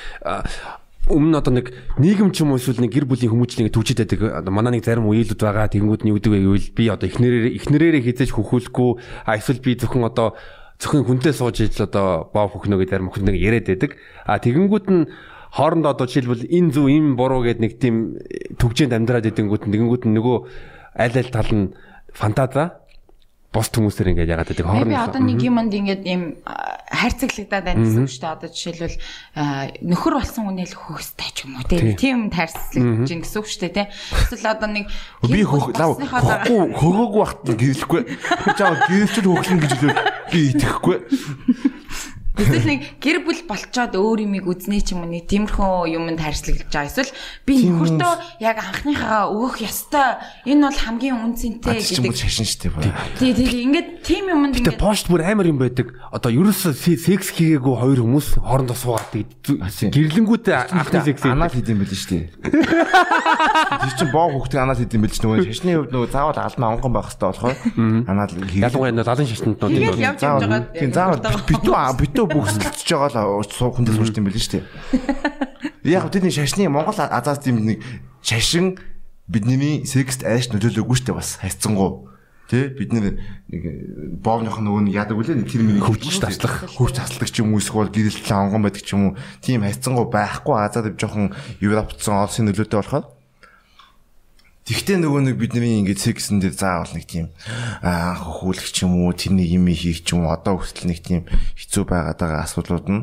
[1.09, 4.49] өмнө одоо нэг нийгэм ч юм уу эсвэл нэг гэр бүлийн хүмүүжлийг төвчд байдаг.
[4.49, 5.73] Манай нэг зарим үеилүүд байгаа.
[5.73, 8.91] Тэгэнгүүт нь юу гэдэг вэ гэвэл би одоо эхнэрээ эхнэрээрээ хизээж хөхүүлэхгүй
[9.25, 10.37] а эсвэл би зөвхөн одоо
[10.79, 13.97] зөвхөн хүнтэй сууж ижил одоо боо хөхнө гэдэг зарим хөхнөг яриад байдаг.
[14.29, 15.11] А тэгэнгүүт нь
[15.51, 17.97] хоорондоо одоо жишээлбэл энэ зөв энэ буруу гэдэг нэг тийм
[18.61, 20.37] төгжээнд амьдраад идэнгүүт тэгэнгүүт нь нөгөө
[20.99, 21.73] аль аль тал нь
[22.13, 22.85] фантаза
[23.49, 28.05] бос хүмүүсээр ингээд яагаад гэдэг хооронд би одоо нэг юмд ингээд ийм хайрцаглагдаад байна гэсэн
[28.05, 28.37] үг шүү дээ.
[28.37, 28.97] Одоо жишээлбэл
[29.89, 31.65] нөхөр болсон хүнээ л хөөстэй ч юм уу
[31.97, 33.87] тийм тайрцлагдаж гин гэсэн үг шүү дээ тий.
[34.37, 34.87] Эсвэл одоо нэг
[35.25, 35.73] би хөөхгүй
[36.77, 38.03] хөгөөгүй бахт гэрлэхгүй.
[38.53, 39.73] Жаа гэрэлчл хөглөн гэж
[40.29, 40.97] би итгэхгүй.
[42.39, 46.71] Эсвэл нэг гэр бүл болцоод өөр юмыг үзнэ ч юм уу нэг тиймэрхүү юмд харьцлаглаж
[46.71, 46.87] байгаа.
[46.87, 47.11] Эсвэл
[47.43, 52.15] би нөхөртөө яг анхныхаа өгөх ёстой энэ бол хамгийн үнцэнтэй гэдэг.
[52.15, 52.79] Шашин штеп.
[53.19, 55.99] Тий, тий, ингээд тийм юмд ингээд пошт бүр амар юм байдаг.
[56.15, 59.11] Одоо ерөөсөө секс хийгээгүй хоёр хүмүүс хоорондоо суугаад
[59.91, 62.25] гэрлэнгүүтээ анхны секс анаа хийх юм шүү дээ.
[63.83, 66.93] Тэр чинь боо хөхтэй анаа хийх юм ч нөгөө шашны хувьд нөгөө заавал алмаа онгон
[66.95, 67.57] байх хэрэгтэй болохоор
[68.07, 69.99] анаа ялангуяа залан шашнанд нөгөө
[70.79, 71.19] тийм заавал.
[71.49, 74.65] Битүү битүү бүгсэлж байгаа л хүндээ суурч юм байл шүү дээ.
[75.89, 77.83] Яг тэдний шашны Монгол азаас тийм нэг
[78.23, 78.79] шашин
[79.29, 82.09] бидний секст айш нөлөөлөөгүй шүү дээ бас хайцсангуу.
[82.49, 82.73] Тэ?
[82.73, 83.21] Бид нэг
[84.25, 85.45] боовных нөгөө нэг яадаг үлээ?
[85.45, 87.61] Тэр миний хөвч таслах хөвч таслагч юм уу?
[87.61, 89.21] Эсвэл гэрэлт онгон байдаг ч юм уу?
[89.45, 90.57] Тийм хайцсангуу байхгүй.
[90.57, 93.18] Азаад жоохон европцсон олсын нөлөөтэй болохоор
[94.69, 97.33] Тэгтээ нөгөө нэг бидний ингээд сексэн дээр заавал нэг тийм
[97.81, 101.25] аа хөхүүлэх юм уу тэрний юм хийх юм уу одоо хүртэл нэг тийм
[101.57, 103.03] хэцүү байгаад байгаа асуудлууд нь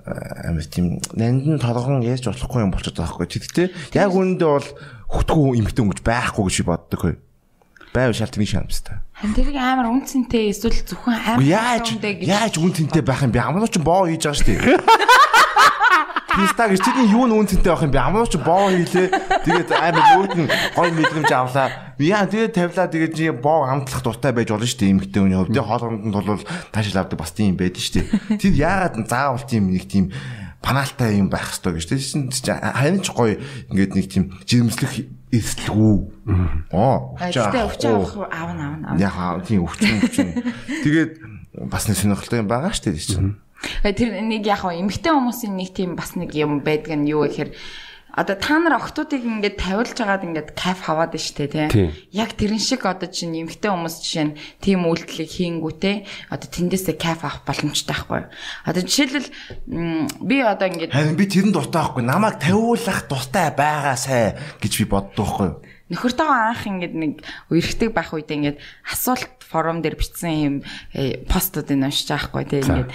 [0.00, 3.28] амар тийм нандин торгон яаж болохгүй юм болчиход байгаа хгүй.
[3.28, 4.68] Тэгтээ яг үүндээ бол
[5.12, 7.14] хөтгөө эмхтэн өнгөж байхгүй гэж боддог хөө.
[7.92, 9.04] Байв шалтны шаамстай.
[9.12, 13.44] Хан тэрийг амар үнцэнтэй эсвэл зөвхөн амар яаж яаж үнцэнтэй байх юм бэ?
[13.44, 15.20] Амнаа ч боо хийж байгаа шүү дээ.
[16.32, 18.00] Писта гэж тэдний юу нүүн цэнтэй байх юм бэ?
[18.00, 19.08] Амнаа ч боо хийлээ.
[19.44, 21.68] Тэгээд амар нөөд нь гой мэдрэмж авлаа.
[22.00, 25.58] Яа тэгээд тавилаа тэгээд чи боо хамтлах дуртай байж болно шүү дээ эмэгтэй хүний хувьд.
[25.60, 26.40] Хоолгонд нь бол
[26.72, 28.40] таашаал авдаг бас тийм байдаг шүү дээ.
[28.40, 30.08] Тэд яагаад заавал тийм нэг тийм
[30.62, 33.36] панаалтай юм байх хэрэгтэй гэж тийм харин ч гоё
[33.68, 34.94] ингээд нэг тийм жирэмслэх
[35.32, 35.94] эслэгүү.
[36.70, 37.18] Оо.
[37.18, 38.96] Өвчөө өвчөө аавна аавна.
[39.00, 40.28] Яхаа тийм өвчөн өвчөн.
[40.86, 41.12] Тэгээд
[41.66, 43.36] бас нэг сонирхолтой юм байгаа шүү дээ чинь.
[43.82, 47.54] Тэр нэг яг хаа эмгтэй хүмүүсийн нэг тийм бас нэг юм байдаг нь юу гэхээр
[48.12, 51.88] одоо та нар охтуудыг ингээд тавиулж агаад ингээд кайф хаваад штэ тий.
[52.12, 55.96] Яг тэрэн шиг одоо чинь эмгтэй хүмүүс жишээ нь тийм үйлдэлийг хийнгүүтээ
[56.28, 58.28] одоо тэндээсээ кайф авах боломжтой байхгүй юу?
[58.68, 59.28] Одоо жишээлбэл
[60.28, 62.04] би одоо ингээд Харин би тэрэн дуртай байхгүй.
[62.04, 65.56] Намайг тавиулах дуртай байгаа сай гэж би боддог байхгүй юу?
[65.92, 67.12] нөхөртөөгөө анх ингээд нэг
[67.52, 68.58] үерхдэг байх үед ингээд
[68.88, 70.56] асуулт форум дээр бичсэн юм
[70.96, 72.90] э, постуудыг уншиж байгаа хгүй тийм ингээд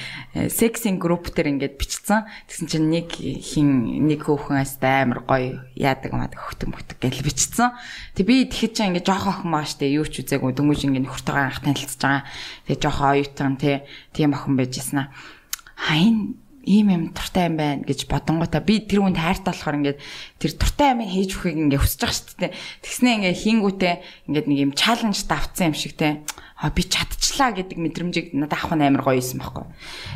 [0.49, 2.25] сексинг групп дээр ингээд бичсэн.
[2.49, 7.77] Тэгсэн чинь нэг хин нэг хүүхэн астай амар гоё яадаг маад хөтөн хөтөг гэж бичсэн.
[8.17, 11.45] Тэг би тэгэхэд чинь ингээд жоох охин маа штэ юу ч үзээгүй дөнгөж ингээд нөхөртөөгөө
[11.45, 12.25] анх танилцж байгаа.
[12.65, 13.85] Тэгээ жоох оюутан тий
[14.17, 15.13] тийм охин байж гисэн аа.
[15.77, 19.99] Хайн ийм юм туртай юм байна гэж бодонготой би тэр хүнд хайртай болохоор ингээд
[20.35, 22.53] тэр туртай юм хийж өгөхийг ингээд хүсэж байгаа шүү дээ.
[22.83, 23.93] Тэгснээ ингээд хингүүтээ
[24.27, 26.27] ингээд нэг юм чаленж давцсан юм шиг те.
[26.57, 29.65] А би чадчихлаа гэдэг мэдрэмжийг надад авах нь амар гоё юм байхгүй.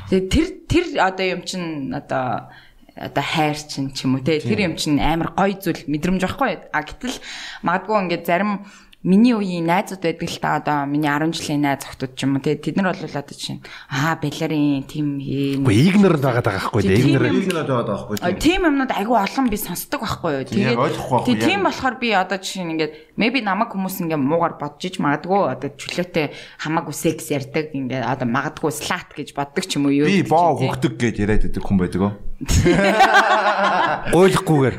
[0.10, 2.50] Тэгээ тэр тэр одоо юм чин одоо
[2.98, 6.74] одоо хайр чин ч юм уу те тэр юм чин амар гоё зүйл мэдрэмж байхгүй.
[6.74, 7.22] А гэтэл
[7.62, 8.66] магадгүй ингээд зарим
[9.02, 12.44] миний үеийн найзууд байдаг л та одоо миний 10 жилийн найз охтууд ч юм уу
[12.46, 16.82] те тэд нар бол одоо чинь аа балерин тим хийн Үгүй игнор байгаад байгаа байхгүй
[16.86, 17.24] Тийм игнор.
[17.34, 20.46] Нэг нэг одоо байхгүй А, Тийм юмнууд айгүй олон би сонсдог байхгүй юу.
[20.46, 25.02] Тий- тийм болохоор би одоо жишээ нь ингээд maybe намайг хүмүүс ингээд муугар бодож иж
[25.02, 26.30] магадгүй одоо чөлөөтэй
[26.62, 30.06] хамаагүй секс ярьдаг ингээд одоо магадгүй слат гэж боддог ч юм уу юу.
[30.06, 32.14] Би боо хөгдөг гэж яриад байдаг хүн байдаг оо.
[34.18, 34.76] Ойлгохгүйгээр.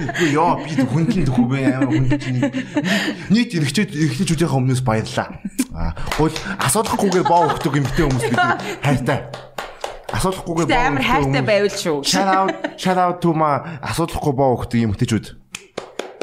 [0.00, 2.50] Үгүй яа би хүндлэн төхөөгөө амар хүндэж нэг
[3.30, 5.38] нийт эргэжээд эргэжүүдийнхээ өмнөөс баярлаа.
[5.70, 6.34] Аа гол
[6.66, 8.42] асуудахгүйгээр боо өгдөг юмтэй хүмүүс бид
[8.82, 9.30] хайртай.
[10.10, 12.02] Асуулахгүйгээр Тэ амар хайртай байвал шүү.
[12.02, 15.38] Shout out shout out to my асуудахгүй боо өгдөг юм хтэжүүд.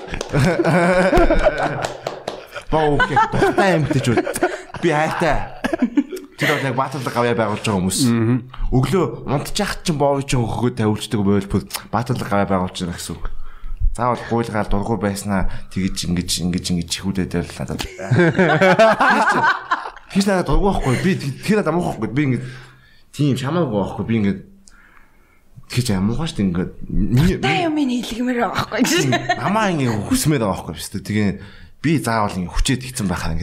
[2.72, 3.12] Боо өгөх
[3.64, 4.20] юм хтэжүүд.
[4.84, 5.56] Би хайртай.
[6.38, 8.00] Тэр бол яг бааталдаг авьяа байгуулж байгаа хүмүүс.
[8.70, 13.26] Өглөө унтчих чинь боо чинь өгөхөд тавилчдаг байвал бүр бааталдаг авьяа байгуулж байгаа гэсэн үг.
[13.98, 17.82] Заавал гуйлгаал дургу байснаа тэгэж ингэж ингэж ингэж чихүүлээд байл надад.
[20.14, 20.96] Хич надад дургу байхгүй.
[21.02, 22.08] Би тэр надад амуухгүй.
[22.14, 22.44] Би ингэж
[23.18, 24.06] тийм шамаагүй байхгүй.
[24.06, 24.38] Би ингэж
[25.74, 26.72] тэгэж амуугаа шүү дээ ингээд.
[26.86, 27.76] Миний- Та юм
[28.06, 28.86] хэлгмээр байгаа байхгүй.
[29.42, 31.08] Намаа ингэ хүсмээр байгаа байхгүй шүү дээ.
[31.10, 31.30] Тэгээ
[31.82, 33.34] би заавал ингэ хүчээд хийцэн байхаа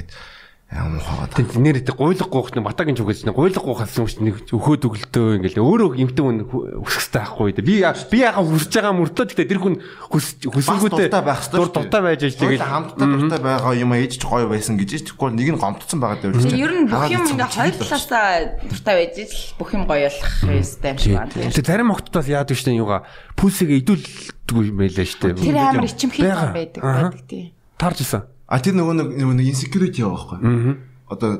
[0.74, 1.30] ингэ амуухагаа.
[1.30, 5.28] Тэнд нэр идэ гуйлах гоохт нь батагийн чугээс нь гуйлах юм шиг нэг өхөөд өглдөө
[5.38, 6.38] ингээл өөрөө эмтэн хүн
[6.82, 7.66] хүсэхтэй байхгүй дээ.
[7.66, 7.74] Би
[8.10, 9.74] би яхаа хүсэж байгаа мөртлөө гэхдээ тэр хүн
[10.10, 11.08] хүс хүсэнгүүтээ
[11.54, 15.30] дур дуртай байж аж тэгээд хамтдаа дуртай байгаа юм ээж ч гоё байсан гэж тэгэхгүй
[15.34, 16.58] нэг нь гомдсон байгаа чинь.
[16.58, 18.26] Ер нь бүх юм ингээ хоёр талаасаа
[18.66, 21.52] дуртай байж л бүх юм гоё болох ёстой юм шиг байна.
[21.54, 23.06] тэр зарим охтоос яадаг штэ юугаа
[23.38, 25.34] пүлсийг идүүлдэг юм байлаа штэ.
[25.38, 27.54] Тэр амар ичимхий байдаг байдаг тий.
[27.78, 28.33] Тарж исэн.
[28.48, 30.76] А тэр нөгөө нэг нөгөө нэг insecurity байгаа байхгүй.
[31.08, 31.30] Одоо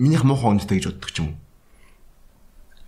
[0.00, 1.36] минийх муухай үнэтэй гэж боддог ч юм уу.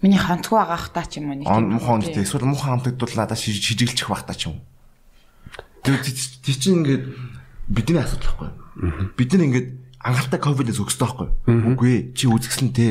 [0.02, 1.46] Миний хонцгүй байгаа хта ч юм уу нэг.
[1.48, 4.64] Муухай үнэтэй эсвэл муухай хамтагдвал надад шиж- шижиглчих байх та ч юм уу.
[5.84, 7.04] Тэр тэр чинь ингээд
[7.68, 8.50] бидний асуудал байхгүй.
[9.18, 9.68] Бид нар ингээд
[10.00, 11.28] анхаартай ковидээс өгсөй байхгүй.
[11.74, 12.88] Үгүй ээ, чи үзэсгэлэн те.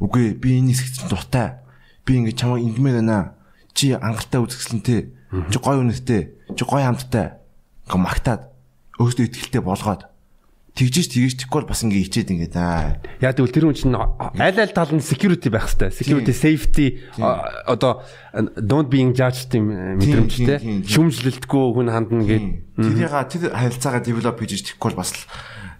[0.00, 1.60] Үгүй ээ, би энэ хэсэгт дуртай.
[2.08, 3.36] Би ингээд чамайг ингмээр байна.
[3.76, 4.96] Чи анхаартай үзэсгэлэн те.
[5.52, 6.22] Чи гой үнэтэй.
[6.56, 7.36] Чи гой хамттай.
[7.86, 8.42] Ингээ магтаад
[9.00, 10.06] өөртөө ихтэй болгоод
[10.76, 13.02] тэгжиж тэгж тэггүй бол бас ингээ ичээд ингээд аа.
[13.18, 15.92] Яа тэгвэл тэр хүн чинь аль аль тал нь security байх хэвээр.
[15.92, 16.86] Security, safety
[17.66, 18.06] одоо
[18.56, 20.86] don't being judged юм Тийм, мэдрэмжтэй.
[20.86, 22.46] Шүмжлэлтгүй хүн хандна гээд.
[22.78, 25.20] Тэрийг тэр харилцаагаа develop хийж тэггүй бол бас л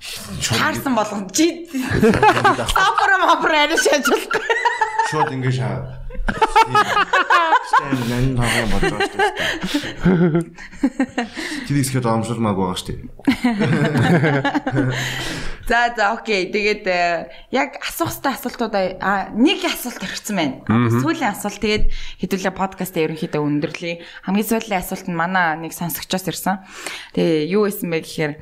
[0.01, 1.31] шууд Таарсан болгоно.
[1.31, 4.43] Чи сапра мапра ариш ажиллахгүй.
[5.11, 6.01] Шууд ингээ шаа.
[7.71, 10.47] Стэм нэн тагаа бодож дээ.
[11.67, 13.03] Тэр ихсгээд амжуулмааг байгаа шүү дээ.
[15.71, 16.51] За за окей.
[16.51, 20.63] Тэгээд э, яг асуух хэвээр асуултуудаа а, нэг асуулт төрчихсөн байна.
[20.99, 24.03] Сүүлийн асуулт тэгээд хэдүүлээ подкастаа ерөнхийдөө өндөрлөе.
[24.27, 26.63] Хамгийн сүүлийн асуулт нь манай нэг сонсогчоос ирсэн.
[27.15, 28.33] Тэгээ юу гэсэн бэ гэхээр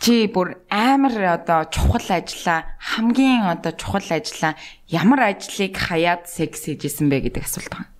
[0.00, 4.54] чи бүр амар одоо чухал ажиллаа хамгийн одоо чухал ажиллаа
[4.88, 7.90] ямар ажлыг хаяад секс хийжсэн бэ гэдэг асуулт байна.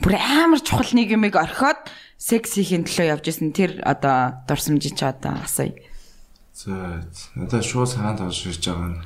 [0.00, 1.80] Бүр амар чухал нэг юмыг орхиод
[2.16, 5.76] секс хийхин төлөө явж исэн тэр одоо дурсамжийг чи одоо асууя.
[6.56, 7.04] За
[7.36, 9.00] надад шууд санаанд орж ирж байгаа нь.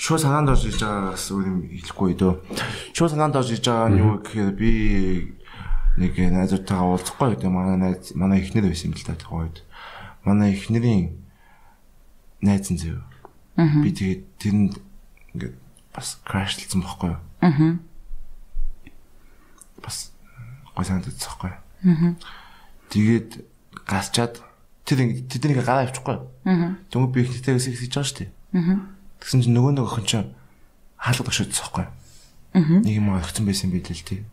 [0.00, 2.34] Шууд санаанд орж ирж байгаагаас өөр юм хэлэхгүй дөө.
[2.96, 4.72] Шууд санаанд орж ирж байгаа нь юу гэхээр би
[5.96, 9.58] нэг найзуудтайгаа уулзахгүй гэдэг манай найз манай эхнэр байсан юм л та тухайн үед.
[10.24, 11.16] Манай эхнэрийн
[12.40, 13.00] найз нь зөө.
[13.84, 14.74] Би тэгээд тэрэнд
[15.36, 15.54] ингээд
[15.92, 17.20] бас крашлцсан байхгүй юу?
[17.44, 17.76] Аа.
[19.82, 20.12] бас
[20.74, 22.14] гой санагдаж байгаа байхгүй.
[22.88, 23.30] Тэгээд
[23.84, 24.40] гасчаад
[24.86, 26.18] тэр тэднийг гараа авчихгүй.
[26.88, 28.30] Тэнгүү би их нэтээс их хийж байгаа шүү дээ.
[29.20, 30.30] Тэгсэн чинь нөгөө нэг охин чинь
[30.96, 31.86] хаалга байгаа байхгүй.
[32.86, 34.24] Нэг юм орхицсан байсан байл л тий.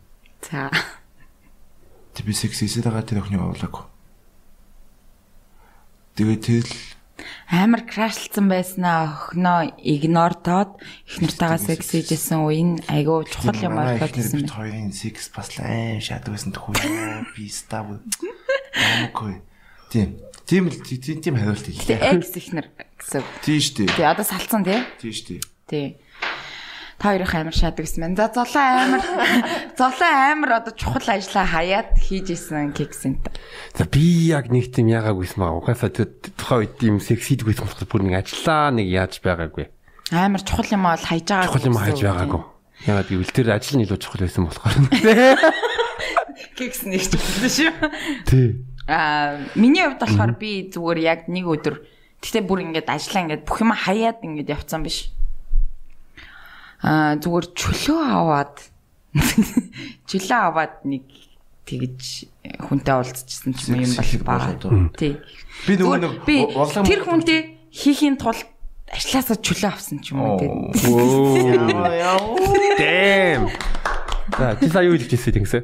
[0.44, 0.70] За.
[2.20, 3.84] Би секс хийсээр байгаа тэр охиныг овлаагүй.
[6.18, 6.70] Тэгээд тэл
[7.50, 14.14] Амар крашлцсан байснаа охиноо игнортоод их нартайгаа секс хийжсэн үе нь айгүй чухал юм болоод
[14.14, 16.74] ирсэн бид хоёрын секс бас л аим шатдаг байсан тхүү.
[17.34, 18.00] Би став.
[18.72, 19.42] Амгүй.
[19.90, 20.16] Тийм.
[20.46, 21.98] Тийм л тийм тийм хариулт хэлээ.
[21.98, 22.66] экс ихнэр
[22.98, 23.22] гэсэн.
[23.42, 23.96] Тийм шүү дээ.
[23.98, 24.80] Тий одоо салцсан тий.
[25.02, 25.40] Тийм шүү дээ.
[25.66, 25.86] Тий.
[27.00, 28.16] Та хоёрын амар шаадаг гэсэн байна.
[28.20, 29.00] За золоо амар
[29.80, 33.24] золоо амар одоо чухал ажлаа хаяад хийж исэн кексэнт.
[33.72, 35.56] За би яг нэг тийм яагаагүйсэн маа.
[35.56, 39.72] Угаасаа тухайн үед тийм секс хийдгүйсэн болохоор бүр нэг ажиллаа нэг яаж байгаагүй.
[40.12, 41.48] Амар чухал юм бол хайж байгаа.
[41.48, 42.42] Чухал юм хайж байгаагүй.
[42.84, 44.76] Ягаад гэвэл тэр ажил нь илүү чухал байсан болохоор.
[46.60, 47.72] Кекс нэг чухал шүү.
[48.28, 48.60] Тий.
[48.84, 51.80] Аа миний хувьд болохоор би зүгээр яг нэг өдөр
[52.20, 55.08] гэтээ бүр ингээд ажиллаа ингээд бүх юм хаяад ингээд явцсан биш.
[56.80, 58.56] Аа зүгээр чөлөө аваад
[60.10, 61.04] чөлөө аваад нэг
[61.68, 62.24] тэгж
[62.66, 63.84] хүнтэй уулзчихсан ч юм
[64.24, 64.96] бол болоод.
[64.96, 65.20] Тий.
[65.68, 66.12] Би нөгөө нэг
[66.56, 68.48] урлаг тэр хүнтэй хийхийн тулд
[68.90, 70.48] ажилласаа чөлөө авсан ч юм уу тий.
[72.80, 73.52] Дэм.
[74.38, 75.60] За чи сая юу хэлж ирсэн тэгсэ?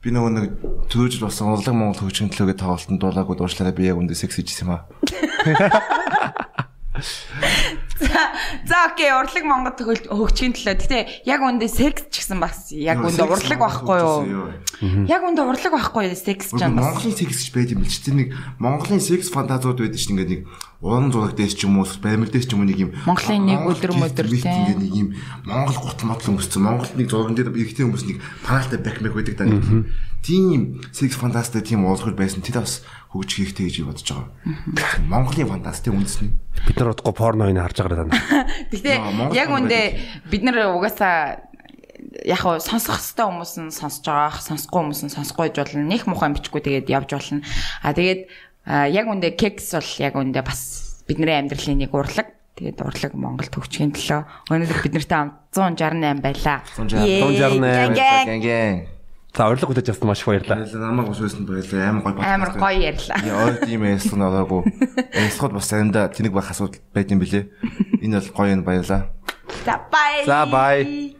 [0.00, 4.16] би нөгөө нэг төрөөж болсон урлаг Монгол хөгжим төлөөгээ тоглолтод дуулаагүй дуушлаараа би яг үндэ
[4.16, 4.88] секс хийжсэн юм аа.
[8.00, 10.76] За окей, урлаг Монгол төгөл хөгжихийн төлөө.
[10.80, 10.98] Гэтэ
[11.28, 15.04] яг үндэ секс ч гэсэн бас яг үндэ урлаг байхгүй юу?
[15.04, 16.96] Яг үндэ урлаг байхгүй секс ч юм бас.
[16.96, 20.32] Монголын секс ч байд юм л ч тэр нэг Монголын секс фантазууд байдаг чинь ингээд
[20.32, 20.42] нэг
[20.80, 23.68] уран зураг дээс ч юм уу баримл дээс ч юм уу нэг юм Монголын нэг
[23.68, 24.48] өдөр мөдөр тийм.
[24.48, 25.08] ингээд нэг юм
[25.44, 29.52] Монгол гутал матал өнгөссөн Монголд нэг зурган дээр эрэгтэй хүмүүс нэг паналтай бэкмэг байдаг даа
[29.52, 29.92] тийм.
[30.24, 32.80] тийм секс фантастай тийм уулзах байсан тэр бас
[33.10, 34.30] хөгж хийхтэй гэж бодож байгаа.
[35.02, 36.30] Монголын фантастик үндэсний.
[36.66, 38.14] Бид нар удахгүй порноыг харж байгаа даа.
[38.70, 39.78] Гэтэ яг үндэ
[40.30, 41.42] бид нар угаасаа
[42.22, 45.90] яг хуу сонсох хэвээр хүмүүс нь сонсож байгаа, сонсохгүй хүмүүс нь сонсохгүй гэж болно.
[45.90, 47.42] Них муухай бичгүй тэгээд явж болно.
[47.82, 48.22] А тэгээд
[48.94, 52.30] яг үндэ кекс бол яг үндэ бас бидний амьдралын нэг урлаг.
[52.54, 56.62] Тэгээд урлаг Монгол төгчгийн төлөө өнөөдөр бид нартай хамт 168 байлаа.
[56.78, 58.99] 168.
[59.30, 59.36] Yay, 168.
[59.36, 59.36] gang, gang.
[59.36, 59.36] Гэн гэн.
[59.36, 60.58] За урилга хүлээж авсан маш их баярлалаа.
[60.58, 62.34] Баярлалаа намайг ус байсан баярлалаа амар гоё подкаст.
[62.34, 63.18] Амар гоё ярьлаа.
[63.24, 64.62] Яа ойд ийм ярьсан ороогүй.
[65.14, 67.50] Ярьсгууд бас заримдаа тэнэг байх асуудал байд юм билэ.
[68.02, 69.10] Энэ бол гоё юм баярлаа.
[69.64, 70.26] За бай.
[70.26, 71.19] За, bye.